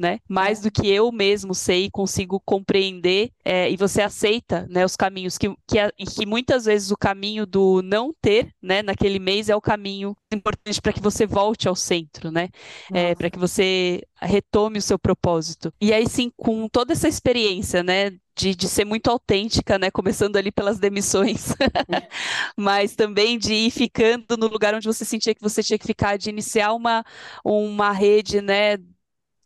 né? 0.00 0.18
Mais 0.26 0.60
é. 0.60 0.62
do 0.62 0.70
que 0.70 0.88
eu 0.88 1.12
mesmo 1.12 1.54
sei 1.54 1.84
e 1.84 1.90
consigo 1.90 2.40
compreender, 2.40 3.30
é, 3.44 3.70
e 3.70 3.76
você 3.76 4.00
aceita, 4.00 4.66
né, 4.70 4.82
os 4.82 4.96
caminhos 4.96 5.36
que, 5.36 5.54
que, 5.66 5.76
que 6.06 6.24
muitas 6.24 6.64
vezes 6.64 6.90
o 6.90 6.96
caminho 6.96 7.44
do 7.44 7.82
não 7.82 8.10
ter, 8.18 8.50
né, 8.62 8.82
naquele 8.82 9.18
mês 9.18 9.50
é 9.50 9.54
o 9.54 9.60
caminho 9.60 10.16
importante 10.32 10.80
para 10.80 10.94
que 10.94 11.02
você 11.02 11.26
volte 11.26 11.68
ao 11.68 11.76
centro, 11.76 12.30
né? 12.30 12.48
É, 12.94 13.14
para 13.14 13.28
que 13.28 13.38
você 13.38 14.00
retome 14.22 14.78
o 14.78 14.82
seu 14.82 14.98
propósito. 14.98 15.70
E 15.78 15.92
aí 15.92 16.08
sim, 16.08 16.32
com 16.34 16.66
toda 16.66 16.94
essa 16.94 17.08
experiência, 17.08 17.82
né, 17.82 18.10
de, 18.34 18.54
de, 18.54 18.68
ser 18.68 18.86
muito 18.86 19.10
autêntica, 19.10 19.78
né? 19.78 19.90
Começando 19.90 20.36
ali 20.36 20.50
pelas 20.50 20.78
demissões, 20.78 21.48
mas 22.56 22.94
também 22.94 23.38
de 23.38 23.52
ir 23.52 23.70
ficando 23.70 24.36
no 24.38 24.46
lugar 24.46 24.74
onde 24.74 24.86
você 24.86 25.04
sentia 25.04 25.34
que 25.34 25.42
você 25.42 25.62
tinha 25.62 25.78
que 25.78 25.86
ficar, 25.86 26.16
de 26.16 26.30
iniciar 26.30 26.72
uma, 26.72 27.04
uma 27.44 27.92
rede, 27.92 28.40
né? 28.40 28.78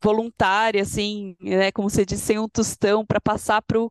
Voluntária, 0.05 0.83
assim, 0.83 1.35
né, 1.41 1.73
como 1.73 1.89
você 1.89 2.05
disse, 2.05 2.23
sem 2.23 2.39
um 2.39 2.49
tostão, 2.49 3.05
para 3.07 3.21
passar 3.21 3.63
para 3.63 3.81
o 3.81 3.91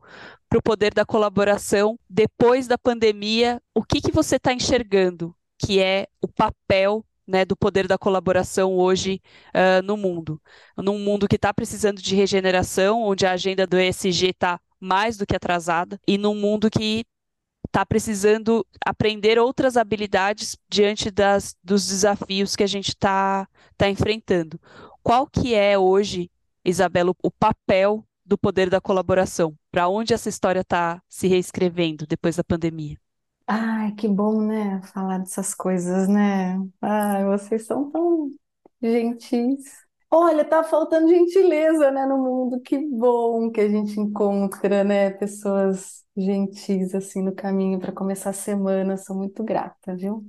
poder 0.64 0.93
da 0.93 1.03
colaboração 1.03 1.99
depois 2.07 2.68
da 2.68 2.78
pandemia. 2.78 3.59
O 3.74 3.84
que, 3.84 3.99
que 3.99 4.11
você 4.11 4.36
está 4.36 4.53
enxergando 4.53 5.36
que 5.57 5.80
é 5.80 6.07
o 6.22 6.28
papel 6.28 7.05
né, 7.26 7.45
do 7.45 7.55
poder 7.55 7.88
da 7.88 7.97
colaboração 7.97 8.74
hoje 8.76 9.22
uh, 9.55 9.82
no 9.82 9.95
mundo. 9.95 10.41
Num 10.78 10.99
mundo 10.99 11.28
que 11.28 11.38
está 11.38 11.53
precisando 11.53 12.01
de 12.01 12.16
regeneração, 12.16 13.01
onde 13.01 13.26
a 13.26 13.32
agenda 13.32 13.66
do 13.66 13.80
ESG 13.80 14.32
está 14.32 14.59
mais 14.80 15.16
do 15.16 15.26
que 15.26 15.36
atrasada, 15.36 15.97
e 16.05 16.18
num 16.18 16.36
mundo 16.36 16.70
que 16.70 17.05
está 17.66 17.86
precisando 17.86 18.66
aprender 18.86 19.39
outras 19.39 19.78
habilidades 19.78 20.57
diante 20.70 21.09
das, 21.09 21.55
dos 21.64 21.88
desafios 21.88 22.55
que 22.57 22.64
a 22.64 22.68
gente 22.68 22.89
está 22.89 23.47
tá 23.78 23.89
enfrentando. 23.89 24.59
Qual 25.04 25.28
que 25.28 25.54
é 25.54 25.78
hoje, 25.78 26.32
Isabela, 26.66 27.14
o 27.24 27.32
papel 27.32 28.06
do 28.26 28.38
poder 28.38 28.70
da 28.70 28.82
colaboração? 28.82 29.56
Para 29.72 29.88
onde 29.88 30.14
essa 30.14 30.30
história 30.30 30.62
está 30.62 31.01
se 31.10 31.28
reescrevendo 31.28 32.08
depois 32.08 32.36
da 32.38 32.43
pandemia? 32.43 32.97
Ai, 33.47 33.93
que 33.95 34.08
bom, 34.08 34.41
né? 34.41 34.82
Falar 34.93 35.20
dessas 35.20 35.54
coisas, 35.54 36.08
né? 36.08 36.56
Ai, 36.82 37.26
vocês 37.26 37.66
são 37.66 37.89
tão 37.91 38.34
gentis. 38.82 39.64
Olha, 40.10 40.45
tá 40.45 40.64
faltando 40.64 41.08
gentileza, 41.10 41.91
né, 41.91 42.06
no 42.06 42.18
mundo. 42.18 42.62
Que 42.62 42.78
bom 42.78 43.51
que 43.51 43.60
a 43.62 43.68
gente 43.70 43.99
encontra, 43.99 44.84
né, 44.84 45.10
pessoas 45.12 46.04
gentis 46.16 46.93
assim 46.95 47.22
no 47.24 47.34
caminho 47.36 47.80
para 47.80 47.91
começar 47.91 48.30
a 48.30 48.34
semana. 48.34 48.95
Sou 48.97 49.16
muito 49.18 49.43
grata, 49.43 49.95
viu? 49.95 50.26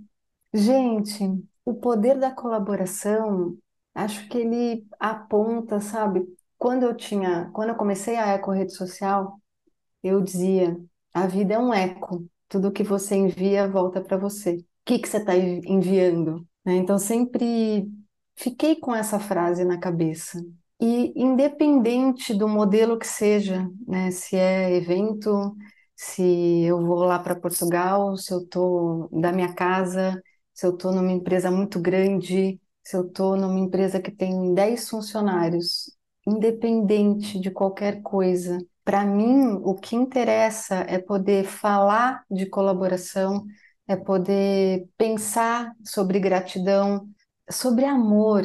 Gente, 0.54 1.24
o 1.64 1.74
poder 1.74 2.18
da 2.18 2.30
colaboração, 2.30 3.56
acho 3.94 4.28
que 4.28 4.38
ele 4.38 4.86
aponta, 4.98 5.80
sabe? 5.80 6.24
Quando 6.58 6.84
eu 6.84 6.96
tinha, 6.96 7.50
quando 7.52 7.70
eu 7.70 7.76
comecei 7.76 8.16
a 8.16 8.28
eco 8.28 8.50
rede 8.52 8.74
social, 8.74 9.40
eu 10.02 10.20
dizia, 10.22 10.76
a 11.12 11.26
vida 11.26 11.54
é 11.54 11.58
um 11.58 11.72
eco 11.74 12.26
tudo 12.48 12.70
que 12.72 12.84
você 12.84 13.16
envia 13.16 13.68
volta 13.68 14.00
para 14.00 14.16
você. 14.16 14.56
O 14.56 14.64
que, 14.84 14.98
que 15.00 15.08
você 15.08 15.18
está 15.18 15.36
enviando? 15.36 16.46
Né? 16.64 16.76
Então, 16.76 16.98
sempre 16.98 17.88
fiquei 18.36 18.76
com 18.76 18.94
essa 18.94 19.18
frase 19.18 19.64
na 19.64 19.78
cabeça. 19.78 20.40
E 20.80 21.12
independente 21.16 22.34
do 22.34 22.46
modelo 22.48 22.98
que 22.98 23.06
seja, 23.06 23.68
né? 23.88 24.10
se 24.12 24.36
é 24.36 24.72
evento, 24.76 25.56
se 25.96 26.62
eu 26.64 26.80
vou 26.84 27.04
lá 27.04 27.18
para 27.18 27.34
Portugal, 27.34 28.16
se 28.16 28.32
eu 28.32 28.38
estou 28.40 29.08
da 29.10 29.32
minha 29.32 29.52
casa, 29.54 30.20
se 30.52 30.66
eu 30.66 30.74
estou 30.74 30.92
numa 30.92 31.12
empresa 31.12 31.50
muito 31.50 31.80
grande, 31.80 32.60
se 32.84 32.96
eu 32.96 33.06
estou 33.06 33.36
numa 33.36 33.58
empresa 33.58 34.00
que 34.00 34.10
tem 34.10 34.54
10 34.54 34.88
funcionários, 34.88 35.90
independente 36.26 37.38
de 37.40 37.50
qualquer 37.50 38.02
coisa, 38.02 38.58
para 38.84 39.04
mim, 39.06 39.52
o 39.64 39.74
que 39.74 39.96
interessa 39.96 40.76
é 40.88 40.98
poder 40.98 41.44
falar 41.44 42.24
de 42.30 42.46
colaboração, 42.46 43.44
é 43.88 43.96
poder 43.96 44.86
pensar 44.96 45.72
sobre 45.84 46.20
gratidão, 46.20 47.08
sobre 47.50 47.84
amor. 47.86 48.44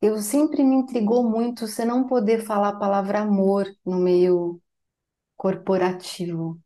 Eu 0.00 0.18
sempre 0.22 0.62
me 0.64 0.76
intrigou 0.76 1.28
muito 1.28 1.66
você 1.66 1.84
não 1.84 2.06
poder 2.06 2.44
falar 2.44 2.70
a 2.70 2.78
palavra 2.78 3.20
amor 3.22 3.66
no 3.84 3.98
meio 3.98 4.60
corporativo. 5.36 6.60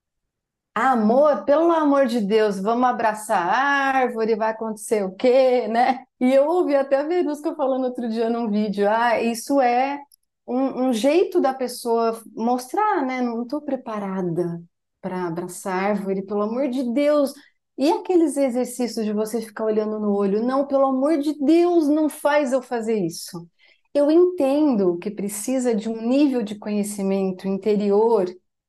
Amor, 0.81 1.45
pelo 1.45 1.73
amor 1.73 2.07
de 2.07 2.21
Deus, 2.21 2.61
vamos 2.61 2.89
abraçar 2.89 3.49
a 3.49 3.99
árvore, 3.99 4.37
vai 4.37 4.51
acontecer 4.51 5.05
o 5.05 5.13
quê, 5.13 5.67
né? 5.67 6.05
E 6.21 6.33
eu 6.33 6.47
ouvi 6.47 6.77
até 6.77 6.99
a 6.99 7.03
Verusca 7.03 7.53
falando 7.57 7.87
outro 7.87 8.09
dia 8.09 8.31
num 8.31 8.49
vídeo, 8.49 8.89
ah, 8.89 9.21
isso 9.21 9.61
é 9.61 9.99
um, 10.47 10.85
um 10.87 10.93
jeito 10.93 11.41
da 11.41 11.53
pessoa 11.53 12.23
mostrar, 12.33 13.05
né? 13.05 13.21
Não 13.21 13.43
estou 13.43 13.61
preparada 13.61 14.63
para 15.01 15.27
abraçar 15.27 15.83
árvore, 15.83 16.23
pelo 16.25 16.43
amor 16.43 16.69
de 16.69 16.85
Deus. 16.93 17.33
E 17.77 17.91
aqueles 17.91 18.37
exercícios 18.37 19.05
de 19.05 19.13
você 19.13 19.41
ficar 19.41 19.65
olhando 19.65 19.99
no 19.99 20.15
olho? 20.15 20.45
Não, 20.45 20.65
pelo 20.65 20.87
amor 20.87 21.19
de 21.19 21.37
Deus, 21.45 21.89
não 21.89 22.09
faz 22.09 22.53
eu 22.53 22.63
fazer 22.63 23.05
isso. 23.05 23.49
Eu 23.93 24.13
entendo 24.13 24.97
que 24.99 25.11
precisa 25.11 25.75
de 25.75 25.89
um 25.89 26.01
nível 26.07 26.41
de 26.45 26.55
conhecimento 26.57 27.49
interior, 27.49 28.27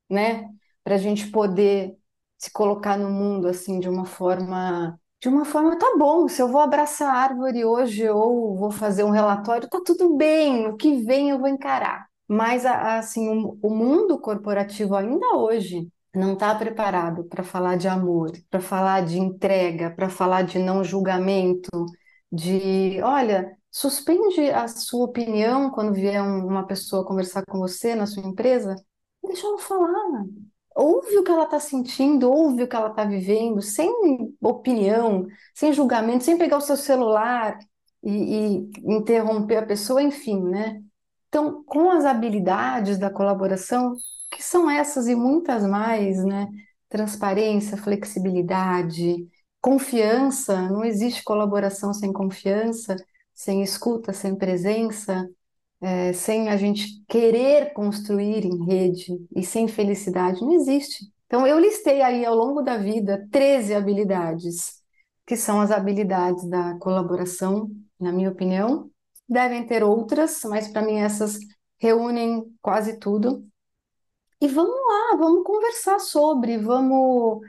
né, 0.10 0.50
para 0.84 0.96
a 0.96 0.98
gente 0.98 1.30
poder 1.30 1.99
se 2.40 2.52
colocar 2.52 2.98
no 2.98 3.10
mundo 3.12 3.48
assim 3.48 3.80
de 3.80 3.90
uma 3.90 4.06
forma 4.06 4.98
de 5.22 5.28
uma 5.28 5.44
forma, 5.44 5.78
tá 5.78 5.96
bom, 5.98 6.28
se 6.30 6.42
eu 6.42 6.48
vou 6.48 6.62
abraçar 6.62 7.14
a 7.14 7.20
árvore 7.20 7.66
hoje 7.66 8.08
ou 8.10 8.56
vou 8.58 8.72
fazer 8.72 9.04
um 9.04 9.10
relatório, 9.10 9.68
tá 9.70 9.82
tudo 9.86 10.16
bem, 10.16 10.68
o 10.68 10.78
que 10.78 11.04
vem 11.04 11.30
eu 11.30 11.40
vou 11.40 11.50
encarar. 11.50 12.08
Mas, 12.28 12.66
assim, 12.66 13.28
o, 13.62 13.70
mundo 13.70 14.20
corporativo 14.20 14.96
ainda 14.96 15.36
hoje 15.36 15.92
não 16.16 16.34
está 16.34 16.56
preparado 16.56 17.26
para 17.26 17.44
falar 17.44 17.76
de 17.76 17.88
amor, 17.88 18.32
para 18.50 18.62
falar 18.62 19.04
de 19.06 19.20
entrega, 19.20 19.92
para 19.92 20.10
falar 20.10 20.44
de 20.44 20.60
não 20.60 20.84
julgamento, 20.84 21.70
de, 22.32 23.02
olha, 23.02 23.52
suspende 23.72 24.50
a 24.52 24.68
sua 24.68 25.06
opinião 25.06 25.72
quando 25.72 25.94
vier 25.94 26.22
uma 26.22 26.66
pessoa 26.66 27.06
conversar 27.06 27.44
com 27.46 27.60
você 27.60 27.96
na 27.96 28.06
sua 28.06 28.24
empresa, 28.24 28.76
deixa 29.24 29.48
ela 29.48 29.60
falar 29.60 30.24
ouve 30.80 31.18
o 31.18 31.24
que 31.24 31.32
ela 31.32 31.44
está 31.44 31.60
sentindo, 31.60 32.32
ouve 32.32 32.64
o 32.64 32.68
que 32.68 32.76
ela 32.76 32.90
está 32.90 33.04
vivendo, 33.04 33.62
sem 33.62 33.92
opinião, 34.42 35.28
sem 35.54 35.74
julgamento, 35.74 36.24
sem 36.24 36.38
pegar 36.38 36.58
o 36.58 36.62
seu 36.62 36.78
celular 36.78 37.58
e, 38.04 38.58
e 38.58 38.72
interromper 38.94 39.58
a 39.58 39.66
pessoa, 39.66 40.02
enfim, 40.02 40.42
né? 40.42 40.82
Então, 41.28 41.64
com 41.66 41.92
as 41.92 42.06
habilidades 42.06 42.98
da 42.98 43.10
colaboração, 43.10 43.94
que 44.32 44.44
são 44.44 44.70
essas 44.70 45.08
e 45.08 45.16
muitas 45.16 45.66
mais, 45.66 46.24
né? 46.24 46.48
Transparência, 46.88 47.78
flexibilidade, 47.78 49.28
confiança, 49.62 50.70
não 50.70 50.84
existe 50.84 51.24
colaboração 51.24 51.94
sem 51.94 52.14
confiança, 52.14 52.96
sem 53.34 53.62
escuta, 53.62 54.14
sem 54.14 54.36
presença, 54.36 55.30
é, 55.82 56.14
sem 56.14 56.50
a 56.50 56.58
gente 56.58 57.04
querer 57.08 57.74
construir 57.74 58.46
em 58.46 58.66
rede 58.66 59.18
e 59.36 59.44
sem 59.44 59.68
felicidade, 59.68 60.42
não 60.42 60.54
existe. 60.54 61.06
Então, 61.26 61.46
eu 61.46 61.60
listei 61.60 62.02
aí 62.02 62.26
ao 62.26 62.36
longo 62.36 62.62
da 62.62 62.78
vida 62.78 63.28
13 63.32 63.76
habilidades, 63.76 64.82
que 65.26 65.38
são 65.38 65.62
as 65.62 65.72
habilidades 65.72 66.48
da 66.50 66.78
colaboração, 66.80 67.70
na 68.00 68.12
minha 68.12 68.32
opinião. 68.32 68.90
Devem 69.28 69.66
ter 69.66 69.84
outras, 69.84 70.42
mas 70.46 70.68
para 70.68 70.82
mim 70.82 70.96
essas 70.96 71.38
reúnem 71.78 72.44
quase 72.62 73.00
tudo. 73.00 73.46
E 74.42 74.48
vamos 74.48 74.76
lá, 74.76 75.18
vamos 75.18 75.44
conversar 75.44 76.00
sobre, 76.00 76.58
vamos 76.58 77.40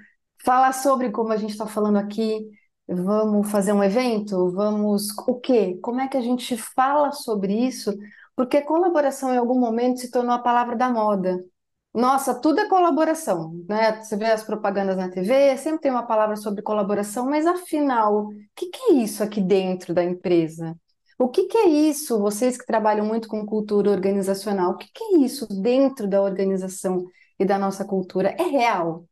falar 0.44 0.72
sobre 0.72 1.10
como 1.10 1.32
a 1.32 1.36
gente 1.36 1.52
está 1.52 1.66
falando 1.66 1.96
aqui, 1.96 2.50
vamos 2.90 3.50
fazer 3.50 3.72
um 3.72 3.82
evento, 3.82 4.50
vamos 4.52 5.08
o 5.26 5.34
quê? 5.40 5.78
Como 5.82 6.00
é 6.00 6.08
que 6.08 6.16
a 6.16 6.20
gente 6.20 6.56
fala 6.56 7.12
sobre 7.12 7.54
isso 7.54 7.92
porque 8.40 8.62
colaboração 8.62 9.34
em 9.34 9.36
algum 9.36 9.58
momento 9.58 10.00
se 10.00 10.10
tornou 10.10 10.34
a 10.34 10.38
palavra 10.38 10.74
da 10.74 10.88
moda. 10.88 11.44
Nossa, 11.92 12.34
tudo 12.40 12.60
é 12.60 12.68
colaboração, 12.68 13.52
né? 13.68 14.00
Você 14.02 14.16
vê 14.16 14.26
as 14.26 14.42
propagandas 14.44 14.96
na 14.96 15.10
TV, 15.10 15.56
sempre 15.58 15.80
tem 15.82 15.90
uma 15.90 16.06
palavra 16.06 16.36
sobre 16.36 16.62
colaboração, 16.62 17.26
mas 17.28 17.46
afinal, 17.46 18.28
o 18.28 18.30
que, 18.54 18.66
que 18.70 18.92
é 18.92 18.94
isso 18.94 19.22
aqui 19.22 19.42
dentro 19.42 19.92
da 19.92 20.02
empresa? 20.04 20.74
O 21.18 21.28
que, 21.28 21.44
que 21.48 21.58
é 21.58 21.68
isso, 21.68 22.18
vocês 22.18 22.56
que 22.56 22.64
trabalham 22.64 23.04
muito 23.04 23.28
com 23.28 23.44
cultura 23.44 23.90
organizacional, 23.90 24.72
o 24.72 24.76
que, 24.78 24.88
que 24.92 25.04
é 25.04 25.18
isso 25.18 25.46
dentro 25.60 26.08
da 26.08 26.22
organização 26.22 27.04
e 27.38 27.44
da 27.44 27.58
nossa 27.58 27.84
cultura? 27.84 28.30
É 28.38 28.44
real? 28.44 29.04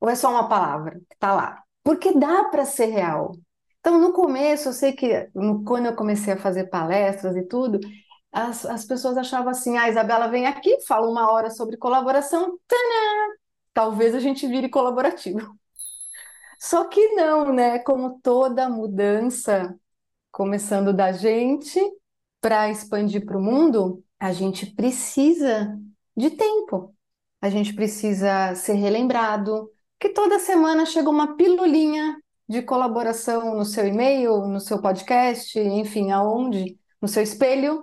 Ou 0.00 0.08
é 0.10 0.16
só 0.16 0.30
uma 0.30 0.48
palavra 0.48 1.00
que 1.08 1.14
está 1.14 1.34
lá? 1.34 1.65
Porque 1.86 2.12
dá 2.18 2.46
para 2.46 2.64
ser 2.64 2.86
real. 2.86 3.36
Então, 3.78 4.00
no 4.00 4.12
começo, 4.12 4.68
eu 4.68 4.72
sei 4.72 4.92
que 4.92 5.30
quando 5.64 5.86
eu 5.86 5.94
comecei 5.94 6.32
a 6.32 6.36
fazer 6.36 6.64
palestras 6.64 7.36
e 7.36 7.44
tudo, 7.44 7.78
as, 8.32 8.66
as 8.66 8.84
pessoas 8.84 9.16
achavam 9.16 9.50
assim: 9.50 9.78
ah, 9.78 9.88
Isabela 9.88 10.26
vem 10.26 10.46
aqui, 10.48 10.80
fala 10.80 11.08
uma 11.08 11.30
hora 11.30 11.48
sobre 11.48 11.76
colaboração, 11.76 12.58
tanã, 12.66 13.34
talvez 13.72 14.16
a 14.16 14.18
gente 14.18 14.48
vire 14.48 14.68
colaborativo. 14.68 15.56
Só 16.58 16.86
que 16.86 17.14
não, 17.14 17.52
né? 17.52 17.78
Como 17.78 18.18
toda 18.20 18.68
mudança, 18.68 19.72
começando 20.32 20.92
da 20.92 21.12
gente 21.12 21.80
para 22.40 22.68
expandir 22.68 23.24
para 23.24 23.38
o 23.38 23.42
mundo, 23.42 24.02
a 24.18 24.32
gente 24.32 24.66
precisa 24.66 25.78
de 26.16 26.30
tempo. 26.30 26.92
A 27.40 27.48
gente 27.48 27.72
precisa 27.74 28.56
ser 28.56 28.72
relembrado, 28.74 29.70
que 29.98 30.10
toda 30.10 30.38
semana 30.38 30.86
chega 30.86 31.10
uma 31.10 31.36
pilulinha 31.36 32.16
de 32.48 32.62
colaboração 32.62 33.54
no 33.56 33.64
seu 33.64 33.86
e-mail, 33.86 34.46
no 34.46 34.60
seu 34.60 34.80
podcast, 34.80 35.58
enfim, 35.58 36.10
aonde, 36.12 36.78
no 37.00 37.08
seu 37.08 37.22
espelho, 37.22 37.82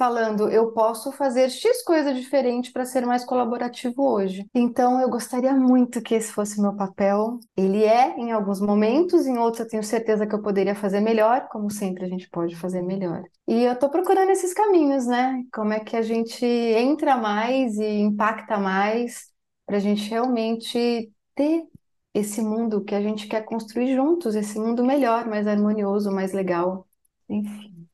falando, 0.00 0.48
eu 0.48 0.72
posso 0.72 1.12
fazer 1.12 1.50
X 1.50 1.82
coisa 1.82 2.14
diferente 2.14 2.72
para 2.72 2.86
ser 2.86 3.04
mais 3.04 3.22
colaborativo 3.22 4.02
hoje. 4.02 4.46
Então, 4.54 4.98
eu 4.98 5.10
gostaria 5.10 5.52
muito 5.52 6.00
que 6.00 6.14
esse 6.14 6.32
fosse 6.32 6.58
meu 6.58 6.74
papel. 6.74 7.38
Ele 7.54 7.84
é 7.84 8.18
em 8.18 8.32
alguns 8.32 8.62
momentos, 8.62 9.26
em 9.26 9.36
outros 9.36 9.60
eu 9.60 9.68
tenho 9.68 9.84
certeza 9.84 10.26
que 10.26 10.34
eu 10.34 10.40
poderia 10.40 10.74
fazer 10.74 11.00
melhor, 11.00 11.48
como 11.50 11.70
sempre 11.70 12.06
a 12.06 12.08
gente 12.08 12.30
pode 12.30 12.56
fazer 12.56 12.80
melhor. 12.80 13.22
E 13.46 13.62
eu 13.62 13.74
estou 13.74 13.90
procurando 13.90 14.30
esses 14.30 14.54
caminhos, 14.54 15.06
né? 15.06 15.42
Como 15.52 15.74
é 15.74 15.80
que 15.80 15.94
a 15.94 16.02
gente 16.02 16.46
entra 16.46 17.18
mais 17.18 17.76
e 17.76 18.00
impacta 18.00 18.56
mais 18.56 19.26
para 19.66 19.76
a 19.76 19.80
gente 19.80 20.08
realmente 20.08 21.12
ter 21.34 21.66
esse 22.14 22.42
mundo 22.42 22.84
que 22.84 22.94
a 22.94 23.02
gente 23.02 23.26
quer 23.28 23.44
construir 23.44 23.94
juntos, 23.96 24.34
esse 24.34 24.58
mundo 24.58 24.84
melhor, 24.84 25.26
mais 25.28 25.46
harmonioso, 25.46 26.10
mais 26.12 26.32
legal. 26.32 26.86
Enfim. 27.28 27.88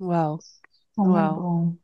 Uau. 0.00 0.38
Como 0.96 1.18
é 1.18 1.22
Uau. 1.22 1.28
bom 1.28 1.76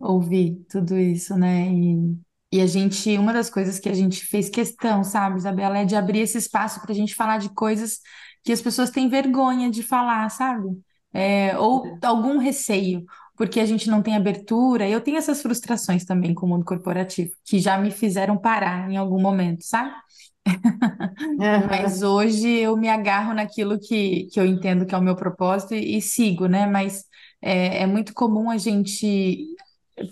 ouvir 0.00 0.64
tudo 0.70 0.98
isso, 0.98 1.36
né? 1.36 1.68
E, 1.72 2.18
e 2.52 2.60
a 2.62 2.66
gente, 2.66 3.16
uma 3.18 3.32
das 3.32 3.50
coisas 3.50 3.78
que 3.80 3.88
a 3.88 3.94
gente 3.94 4.26
fez 4.26 4.50
questão, 4.50 5.04
sabe, 5.04 5.38
Isabela, 5.38 5.78
é 5.80 5.84
de 5.86 5.96
abrir 5.96 6.20
esse 6.20 6.38
espaço 6.38 6.80
para 6.82 6.92
a 6.92 6.94
gente 6.94 7.14
falar 7.14 7.38
de 7.38 7.50
coisas 7.54 8.00
que 8.44 8.52
as 8.52 8.62
pessoas 8.62 8.90
têm 8.90 9.08
vergonha 9.08 9.70
de 9.70 9.82
falar, 9.82 10.30
sabe? 10.30 10.68
É, 11.12 11.58
ou 11.58 11.84
algum 12.04 12.38
receio, 12.38 13.04
porque 13.36 13.60
a 13.60 13.66
gente 13.66 13.90
não 13.90 14.02
tem 14.02 14.16
abertura. 14.16 14.88
Eu 14.88 15.00
tenho 15.00 15.18
essas 15.18 15.42
frustrações 15.42 16.04
também 16.04 16.34
com 16.34 16.46
o 16.46 16.48
mundo 16.50 16.64
corporativo, 16.64 17.32
que 17.44 17.58
já 17.60 17.78
me 17.78 17.90
fizeram 17.90 18.38
parar 18.38 18.90
em 18.90 18.96
algum 18.96 19.20
momento, 19.20 19.64
sabe? 19.64 19.92
Mas 21.68 22.02
hoje 22.02 22.48
eu 22.48 22.76
me 22.76 22.88
agarro 22.88 23.34
naquilo 23.34 23.78
que, 23.78 24.26
que 24.32 24.38
eu 24.40 24.46
entendo 24.46 24.86
que 24.86 24.94
é 24.94 24.98
o 24.98 25.02
meu 25.02 25.16
propósito 25.16 25.74
e, 25.74 25.96
e 25.98 26.02
sigo, 26.02 26.46
né? 26.46 26.66
Mas 26.66 27.04
é, 27.42 27.82
é 27.82 27.86
muito 27.86 28.12
comum 28.14 28.50
a 28.50 28.58
gente 28.58 29.46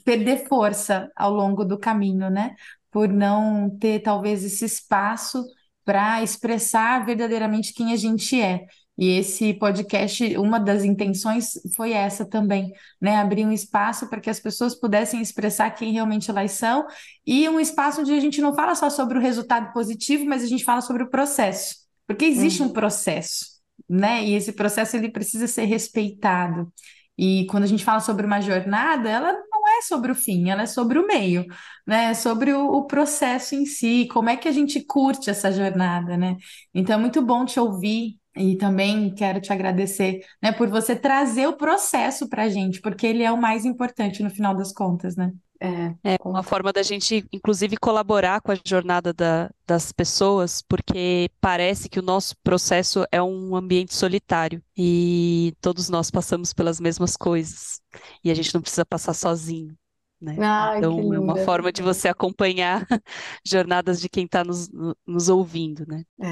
perder 0.04 0.46
força 0.48 1.10
ao 1.16 1.32
longo 1.32 1.64
do 1.64 1.78
caminho, 1.78 2.30
né? 2.30 2.54
Por 2.90 3.08
não 3.08 3.70
ter 3.78 4.00
talvez 4.00 4.44
esse 4.44 4.64
espaço 4.64 5.44
para 5.84 6.22
expressar 6.22 7.04
verdadeiramente 7.06 7.72
quem 7.74 7.92
a 7.92 7.96
gente 7.96 8.40
é. 8.40 8.66
E 8.98 9.10
esse 9.18 9.54
podcast, 9.54 10.36
uma 10.38 10.58
das 10.58 10.82
intenções 10.84 11.52
foi 11.76 11.92
essa 11.92 12.24
também, 12.26 12.72
né? 13.00 13.16
Abrir 13.16 13.46
um 13.46 13.52
espaço 13.52 14.08
para 14.08 14.20
que 14.20 14.28
as 14.30 14.40
pessoas 14.40 14.74
pudessem 14.74 15.20
expressar 15.20 15.70
quem 15.70 15.92
realmente 15.92 16.30
elas 16.30 16.52
são 16.52 16.86
e 17.26 17.48
um 17.48 17.60
espaço 17.60 18.00
onde 18.00 18.12
a 18.12 18.20
gente 18.20 18.40
não 18.40 18.54
fala 18.54 18.74
só 18.74 18.90
sobre 18.90 19.16
o 19.18 19.20
resultado 19.20 19.72
positivo, 19.72 20.24
mas 20.24 20.42
a 20.42 20.46
gente 20.46 20.64
fala 20.64 20.80
sobre 20.80 21.02
o 21.04 21.10
processo. 21.10 21.76
Porque 22.06 22.24
existe 22.24 22.62
um 22.62 22.66
Uhum. 22.66 22.72
processo, 22.72 23.46
né? 23.88 24.24
E 24.24 24.34
esse 24.34 24.52
processo 24.52 24.96
ele 24.96 25.10
precisa 25.10 25.46
ser 25.46 25.64
respeitado. 25.64 26.72
E 27.16 27.46
quando 27.50 27.64
a 27.64 27.66
gente 27.66 27.84
fala 27.84 28.00
sobre 28.00 28.24
uma 28.26 28.40
jornada, 28.40 29.08
ela 29.08 29.32
não 29.32 29.68
é 29.78 29.82
sobre 29.82 30.12
o 30.12 30.14
fim, 30.14 30.50
ela 30.50 30.62
é 30.62 30.66
sobre 30.66 30.98
o 30.98 31.06
meio, 31.06 31.44
né? 31.86 32.10
É 32.10 32.14
sobre 32.14 32.52
o, 32.52 32.66
o 32.68 32.86
processo 32.86 33.54
em 33.54 33.66
si, 33.66 34.08
como 34.12 34.28
é 34.30 34.36
que 34.36 34.48
a 34.48 34.52
gente 34.52 34.80
curte 34.84 35.28
essa 35.30 35.50
jornada, 35.52 36.16
né? 36.16 36.36
Então 36.74 36.94
é 36.96 36.98
muito 36.98 37.20
bom 37.22 37.44
te 37.44 37.58
ouvir 37.58 38.17
e 38.38 38.56
também 38.56 39.14
quero 39.14 39.40
te 39.40 39.52
agradecer, 39.52 40.20
né, 40.42 40.52
por 40.52 40.68
você 40.68 40.94
trazer 40.96 41.46
o 41.46 41.56
processo 41.56 42.28
para 42.28 42.44
a 42.44 42.48
gente, 42.48 42.80
porque 42.80 43.06
ele 43.06 43.22
é 43.22 43.32
o 43.32 43.40
mais 43.40 43.64
importante 43.64 44.22
no 44.22 44.30
final 44.30 44.54
das 44.54 44.72
contas, 44.72 45.16
né? 45.16 45.32
É, 45.60 45.94
É 46.04 46.16
uma 46.24 46.42
forma 46.44 46.72
da 46.72 46.82
gente, 46.82 47.26
inclusive, 47.32 47.76
colaborar 47.76 48.40
com 48.40 48.52
a 48.52 48.56
jornada 48.64 49.12
da- 49.12 49.50
das 49.66 49.90
pessoas, 49.92 50.62
porque 50.62 51.28
parece 51.40 51.88
que 51.88 51.98
o 51.98 52.02
nosso 52.02 52.36
processo 52.42 53.04
é 53.10 53.20
um 53.22 53.56
ambiente 53.56 53.94
solitário 53.94 54.62
e 54.76 55.54
todos 55.60 55.88
nós 55.88 56.10
passamos 56.10 56.52
pelas 56.54 56.78
mesmas 56.80 57.16
coisas 57.16 57.80
e 58.24 58.30
a 58.30 58.34
gente 58.34 58.54
não 58.54 58.62
precisa 58.62 58.86
passar 58.86 59.12
sozinho, 59.12 59.76
né? 60.20 60.44
Ai, 60.60 60.78
Então, 60.78 61.12
é 61.14 61.18
uma 61.20 61.36
forma 61.36 61.72
de 61.72 61.82
você 61.82 62.08
acompanhar 62.08 62.86
jornadas 63.46 64.00
de 64.00 64.08
quem 64.08 64.24
está 64.26 64.44
nos, 64.44 64.68
no- 64.70 64.96
nos 65.06 65.28
ouvindo, 65.28 65.84
né? 65.86 66.04
É. 66.20 66.26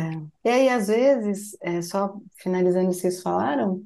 E 0.44 0.48
aí, 0.50 0.68
às 0.68 0.88
vezes, 0.88 1.56
é, 1.62 1.80
só 1.82 2.16
finalizando 2.38 2.86
o 2.88 2.90
que 2.90 2.96
vocês 2.96 3.22
falaram, 3.22 3.84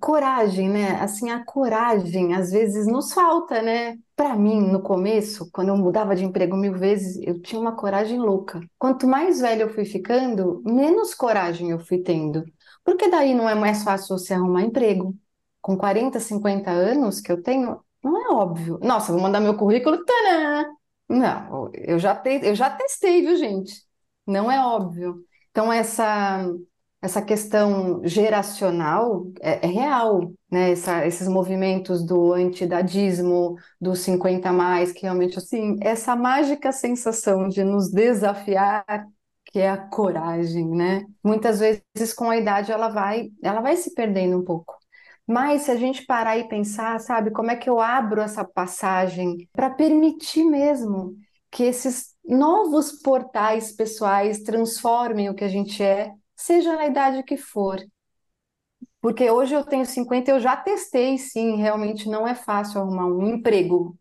coragem, 0.00 0.68
né? 0.70 0.92
Assim, 1.00 1.30
a 1.30 1.44
coragem 1.44 2.34
às 2.34 2.50
vezes 2.52 2.86
nos 2.86 3.12
falta, 3.12 3.62
né? 3.62 3.98
Para 4.16 4.36
mim, 4.36 4.60
no 4.70 4.82
começo, 4.82 5.50
quando 5.52 5.68
eu 5.70 5.76
mudava 5.78 6.16
de 6.16 6.24
emprego 6.24 6.56
mil 6.56 6.74
vezes, 6.74 7.18
eu 7.26 7.40
tinha 7.42 7.60
uma 7.60 7.76
coragem 7.76 8.18
louca. 8.20 8.60
Quanto 8.78 9.06
mais 9.08 9.40
velha 9.40 9.64
eu 9.64 9.70
fui 9.74 9.84
ficando, 9.86 10.62
menos 10.66 11.14
coragem 11.14 11.70
eu 11.70 11.80
fui 11.80 11.98
tendo. 12.02 12.44
Porque 12.84 13.10
daí 13.10 13.34
não 13.34 13.48
é 13.48 13.54
mais 13.54 13.84
fácil 13.84 14.18
você 14.18 14.34
arrumar 14.34 14.62
emprego. 14.62 15.14
Com 15.62 15.76
40, 15.78 16.20
50 16.20 16.70
anos 16.72 17.20
que 17.20 17.32
eu 17.32 17.42
tenho, 17.42 17.80
não 18.10 18.18
é 18.26 18.34
óbvio. 18.34 18.78
Nossa, 18.82 19.12
vou 19.12 19.20
mandar 19.20 19.40
meu 19.40 19.56
currículo, 19.56 20.04
tanã! 20.04 20.66
Não, 21.08 21.70
eu 21.74 21.98
já, 21.98 22.14
te, 22.16 22.40
eu 22.44 22.54
já 22.54 22.70
testei, 22.70 23.22
viu, 23.22 23.36
gente? 23.36 23.82
Não 24.26 24.50
é 24.50 24.60
óbvio. 24.64 25.24
Então, 25.50 25.72
essa, 25.72 26.44
essa 27.00 27.22
questão 27.22 28.02
geracional 28.04 29.26
é, 29.40 29.64
é 29.66 29.68
real, 29.70 30.32
né? 30.50 30.72
Essa- 30.72 31.06
esses 31.06 31.28
movimentos 31.28 32.04
do 32.04 32.32
antidadismo, 32.32 33.56
do 33.80 33.94
50 33.96 34.50
a 34.50 34.52
mais, 34.52 34.92
que 34.92 35.02
realmente, 35.02 35.38
assim, 35.38 35.76
essa 35.80 36.16
mágica 36.16 36.72
sensação 36.72 37.48
de 37.48 37.62
nos 37.64 37.90
desafiar, 37.90 38.84
que 39.46 39.60
é 39.60 39.70
a 39.70 39.76
coragem, 39.78 40.68
né? 40.68 41.04
Muitas 41.24 41.60
vezes, 41.60 42.12
com 42.14 42.30
a 42.30 42.36
idade, 42.36 42.72
ela 42.72 42.88
vai, 42.88 43.30
ela 43.42 43.60
vai 43.60 43.76
se 43.76 43.94
perdendo 43.94 44.38
um 44.38 44.44
pouco. 44.44 44.75
Mas 45.26 45.62
se 45.62 45.70
a 45.70 45.76
gente 45.76 46.06
parar 46.06 46.38
e 46.38 46.48
pensar, 46.48 47.00
sabe, 47.00 47.30
como 47.32 47.50
é 47.50 47.56
que 47.56 47.68
eu 47.68 47.80
abro 47.80 48.20
essa 48.20 48.44
passagem 48.44 49.48
para 49.52 49.70
permitir 49.70 50.44
mesmo 50.44 51.16
que 51.50 51.64
esses 51.64 52.14
novos 52.24 52.92
portais 53.02 53.72
pessoais 53.72 54.42
transformem 54.42 55.28
o 55.28 55.34
que 55.34 55.44
a 55.44 55.48
gente 55.48 55.82
é, 55.82 56.12
seja 56.36 56.76
na 56.76 56.86
idade 56.86 57.22
que 57.24 57.36
for. 57.36 57.78
Porque 59.00 59.30
hoje 59.30 59.54
eu 59.54 59.64
tenho 59.64 59.86
50, 59.86 60.30
eu 60.30 60.40
já 60.40 60.56
testei, 60.56 61.16
sim, 61.18 61.56
realmente 61.56 62.08
não 62.08 62.26
é 62.26 62.34
fácil 62.34 62.80
arrumar 62.80 63.06
um 63.06 63.26
emprego 63.26 63.96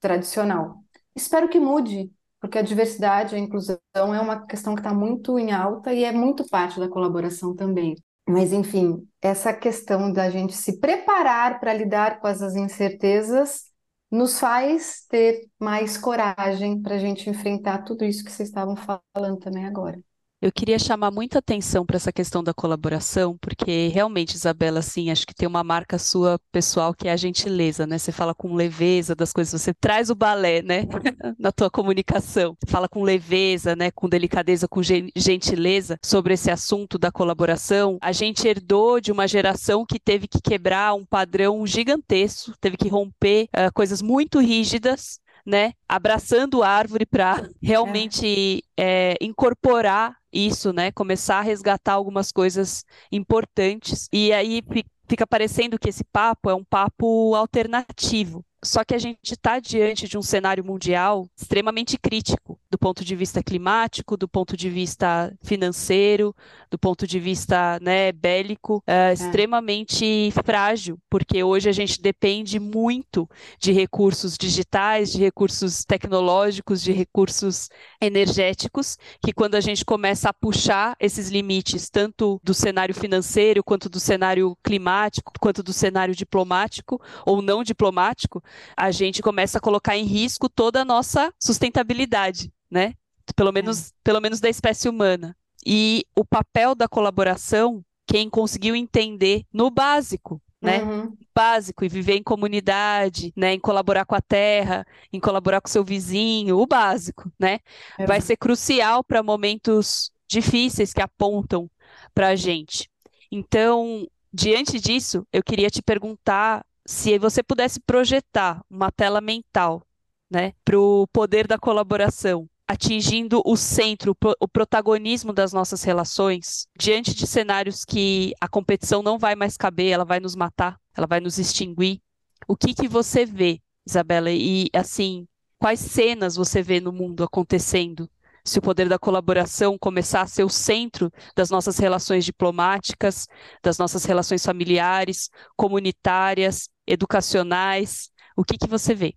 tradicional. 0.00 0.76
Espero 1.16 1.48
que 1.48 1.60
mude, 1.60 2.12
porque 2.40 2.58
a 2.58 2.62
diversidade, 2.62 3.36
a 3.36 3.40
inclusão 3.40 3.78
é 3.94 4.20
uma 4.20 4.46
questão 4.46 4.74
que 4.74 4.80
está 4.82 4.94
muito 4.94 5.38
em 5.38 5.52
alta 5.52 5.92
e 5.94 6.04
é 6.04 6.12
muito 6.12 6.48
parte 6.48 6.80
da 6.80 6.88
colaboração 6.88 7.56
também. 7.56 7.96
Mas, 8.26 8.52
enfim, 8.52 9.06
essa 9.20 9.52
questão 9.52 10.10
da 10.12 10.30
gente 10.30 10.54
se 10.54 10.80
preparar 10.80 11.60
para 11.60 11.74
lidar 11.74 12.20
com 12.20 12.28
essas 12.28 12.56
incertezas 12.56 13.64
nos 14.10 14.38
faz 14.40 15.04
ter 15.08 15.46
mais 15.58 15.98
coragem 15.98 16.80
para 16.80 16.94
a 16.94 16.98
gente 16.98 17.28
enfrentar 17.28 17.82
tudo 17.84 18.04
isso 18.04 18.24
que 18.24 18.30
vocês 18.32 18.48
estavam 18.48 18.76
falando 18.76 19.38
também 19.38 19.66
agora. 19.66 19.98
Eu 20.44 20.52
queria 20.52 20.78
chamar 20.78 21.10
muita 21.10 21.38
atenção 21.38 21.86
para 21.86 21.96
essa 21.96 22.12
questão 22.12 22.44
da 22.44 22.52
colaboração, 22.52 23.34
porque 23.40 23.88
realmente, 23.88 24.34
Isabela, 24.34 24.80
assim, 24.80 25.10
acho 25.10 25.26
que 25.26 25.34
tem 25.34 25.48
uma 25.48 25.64
marca 25.64 25.98
sua 25.98 26.38
pessoal 26.52 26.92
que 26.92 27.08
é 27.08 27.12
a 27.12 27.16
gentileza, 27.16 27.86
né? 27.86 27.96
Você 27.96 28.12
fala 28.12 28.34
com 28.34 28.54
leveza 28.54 29.14
das 29.14 29.32
coisas, 29.32 29.58
você 29.58 29.72
traz 29.72 30.10
o 30.10 30.14
balé, 30.14 30.60
né? 30.60 30.82
Na 31.40 31.50
tua 31.50 31.70
comunicação. 31.70 32.54
Você 32.62 32.70
fala 32.70 32.86
com 32.90 33.02
leveza, 33.02 33.74
né? 33.74 33.90
Com 33.90 34.06
delicadeza, 34.06 34.68
com 34.68 34.82
gen- 34.82 35.10
gentileza 35.16 35.98
sobre 36.04 36.34
esse 36.34 36.50
assunto 36.50 36.98
da 36.98 37.10
colaboração. 37.10 37.96
A 38.02 38.12
gente 38.12 38.46
herdou 38.46 39.00
de 39.00 39.10
uma 39.10 39.26
geração 39.26 39.86
que 39.86 39.98
teve 39.98 40.28
que 40.28 40.42
quebrar 40.42 40.92
um 40.92 41.06
padrão 41.06 41.66
gigantesco, 41.66 42.52
teve 42.60 42.76
que 42.76 42.90
romper 42.90 43.48
ah, 43.50 43.70
coisas 43.72 44.02
muito 44.02 44.40
rígidas 44.40 45.18
né, 45.46 45.72
abraçando 45.88 46.62
a 46.62 46.68
árvore 46.68 47.04
para 47.04 47.46
realmente 47.62 48.62
é, 48.76 49.14
incorporar 49.20 50.16
isso, 50.34 50.72
né, 50.72 50.90
começar 50.92 51.38
a 51.38 51.42
resgatar 51.42 51.94
algumas 51.94 52.32
coisas 52.32 52.84
importantes. 53.12 54.08
E 54.12 54.32
aí 54.32 54.62
fi- 54.70 54.84
fica 55.08 55.26
parecendo 55.26 55.78
que 55.78 55.88
esse 55.88 56.04
papo 56.04 56.50
é 56.50 56.54
um 56.54 56.64
papo 56.64 57.34
alternativo. 57.34 58.44
Só 58.64 58.82
que 58.84 58.94
a 58.94 58.98
gente 58.98 59.18
está 59.32 59.60
diante 59.60 60.08
de 60.08 60.16
um 60.18 60.22
cenário 60.22 60.64
mundial 60.64 61.26
extremamente 61.36 61.98
crítico, 61.98 62.58
do 62.74 62.78
ponto 62.78 63.04
de 63.04 63.14
vista 63.14 63.40
climático, 63.40 64.16
do 64.16 64.26
ponto 64.26 64.56
de 64.56 64.68
vista 64.68 65.32
financeiro, 65.44 66.34
do 66.68 66.76
ponto 66.76 67.06
de 67.06 67.20
vista, 67.20 67.78
né, 67.80 68.10
bélico, 68.10 68.82
é, 68.84 69.12
extremamente 69.12 70.32
frágil, 70.44 70.98
porque 71.08 71.44
hoje 71.44 71.68
a 71.68 71.72
gente 71.72 72.02
depende 72.02 72.58
muito 72.58 73.30
de 73.60 73.70
recursos 73.70 74.36
digitais, 74.36 75.12
de 75.12 75.20
recursos 75.20 75.84
tecnológicos, 75.84 76.82
de 76.82 76.90
recursos 76.90 77.68
energéticos, 78.00 78.98
que 79.24 79.32
quando 79.32 79.54
a 79.54 79.60
gente 79.60 79.84
começa 79.84 80.30
a 80.30 80.34
puxar 80.34 80.96
esses 80.98 81.28
limites, 81.28 81.88
tanto 81.88 82.40
do 82.42 82.52
cenário 82.52 82.92
financeiro, 82.92 83.62
quanto 83.62 83.88
do 83.88 84.00
cenário 84.00 84.58
climático, 84.64 85.32
quanto 85.40 85.62
do 85.62 85.72
cenário 85.72 86.12
diplomático 86.12 87.00
ou 87.24 87.40
não 87.40 87.62
diplomático, 87.62 88.42
a 88.76 88.90
gente 88.90 89.22
começa 89.22 89.58
a 89.58 89.60
colocar 89.60 89.96
em 89.96 90.06
risco 90.06 90.48
toda 90.48 90.82
a 90.82 90.84
nossa 90.84 91.32
sustentabilidade, 91.38 92.52
né? 92.74 92.94
Pelo 93.36 93.52
menos, 93.52 93.94
pelo 94.02 94.20
menos 94.20 94.40
da 94.40 94.48
espécie 94.48 94.88
humana. 94.88 95.36
E 95.64 96.04
o 96.14 96.24
papel 96.24 96.74
da 96.74 96.88
colaboração, 96.88 97.82
quem 98.04 98.28
conseguiu 98.28 98.74
entender 98.74 99.44
no 99.52 99.70
básico, 99.70 100.42
né? 100.60 100.82
Uhum. 100.82 101.16
Básico, 101.32 101.84
e 101.84 101.88
viver 101.88 102.16
em 102.16 102.22
comunidade, 102.22 103.32
né? 103.36 103.54
Em 103.54 103.60
colaborar 103.60 104.04
com 104.04 104.16
a 104.16 104.20
terra, 104.20 104.84
em 105.12 105.20
colaborar 105.20 105.60
com 105.60 105.68
seu 105.68 105.84
vizinho, 105.84 106.58
o 106.58 106.66
básico, 106.66 107.32
né? 107.38 107.60
É. 107.96 108.06
Vai 108.06 108.20
ser 108.20 108.36
crucial 108.36 109.04
para 109.04 109.22
momentos 109.22 110.10
difíceis 110.28 110.92
que 110.92 111.00
apontam 111.00 111.70
para 112.12 112.28
a 112.28 112.36
gente. 112.36 112.90
Então, 113.30 114.06
diante 114.32 114.80
disso, 114.80 115.24
eu 115.32 115.42
queria 115.42 115.70
te 115.70 115.80
perguntar 115.80 116.66
se 116.84 117.18
você 117.18 117.42
pudesse 117.42 117.78
projetar 117.80 118.62
uma 118.68 118.90
tela 118.90 119.20
mental, 119.20 119.82
né, 120.30 120.52
para 120.64 120.78
o 120.78 121.06
poder 121.06 121.46
da 121.46 121.58
colaboração, 121.58 122.48
atingindo 122.66 123.42
o 123.44 123.56
centro, 123.56 124.16
o 124.40 124.48
protagonismo 124.48 125.32
das 125.32 125.52
nossas 125.52 125.82
relações, 125.82 126.66
diante 126.78 127.14
de 127.14 127.26
cenários 127.26 127.84
que 127.84 128.32
a 128.40 128.48
competição 128.48 129.02
não 129.02 129.18
vai 129.18 129.34
mais 129.34 129.56
caber, 129.56 129.92
ela 129.92 130.04
vai 130.04 130.18
nos 130.18 130.34
matar, 130.34 130.78
ela 130.96 131.06
vai 131.06 131.20
nos 131.20 131.38
extinguir. 131.38 132.00
O 132.48 132.56
que 132.56 132.74
que 132.74 132.88
você 132.88 133.26
vê, 133.26 133.60
Isabela? 133.86 134.30
E 134.30 134.68
assim, 134.74 135.26
quais 135.58 135.80
cenas 135.80 136.36
você 136.36 136.62
vê 136.62 136.80
no 136.80 136.92
mundo 136.92 137.22
acontecendo? 137.22 138.08
Se 138.46 138.58
o 138.58 138.62
poder 138.62 138.88
da 138.88 138.98
colaboração 138.98 139.78
começar 139.78 140.20
a 140.20 140.26
ser 140.26 140.44
o 140.44 140.50
centro 140.50 141.10
das 141.34 141.48
nossas 141.48 141.78
relações 141.78 142.24
diplomáticas, 142.26 143.26
das 143.62 143.78
nossas 143.78 144.04
relações 144.04 144.44
familiares, 144.44 145.30
comunitárias, 145.56 146.68
educacionais, 146.86 148.10
o 148.36 148.44
que 148.44 148.58
que 148.58 148.68
você 148.68 148.94
vê? 148.94 149.14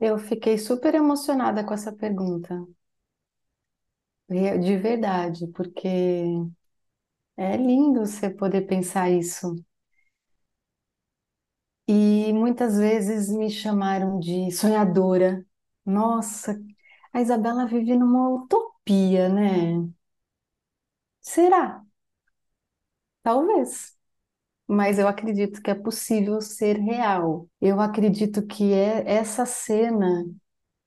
Eu 0.00 0.16
fiquei 0.18 0.56
super 0.58 0.94
emocionada 0.94 1.62
com 1.64 1.74
essa 1.74 1.92
pergunta, 1.92 2.66
de 4.28 4.76
verdade, 4.78 5.46
porque 5.48 5.88
é 7.36 7.56
lindo 7.56 8.00
você 8.06 8.28
poder 8.30 8.62
pensar 8.66 9.10
isso. 9.10 9.56
E 11.88 12.32
muitas 12.32 12.76
vezes 12.78 13.28
me 13.28 13.50
chamaram 13.50 14.18
de 14.18 14.50
sonhadora. 14.50 15.44
Nossa, 15.84 16.60
a 17.12 17.20
Isabela 17.20 17.66
vive 17.66 17.96
numa 17.96 18.28
utopia, 18.30 19.28
né? 19.28 19.88
Será? 21.32 21.84
Talvez 23.22 23.95
mas 24.66 24.98
eu 24.98 25.08
acredito 25.08 25.62
que 25.62 25.70
é 25.70 25.74
possível 25.74 26.40
ser 26.40 26.78
real. 26.78 27.48
Eu 27.60 27.80
acredito 27.80 28.46
que 28.46 28.72
é 28.72 29.04
essa 29.10 29.46
cena, 29.46 30.24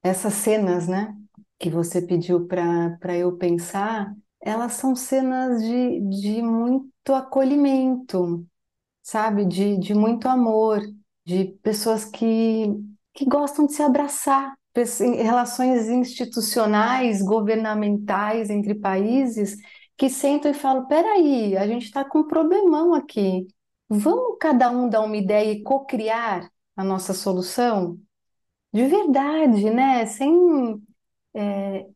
essas 0.04 0.34
cenas, 0.36 0.88
né, 0.88 1.16
que 1.60 1.70
você 1.70 2.02
pediu 2.02 2.48
para 2.48 3.18
eu 3.18 3.38
pensar, 3.38 4.14
elas 4.42 4.74
são 4.74 4.96
cenas 4.96 5.62
de, 5.64 6.02
de 6.02 6.42
muito 6.42 7.14
acolhimento, 7.14 8.46
sabe? 9.04 9.46
De, 9.46 9.78
de 9.78 9.94
muito 9.94 10.28
amor, 10.28 10.82
de 11.26 11.46
pessoas 11.64 12.06
que, 12.06 12.68
que 13.14 13.26
gostam 13.26 13.66
de 13.66 13.74
se 13.74 13.84
abraçar, 13.84 14.56
relações 15.18 15.90
institucionais, 15.90 17.22
governamentais 17.22 18.50
entre 18.50 18.74
países 18.76 19.58
que 19.98 20.10
sentam 20.10 20.52
e 20.52 20.54
falam: 20.54 20.88
peraí, 20.88 21.58
a 21.58 21.68
gente 21.68 21.86
está 21.86 22.06
com 22.06 22.20
um 22.20 22.28
problemão 22.28 22.94
aqui. 22.94 23.48
Vamos 23.90 24.38
cada 24.40 24.70
um 24.70 24.88
dar 24.90 25.02
uma 25.02 25.18
ideia 25.18 25.52
e 25.52 25.64
co-criar 25.64 26.52
a 26.76 26.84
nossa 26.84 27.14
solução? 27.14 28.00
De 28.74 28.86
verdade, 28.88 29.70
né? 29.72 30.06
Sem, 30.06 30.82
é, 31.34 31.88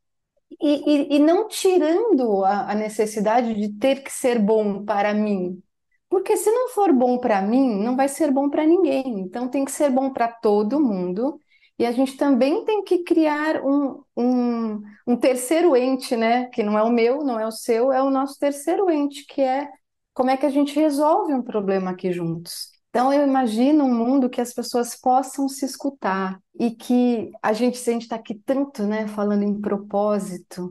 e, 0.62 1.14
e, 1.14 1.16
e, 1.18 1.20
não 1.20 1.48
tirando 1.48 2.44
a, 2.46 2.72
a 2.72 2.76
necessidade 2.76 3.54
de 3.56 3.70
ter 3.80 4.04
que 4.04 4.12
ser 4.12 4.40
bom 4.40 4.84
para 4.86 5.14
mim. 5.14 5.62
Porque 6.10 6.38
se 6.38 6.52
não 6.52 6.70
for 6.70 6.94
bom 6.94 7.18
para 7.20 7.42
mim, 7.42 7.76
não 7.84 7.96
vai 7.96 8.08
ser 8.08 8.32
bom 8.32 8.50
para 8.50 8.66
ninguém. 8.66 9.20
Então 9.22 9.50
tem 9.50 9.66
que 9.66 9.72
ser 9.72 9.90
bom 9.90 10.12
para 10.12 10.28
todo 10.30 10.80
mundo. 10.80 11.40
E 11.78 11.86
a 11.86 11.92
gente 11.92 12.18
também 12.18 12.66
tem 12.66 12.84
que 12.84 13.00
criar 13.04 13.64
um, 13.66 14.04
um, 14.16 14.82
um 15.08 15.18
terceiro 15.18 15.76
ente, 15.76 16.16
né? 16.16 16.46
Que 16.48 16.64
não 16.64 16.78
é 16.78 16.84
o 16.84 16.90
meu, 16.92 17.24
não 17.24 17.40
é 17.40 17.48
o 17.48 17.52
seu, 17.52 17.92
é 17.92 18.02
o 18.02 18.10
nosso 18.12 18.38
terceiro 18.40 18.90
ente, 18.92 19.26
que 19.26 19.42
é 19.42 19.70
como 20.14 20.30
é 20.30 20.38
que 20.38 20.46
a 20.46 20.50
gente 20.50 20.76
resolve 20.80 21.34
um 21.34 21.42
problema 21.42 21.92
aqui 21.92 22.12
juntos. 22.12 22.72
Então, 22.90 23.12
eu 23.12 23.26
imagino 23.28 23.84
um 23.86 23.94
mundo 23.94 24.30
que 24.30 24.40
as 24.40 24.54
pessoas 24.54 24.96
possam 24.96 25.50
se 25.50 25.66
escutar 25.66 26.40
e 26.60 26.70
que 26.72 27.32
a 27.42 27.52
gente, 27.52 27.78
se 27.78 27.90
a 27.90 27.94
gente 27.94 28.04
está 28.04 28.16
aqui 28.16 28.36
tanto, 28.36 28.84
né, 28.84 29.08
falando 29.08 29.42
em 29.44 29.60
propósito, 29.60 30.70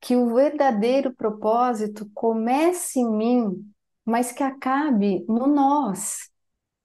que 0.00 0.16
o 0.16 0.34
verdadeiro 0.34 1.14
propósito 1.14 2.10
comece 2.14 3.00
em 3.00 3.10
mim, 3.10 3.72
mas 4.06 4.32
que 4.32 4.42
acabe 4.42 5.22
no 5.28 5.46
nós. 5.46 6.30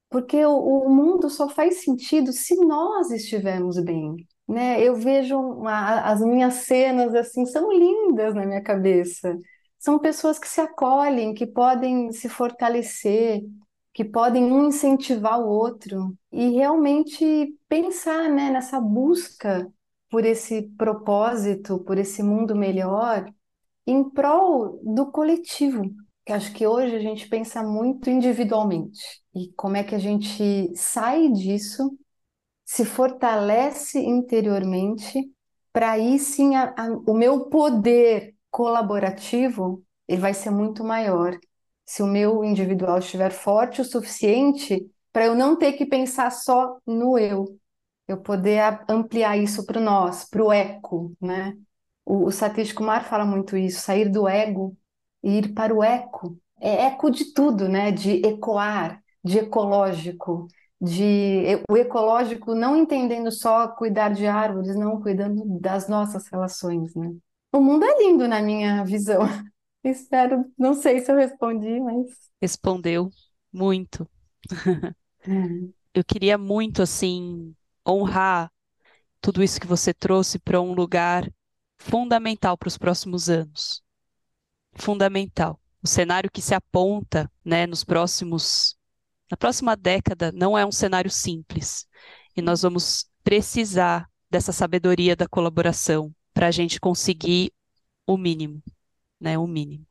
Porque 0.10 0.46
o, 0.46 0.58
o 0.58 0.90
mundo 0.90 1.30
só 1.30 1.48
faz 1.48 1.84
sentido 1.84 2.34
se 2.34 2.56
nós 2.58 3.12
estivermos 3.12 3.82
bem. 3.82 4.16
Né? 4.46 4.82
Eu 4.82 4.96
vejo 4.96 5.40
uma, 5.40 6.02
as 6.02 6.20
minhas 6.22 6.56
cenas 6.66 7.16
assim, 7.16 7.46
são 7.46 7.72
lindas 7.72 8.36
na 8.36 8.46
minha 8.46 8.62
cabeça 8.62 9.38
são 9.86 10.00
pessoas 10.00 10.40
que 10.40 10.48
se 10.48 10.60
acolhem, 10.60 11.36
que 11.36 11.46
podem 11.46 12.12
se 12.12 12.28
fortalecer, 12.28 13.44
que 13.94 14.04
podem 14.04 14.52
um 14.52 14.66
incentivar 14.66 15.40
o 15.40 15.48
outro 15.48 16.18
e 16.32 16.50
realmente 16.56 17.56
pensar 17.70 18.28
né, 18.28 18.50
nessa 18.50 18.82
busca 18.82 19.72
por 20.10 20.26
esse 20.26 20.64
propósito, 20.76 21.78
por 21.78 22.00
esse 22.00 22.24
mundo 22.24 22.56
melhor, 22.56 23.32
em 23.86 24.10
prol 24.10 24.82
do 24.84 25.12
coletivo. 25.12 25.84
Que 26.26 26.34
acho 26.34 26.52
que 26.52 26.66
hoje 26.66 26.96
a 26.96 27.00
gente 27.00 27.30
pensa 27.30 27.62
muito 27.62 28.10
individualmente 28.10 29.22
e 29.36 29.54
como 29.56 29.78
é 29.78 29.84
que 29.84 29.94
a 29.94 30.00
gente 30.00 30.76
sai 30.76 31.30
disso, 31.30 31.96
se 32.66 32.84
fortalece 32.84 34.00
interiormente, 34.00 35.32
para 35.72 35.92
aí 35.92 36.18
sim 36.18 36.56
a, 36.56 36.74
a, 36.76 36.90
o 37.06 37.14
meu 37.14 37.42
poder 37.52 38.35
colaborativo, 38.56 39.84
ele 40.08 40.22
vai 40.22 40.34
ser 40.34 40.50
muito 40.50 40.82
maior. 40.82 41.38
Se 41.86 42.02
o 42.02 42.08
meu 42.08 42.42
individual 42.42 43.00
estiver 43.00 43.32
forte 43.34 43.82
o 43.82 43.86
suficiente 43.86 44.90
para 45.12 45.26
eu 45.26 45.36
não 45.36 45.58
ter 45.58 45.74
que 45.74 45.86
pensar 45.86 46.32
só 46.32 46.78
no 46.88 47.18
eu, 47.20 47.60
eu 48.08 48.18
poder 48.22 48.62
ampliar 48.88 49.38
isso 49.38 49.66
para 49.66 49.78
o 49.78 49.84
nós, 49.84 50.24
para 50.30 50.42
o 50.42 50.54
eco, 50.54 51.14
né? 51.20 51.58
O, 52.06 52.28
o 52.28 52.32
Satish 52.32 52.72
Kumar 52.72 53.04
fala 53.04 53.26
muito 53.26 53.58
isso, 53.58 53.82
sair 53.82 54.08
do 54.10 54.26
ego 54.26 54.78
e 55.22 55.40
ir 55.40 55.54
para 55.54 55.76
o 55.76 55.84
eco. 55.84 56.38
É 56.62 56.86
eco 56.86 57.12
de 57.12 57.34
tudo, 57.34 57.68
né? 57.68 57.92
De 57.92 58.26
ecoar, 58.26 59.04
de 59.22 59.40
ecológico, 59.40 60.48
de 60.80 61.62
o 61.70 61.76
ecológico 61.76 62.56
não 62.56 62.78
entendendo 62.78 63.32
só 63.34 63.68
cuidar 63.68 64.14
de 64.14 64.26
árvores, 64.28 64.78
não 64.78 65.02
cuidando 65.02 65.44
das 65.60 65.90
nossas 65.90 66.28
relações, 66.30 66.96
né? 66.96 67.14
O 67.56 67.62
mundo 67.62 67.86
é 67.86 68.04
lindo 68.04 68.28
na 68.28 68.42
minha 68.42 68.84
visão. 68.84 69.22
Espero, 69.82 70.44
não 70.58 70.74
sei 70.74 71.00
se 71.00 71.10
eu 71.10 71.16
respondi, 71.16 71.80
mas. 71.80 72.06
Respondeu 72.42 73.10
muito. 73.50 74.06
É. 75.22 75.32
Eu 75.94 76.04
queria 76.04 76.38
muito, 76.38 76.82
assim, 76.82 77.56
honrar 77.88 78.52
tudo 79.22 79.42
isso 79.42 79.60
que 79.60 79.66
você 79.66 79.94
trouxe 79.94 80.38
para 80.38 80.60
um 80.60 80.74
lugar 80.74 81.32
fundamental 81.80 82.58
para 82.58 82.68
os 82.68 82.78
próximos 82.78 83.30
anos. 83.30 83.82
Fundamental. 84.74 85.58
O 85.82 85.88
cenário 85.88 86.30
que 86.30 86.42
se 86.42 86.54
aponta, 86.54 87.32
né, 87.44 87.66
nos 87.66 87.86
próximos, 87.86 88.78
na 89.32 89.38
próxima 89.38 89.78
década, 89.78 90.32
não 90.34 90.58
é 90.58 90.66
um 90.66 90.72
cenário 90.72 91.10
simples. 91.10 91.88
E 92.36 92.42
nós 92.42 92.64
vamos 92.64 93.10
precisar 93.24 94.08
dessa 94.30 94.52
sabedoria 94.52 95.16
da 95.16 95.28
colaboração, 95.28 96.14
para 96.36 96.48
a 96.48 96.52
gente 96.52 96.82
conseguir 96.82 97.54
o 98.06 98.18
mínimo, 98.18 98.62
né? 99.20 99.40
O 99.40 99.48
mínimo. 99.48 99.88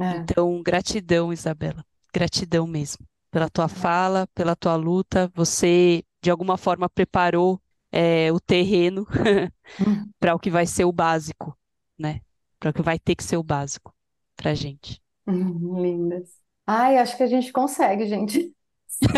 É. 0.00 0.18
Então, 0.18 0.62
gratidão, 0.62 1.32
Isabela. 1.32 1.84
Gratidão 2.14 2.66
mesmo. 2.66 3.04
Pela 3.30 3.50
tua 3.50 3.68
fala, 3.68 4.26
pela 4.32 4.54
tua 4.54 4.76
luta. 4.76 5.30
Você, 5.34 6.04
de 6.22 6.30
alguma 6.30 6.56
forma, 6.56 6.88
preparou 6.88 7.60
é, 7.90 8.32
o 8.32 8.38
terreno 8.38 9.04
hum. 9.80 10.08
para 10.18 10.34
o 10.34 10.38
que 10.38 10.48
vai 10.48 10.64
ser 10.64 10.84
o 10.84 10.92
básico, 10.92 11.58
né? 11.98 12.20
Para 12.60 12.70
o 12.70 12.72
que 12.72 12.82
vai 12.82 12.98
ter 12.98 13.16
que 13.16 13.24
ser 13.24 13.36
o 13.36 13.42
básico 13.42 13.92
para 14.36 14.52
a 14.52 14.54
gente. 14.54 15.02
Hum, 15.26 15.82
lindas. 15.82 16.30
Ai, 16.64 16.98
acho 16.98 17.16
que 17.16 17.24
a 17.24 17.26
gente 17.26 17.52
consegue, 17.52 18.06
gente. 18.06 18.54
Sim, 18.86 19.08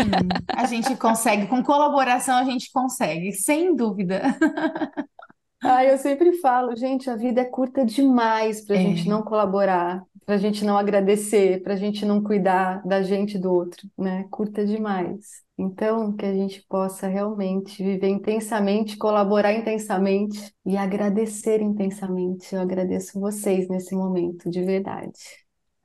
a 0.47 0.65
gente 0.65 0.95
consegue. 0.95 1.47
Com 1.47 1.61
colaboração, 1.61 2.35
a 2.35 2.43
gente 2.43 2.71
consegue, 2.71 3.31
sem 3.31 3.75
dúvida. 3.75 4.21
Ah, 5.65 5.85
eu 5.85 5.97
sempre 5.97 6.33
falo, 6.39 6.75
gente, 6.75 7.09
a 7.09 7.15
vida 7.15 7.41
é 7.41 7.45
curta 7.45 7.85
demais 7.85 8.65
para 8.65 8.75
a 8.75 8.79
é. 8.79 8.81
gente 8.81 9.07
não 9.07 9.23
colaborar, 9.23 10.03
para 10.25 10.35
a 10.35 10.37
gente 10.37 10.65
não 10.65 10.77
agradecer, 10.77 11.63
para 11.63 11.73
a 11.73 11.77
gente 11.77 12.05
não 12.05 12.21
cuidar 12.21 12.85
da 12.85 13.01
gente 13.01 13.37
do 13.37 13.51
outro, 13.53 13.87
né? 13.97 14.25
Curta 14.29 14.65
demais. 14.65 15.41
Então, 15.57 16.11
que 16.13 16.25
a 16.25 16.33
gente 16.33 16.65
possa 16.67 17.07
realmente 17.07 17.81
viver 17.81 18.09
intensamente, 18.09 18.97
colaborar 18.97 19.53
intensamente 19.53 20.53
e 20.65 20.75
agradecer 20.75 21.61
intensamente. 21.61 22.53
Eu 22.53 22.61
agradeço 22.61 23.19
vocês 23.19 23.69
nesse 23.69 23.95
momento, 23.95 24.49
de 24.49 24.61
verdade. 24.63 25.19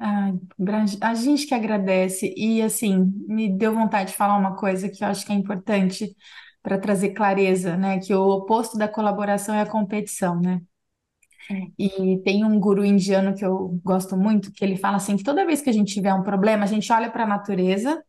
Ai, 0.01 0.33
a 1.01 1.15
gente 1.15 1.47
que 1.47 1.55
agradece. 1.55 2.33
E 2.37 2.63
assim, 2.63 3.13
me 3.29 3.49
deu 3.49 3.75
vontade 3.75 4.11
de 4.11 4.17
falar 4.17 4.37
uma 4.39 4.57
coisa 4.57 4.89
que 4.89 5.05
eu 5.05 5.09
acho 5.09 5.25
que 5.27 5.33
é 5.33 5.35
importante 5.35 6.17
para 6.69 6.79
trazer 6.79 7.11
clareza, 7.11 7.79
né? 7.79 7.99
Que 7.99 8.15
o 8.15 8.29
oposto 8.29 8.77
da 8.77 8.87
colaboração 8.87 9.55
é 9.55 9.63
a 9.63 9.67
competição, 9.67 10.39
né? 10.39 10.61
É. 11.51 11.67
E 11.79 12.19
tem 12.19 12.45
um 12.45 12.61
guru 12.61 12.85
indiano 12.85 13.35
que 13.35 13.43
eu 13.43 13.81
gosto 13.83 14.19
muito, 14.19 14.53
que 14.53 14.63
ele 14.63 14.77
fala 14.77 14.99
assim 14.99 15.17
que 15.17 15.25
toda 15.25 15.47
vez 15.47 15.63
que 15.63 15.71
a 15.71 15.73
gente 15.73 15.95
tiver 15.95 16.13
um 16.13 16.23
problema, 16.23 16.65
a 16.65 16.67
gente 16.67 16.93
olha 16.93 17.11
para 17.11 17.25
a 17.25 17.27
natureza 17.27 18.05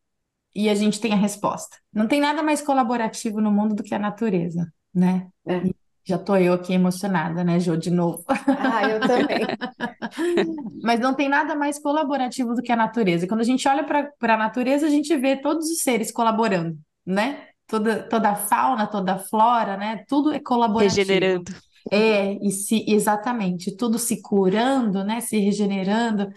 e 0.54 0.68
a 0.68 0.76
gente 0.76 1.00
tem 1.00 1.14
a 1.14 1.16
resposta. 1.16 1.78
Não 1.94 2.06
tem 2.06 2.20
nada 2.20 2.44
mais 2.44 2.62
colaborativo 2.62 3.40
no 3.40 3.50
mundo 3.50 3.74
do 3.76 3.82
que 3.84 3.96
a 3.96 4.00
natureza, 4.00 4.70
né? 4.94 5.30
É. 5.48 5.62
Já 6.04 6.18
tô 6.18 6.36
eu 6.36 6.52
aqui 6.52 6.74
emocionada, 6.74 7.46
né, 7.46 7.62
Jô, 7.62 7.78
de 7.78 7.92
novo. 7.92 8.26
Ah, 8.28 8.90
eu 8.90 9.00
também. 9.00 9.40
Mas 10.84 11.00
não 11.00 11.14
tem 11.14 11.30
nada 11.30 11.56
mais 11.56 11.80
colaborativo 11.80 12.54
do 12.56 12.62
que 12.62 12.74
a 12.74 12.76
natureza. 12.76 13.26
Quando 13.26 13.42
a 13.42 13.46
gente 13.46 13.66
olha 13.70 13.86
para 13.86 14.34
a 14.34 14.38
natureza, 14.38 14.86
a 14.88 14.90
gente 14.90 15.16
vê 15.16 15.38
todos 15.38 15.70
os 15.70 15.82
seres 15.82 16.12
colaborando, 16.12 16.78
né? 17.06 17.49
Toda, 17.70 18.04
toda 18.04 18.30
a 18.32 18.36
fauna, 18.36 18.88
toda 18.88 19.14
a 19.14 19.20
flora, 19.20 19.78
né? 19.78 20.04
Tudo 20.08 20.34
é 20.34 20.40
colaborativo. 20.40 20.98
Regenerando. 20.98 21.54
É, 21.92 22.34
e 22.46 22.52
se 22.52 22.84
exatamente, 22.88 23.76
tudo 23.76 23.98
se 24.00 24.22
curando, 24.22 25.04
né? 25.04 25.22
Se 25.22 25.38
regenerando. 25.38 26.28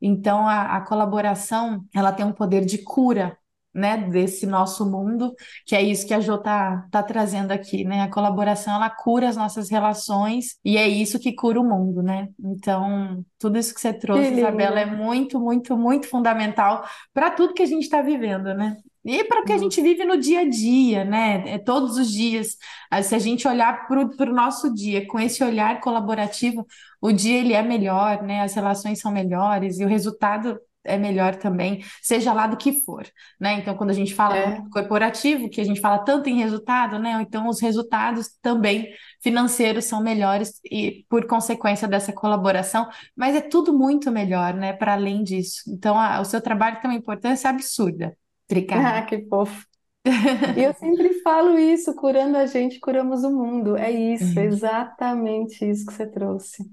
Então 0.00 0.46
a, 0.46 0.76
a 0.76 0.80
colaboração, 0.82 1.84
ela 1.94 2.12
tem 2.12 2.26
um 2.26 2.32
poder 2.32 2.64
de 2.64 2.78
cura 2.78 3.36
né, 3.74 3.96
desse 3.96 4.46
nosso 4.46 4.84
mundo, 4.84 5.34
que 5.66 5.74
é 5.74 5.80
isso 5.80 6.06
que 6.06 6.12
a 6.12 6.20
Jo 6.20 6.36
tá, 6.38 6.86
tá 6.90 7.02
trazendo 7.02 7.52
aqui, 7.52 7.84
né? 7.84 8.02
A 8.02 8.10
colaboração, 8.10 8.74
ela 8.74 8.90
cura 8.90 9.28
as 9.28 9.36
nossas 9.36 9.70
relações 9.70 10.58
e 10.64 10.76
é 10.76 10.86
isso 10.86 11.18
que 11.18 11.34
cura 11.34 11.58
o 11.58 11.64
mundo, 11.64 12.02
né? 12.02 12.28
Então, 12.38 13.24
tudo 13.38 13.58
isso 13.58 13.74
que 13.74 13.80
você 13.80 13.92
trouxe, 13.94 14.34
Isabela, 14.34 14.80
é 14.80 14.86
muito, 14.86 15.40
muito, 15.40 15.76
muito 15.76 16.06
fundamental 16.06 16.84
para 17.14 17.30
tudo 17.30 17.54
que 17.54 17.62
a 17.62 17.66
gente 17.66 17.84
está 17.84 18.02
vivendo, 18.02 18.52
né? 18.54 18.76
E 19.04 19.24
para 19.24 19.40
o 19.40 19.44
que 19.44 19.52
a 19.52 19.58
gente 19.58 19.80
vive 19.80 20.04
no 20.04 20.16
dia 20.16 20.40
a 20.40 20.48
dia, 20.48 21.04
né? 21.04 21.42
É 21.46 21.58
todos 21.58 21.96
os 21.96 22.10
dias. 22.10 22.56
Se 23.02 23.14
a 23.14 23.18
gente 23.18 23.48
olhar 23.48 23.86
para 23.86 24.30
o 24.30 24.34
nosso 24.34 24.72
dia 24.72 25.06
com 25.06 25.18
esse 25.18 25.42
olhar 25.42 25.80
colaborativo, 25.80 26.66
o 27.00 27.10
dia 27.12 27.38
ele 27.38 27.52
é 27.52 27.62
melhor, 27.62 28.22
né? 28.22 28.42
As 28.42 28.54
relações 28.54 29.00
são 29.00 29.10
melhores 29.10 29.80
e 29.80 29.84
o 29.84 29.88
resultado 29.88 30.58
é 30.84 30.98
melhor 30.98 31.36
também, 31.36 31.84
seja 32.00 32.32
lá 32.32 32.46
do 32.46 32.56
que 32.56 32.80
for, 32.80 33.06
né? 33.40 33.54
Então, 33.54 33.76
quando 33.76 33.90
a 33.90 33.94
gente 33.94 34.14
fala 34.14 34.36
é. 34.36 34.62
corporativo, 34.72 35.48
que 35.48 35.60
a 35.60 35.64
gente 35.64 35.80
fala 35.80 35.98
tanto 35.98 36.28
em 36.28 36.38
resultado, 36.38 36.98
né? 36.98 37.18
Então, 37.22 37.48
os 37.48 37.60
resultados 37.60 38.30
também 38.40 38.92
financeiros 39.22 39.84
são 39.84 40.02
melhores 40.02 40.60
e 40.64 41.04
por 41.08 41.26
consequência 41.26 41.86
dessa 41.86 42.12
colaboração, 42.12 42.88
mas 43.16 43.36
é 43.36 43.40
tudo 43.40 43.76
muito 43.76 44.10
melhor, 44.10 44.54
né? 44.54 44.72
Para 44.72 44.94
além 44.94 45.22
disso. 45.22 45.62
Então, 45.68 45.96
a, 45.98 46.20
o 46.20 46.24
seu 46.24 46.40
trabalho 46.40 46.80
tem 46.80 46.90
uma 46.90 46.96
importância 46.96 47.48
absurda. 47.48 48.16
Obrigada. 48.50 48.98
Ah, 48.98 49.02
que 49.02 49.26
fofo. 49.26 49.66
E 50.56 50.62
eu 50.62 50.74
sempre 50.74 51.20
falo 51.22 51.58
isso, 51.58 51.94
curando 51.94 52.36
a 52.36 52.46
gente, 52.46 52.80
curamos 52.80 53.22
o 53.22 53.30
mundo. 53.30 53.76
É 53.76 53.90
isso, 53.90 54.38
é 54.38 54.44
exatamente 54.44 55.64
isso 55.68 55.86
que 55.86 55.92
você 55.92 56.06
trouxe. 56.06 56.64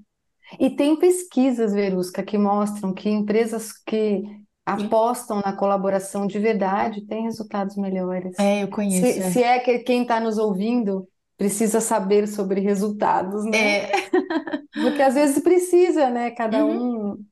E 0.58 0.68
tem 0.70 0.96
pesquisas, 0.96 1.72
Verusca, 1.72 2.22
que 2.22 2.36
mostram 2.36 2.92
que 2.92 3.08
empresas 3.08 3.72
que 3.72 4.24
apostam 4.66 5.40
na 5.44 5.52
colaboração 5.52 6.26
de 6.26 6.38
verdade 6.38 7.06
têm 7.06 7.22
resultados 7.24 7.76
melhores. 7.76 8.38
É, 8.38 8.62
eu 8.62 8.68
conheço. 8.68 9.00
Se 9.00 9.18
é, 9.20 9.30
se 9.30 9.42
é 9.42 9.58
que 9.58 9.78
quem 9.80 10.02
está 10.02 10.18
nos 10.20 10.38
ouvindo 10.38 11.08
precisa 11.36 11.80
saber 11.80 12.26
sobre 12.28 12.60
resultados, 12.60 13.44
né? 13.44 13.84
É. 13.84 13.92
Porque 14.82 15.02
às 15.02 15.14
vezes 15.14 15.42
precisa, 15.42 16.10
né? 16.10 16.30
Cada 16.32 16.64
uhum. 16.64 17.12
um 17.12 17.24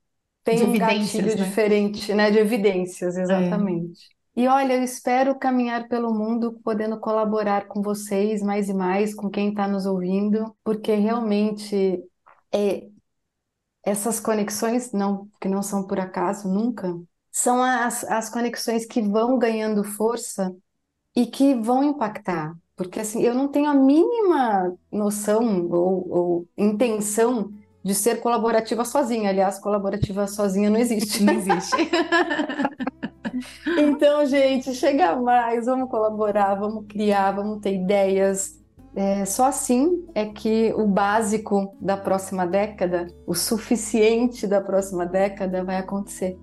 tem 0.45 0.57
de 0.59 0.64
um 0.64 0.78
gatilho 0.78 1.26
né? 1.26 1.34
diferente, 1.34 2.14
né? 2.14 2.30
De 2.30 2.39
evidências, 2.39 3.16
é. 3.16 3.22
exatamente. 3.22 4.01
É. 4.14 4.17
E 4.39 4.47
olha, 4.47 4.74
eu 4.74 4.84
espero 4.84 5.36
caminhar 5.36 5.89
pelo 5.89 6.14
mundo 6.14 6.61
podendo 6.62 7.01
colaborar 7.01 7.66
com 7.66 7.82
vocês 7.82 8.41
mais 8.41 8.68
e 8.68 8.72
mais, 8.72 9.12
com 9.12 9.28
quem 9.28 9.49
está 9.49 9.66
nos 9.66 9.84
ouvindo, 9.84 10.57
porque 10.62 10.95
realmente 10.95 12.01
é, 12.55 12.86
essas 13.82 14.20
conexões, 14.20 14.93
não, 14.93 15.28
que 15.41 15.49
não 15.49 15.61
são 15.61 15.84
por 15.89 15.99
acaso, 15.99 16.49
nunca, 16.49 16.97
são 17.32 17.61
as, 17.61 18.05
as 18.05 18.30
conexões 18.30 18.86
que 18.86 19.03
vão 19.03 19.41
ganhando 19.41 19.82
força 19.82 20.55
e 21.16 21.26
que 21.26 21.57
vão 21.57 21.82
impactar. 21.82 22.57
Porque 22.76 23.01
assim, 23.01 23.20
eu 23.20 23.34
não 23.34 23.49
tenho 23.49 23.68
a 23.68 23.74
mínima 23.74 24.72
noção 24.93 25.68
ou, 25.68 26.09
ou 26.09 26.49
intenção 26.57 27.53
de 27.89 27.95
ser 27.95 28.20
colaborativa 28.20 28.84
sozinha. 28.84 29.30
Aliás, 29.30 29.59
colaborativa 29.59 30.26
sozinha 30.26 30.68
não 30.68 30.78
existe. 30.78 31.24
Não 31.24 31.32
existe. 31.32 31.74
então, 33.78 34.26
gente, 34.26 34.74
chega 34.74 35.16
mais, 35.16 35.64
vamos 35.64 35.89
colaborar, 35.89 36.55
vamos 36.55 36.84
criar, 36.86 37.32
vamos 37.32 37.61
ter 37.61 37.74
ideias, 37.74 38.59
é, 38.95 39.24
só 39.24 39.47
assim 39.47 40.05
é 40.14 40.26
que 40.26 40.74
o 40.74 40.86
básico 40.86 41.74
da 41.80 41.97
próxima 41.97 42.47
década, 42.47 43.07
o 43.26 43.34
suficiente 43.34 44.47
da 44.47 44.61
próxima 44.61 45.07
década 45.07 45.64
vai 45.64 45.76
acontecer. 45.76 46.39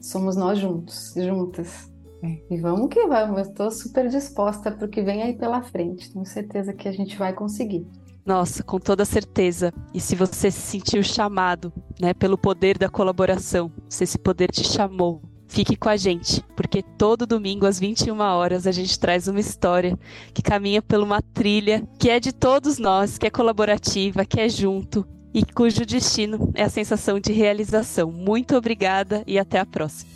Somos 0.00 0.36
nós 0.36 0.56
juntos, 0.56 1.14
juntas. 1.16 1.90
É. 2.22 2.54
E 2.54 2.60
vamos 2.60 2.90
que 2.90 3.04
vamos, 3.08 3.38
eu 3.38 3.44
estou 3.44 3.70
super 3.72 4.08
disposta 4.08 4.70
para 4.70 4.86
o 4.86 4.88
que 4.88 5.02
vem 5.02 5.22
aí 5.22 5.36
pela 5.36 5.62
frente. 5.62 6.12
Tenho 6.12 6.24
certeza 6.24 6.72
que 6.72 6.86
a 6.88 6.92
gente 6.92 7.16
vai 7.16 7.32
conseguir. 7.32 7.84
Nossa, 8.26 8.62
com 8.62 8.78
toda 8.80 9.04
certeza. 9.04 9.72
E 9.94 10.00
se 10.00 10.16
você 10.16 10.50
se 10.50 10.60
sentiu 10.60 11.02
chamado, 11.02 11.72
né, 12.00 12.12
pelo 12.12 12.36
poder 12.36 12.76
da 12.76 12.88
colaboração, 12.88 13.72
se 13.88 14.04
esse 14.04 14.18
poder 14.18 14.50
te 14.50 14.64
chamou 14.64 15.22
Fique 15.48 15.76
com 15.76 15.88
a 15.88 15.96
gente, 15.96 16.42
porque 16.56 16.82
todo 16.82 17.26
domingo 17.26 17.66
às 17.66 17.78
21 17.78 18.18
horas 18.18 18.66
a 18.66 18.72
gente 18.72 18.98
traz 18.98 19.28
uma 19.28 19.40
história 19.40 19.96
que 20.34 20.42
caminha 20.42 20.82
por 20.82 20.98
uma 20.98 21.22
trilha 21.22 21.86
que 21.98 22.10
é 22.10 22.18
de 22.18 22.32
todos 22.32 22.78
nós, 22.78 23.16
que 23.16 23.26
é 23.26 23.30
colaborativa, 23.30 24.24
que 24.24 24.40
é 24.40 24.48
junto 24.48 25.06
e 25.32 25.44
cujo 25.44 25.86
destino 25.86 26.50
é 26.54 26.64
a 26.64 26.68
sensação 26.68 27.20
de 27.20 27.32
realização. 27.32 28.10
Muito 28.10 28.56
obrigada 28.56 29.22
e 29.26 29.38
até 29.38 29.58
a 29.58 29.66
próxima. 29.66 30.15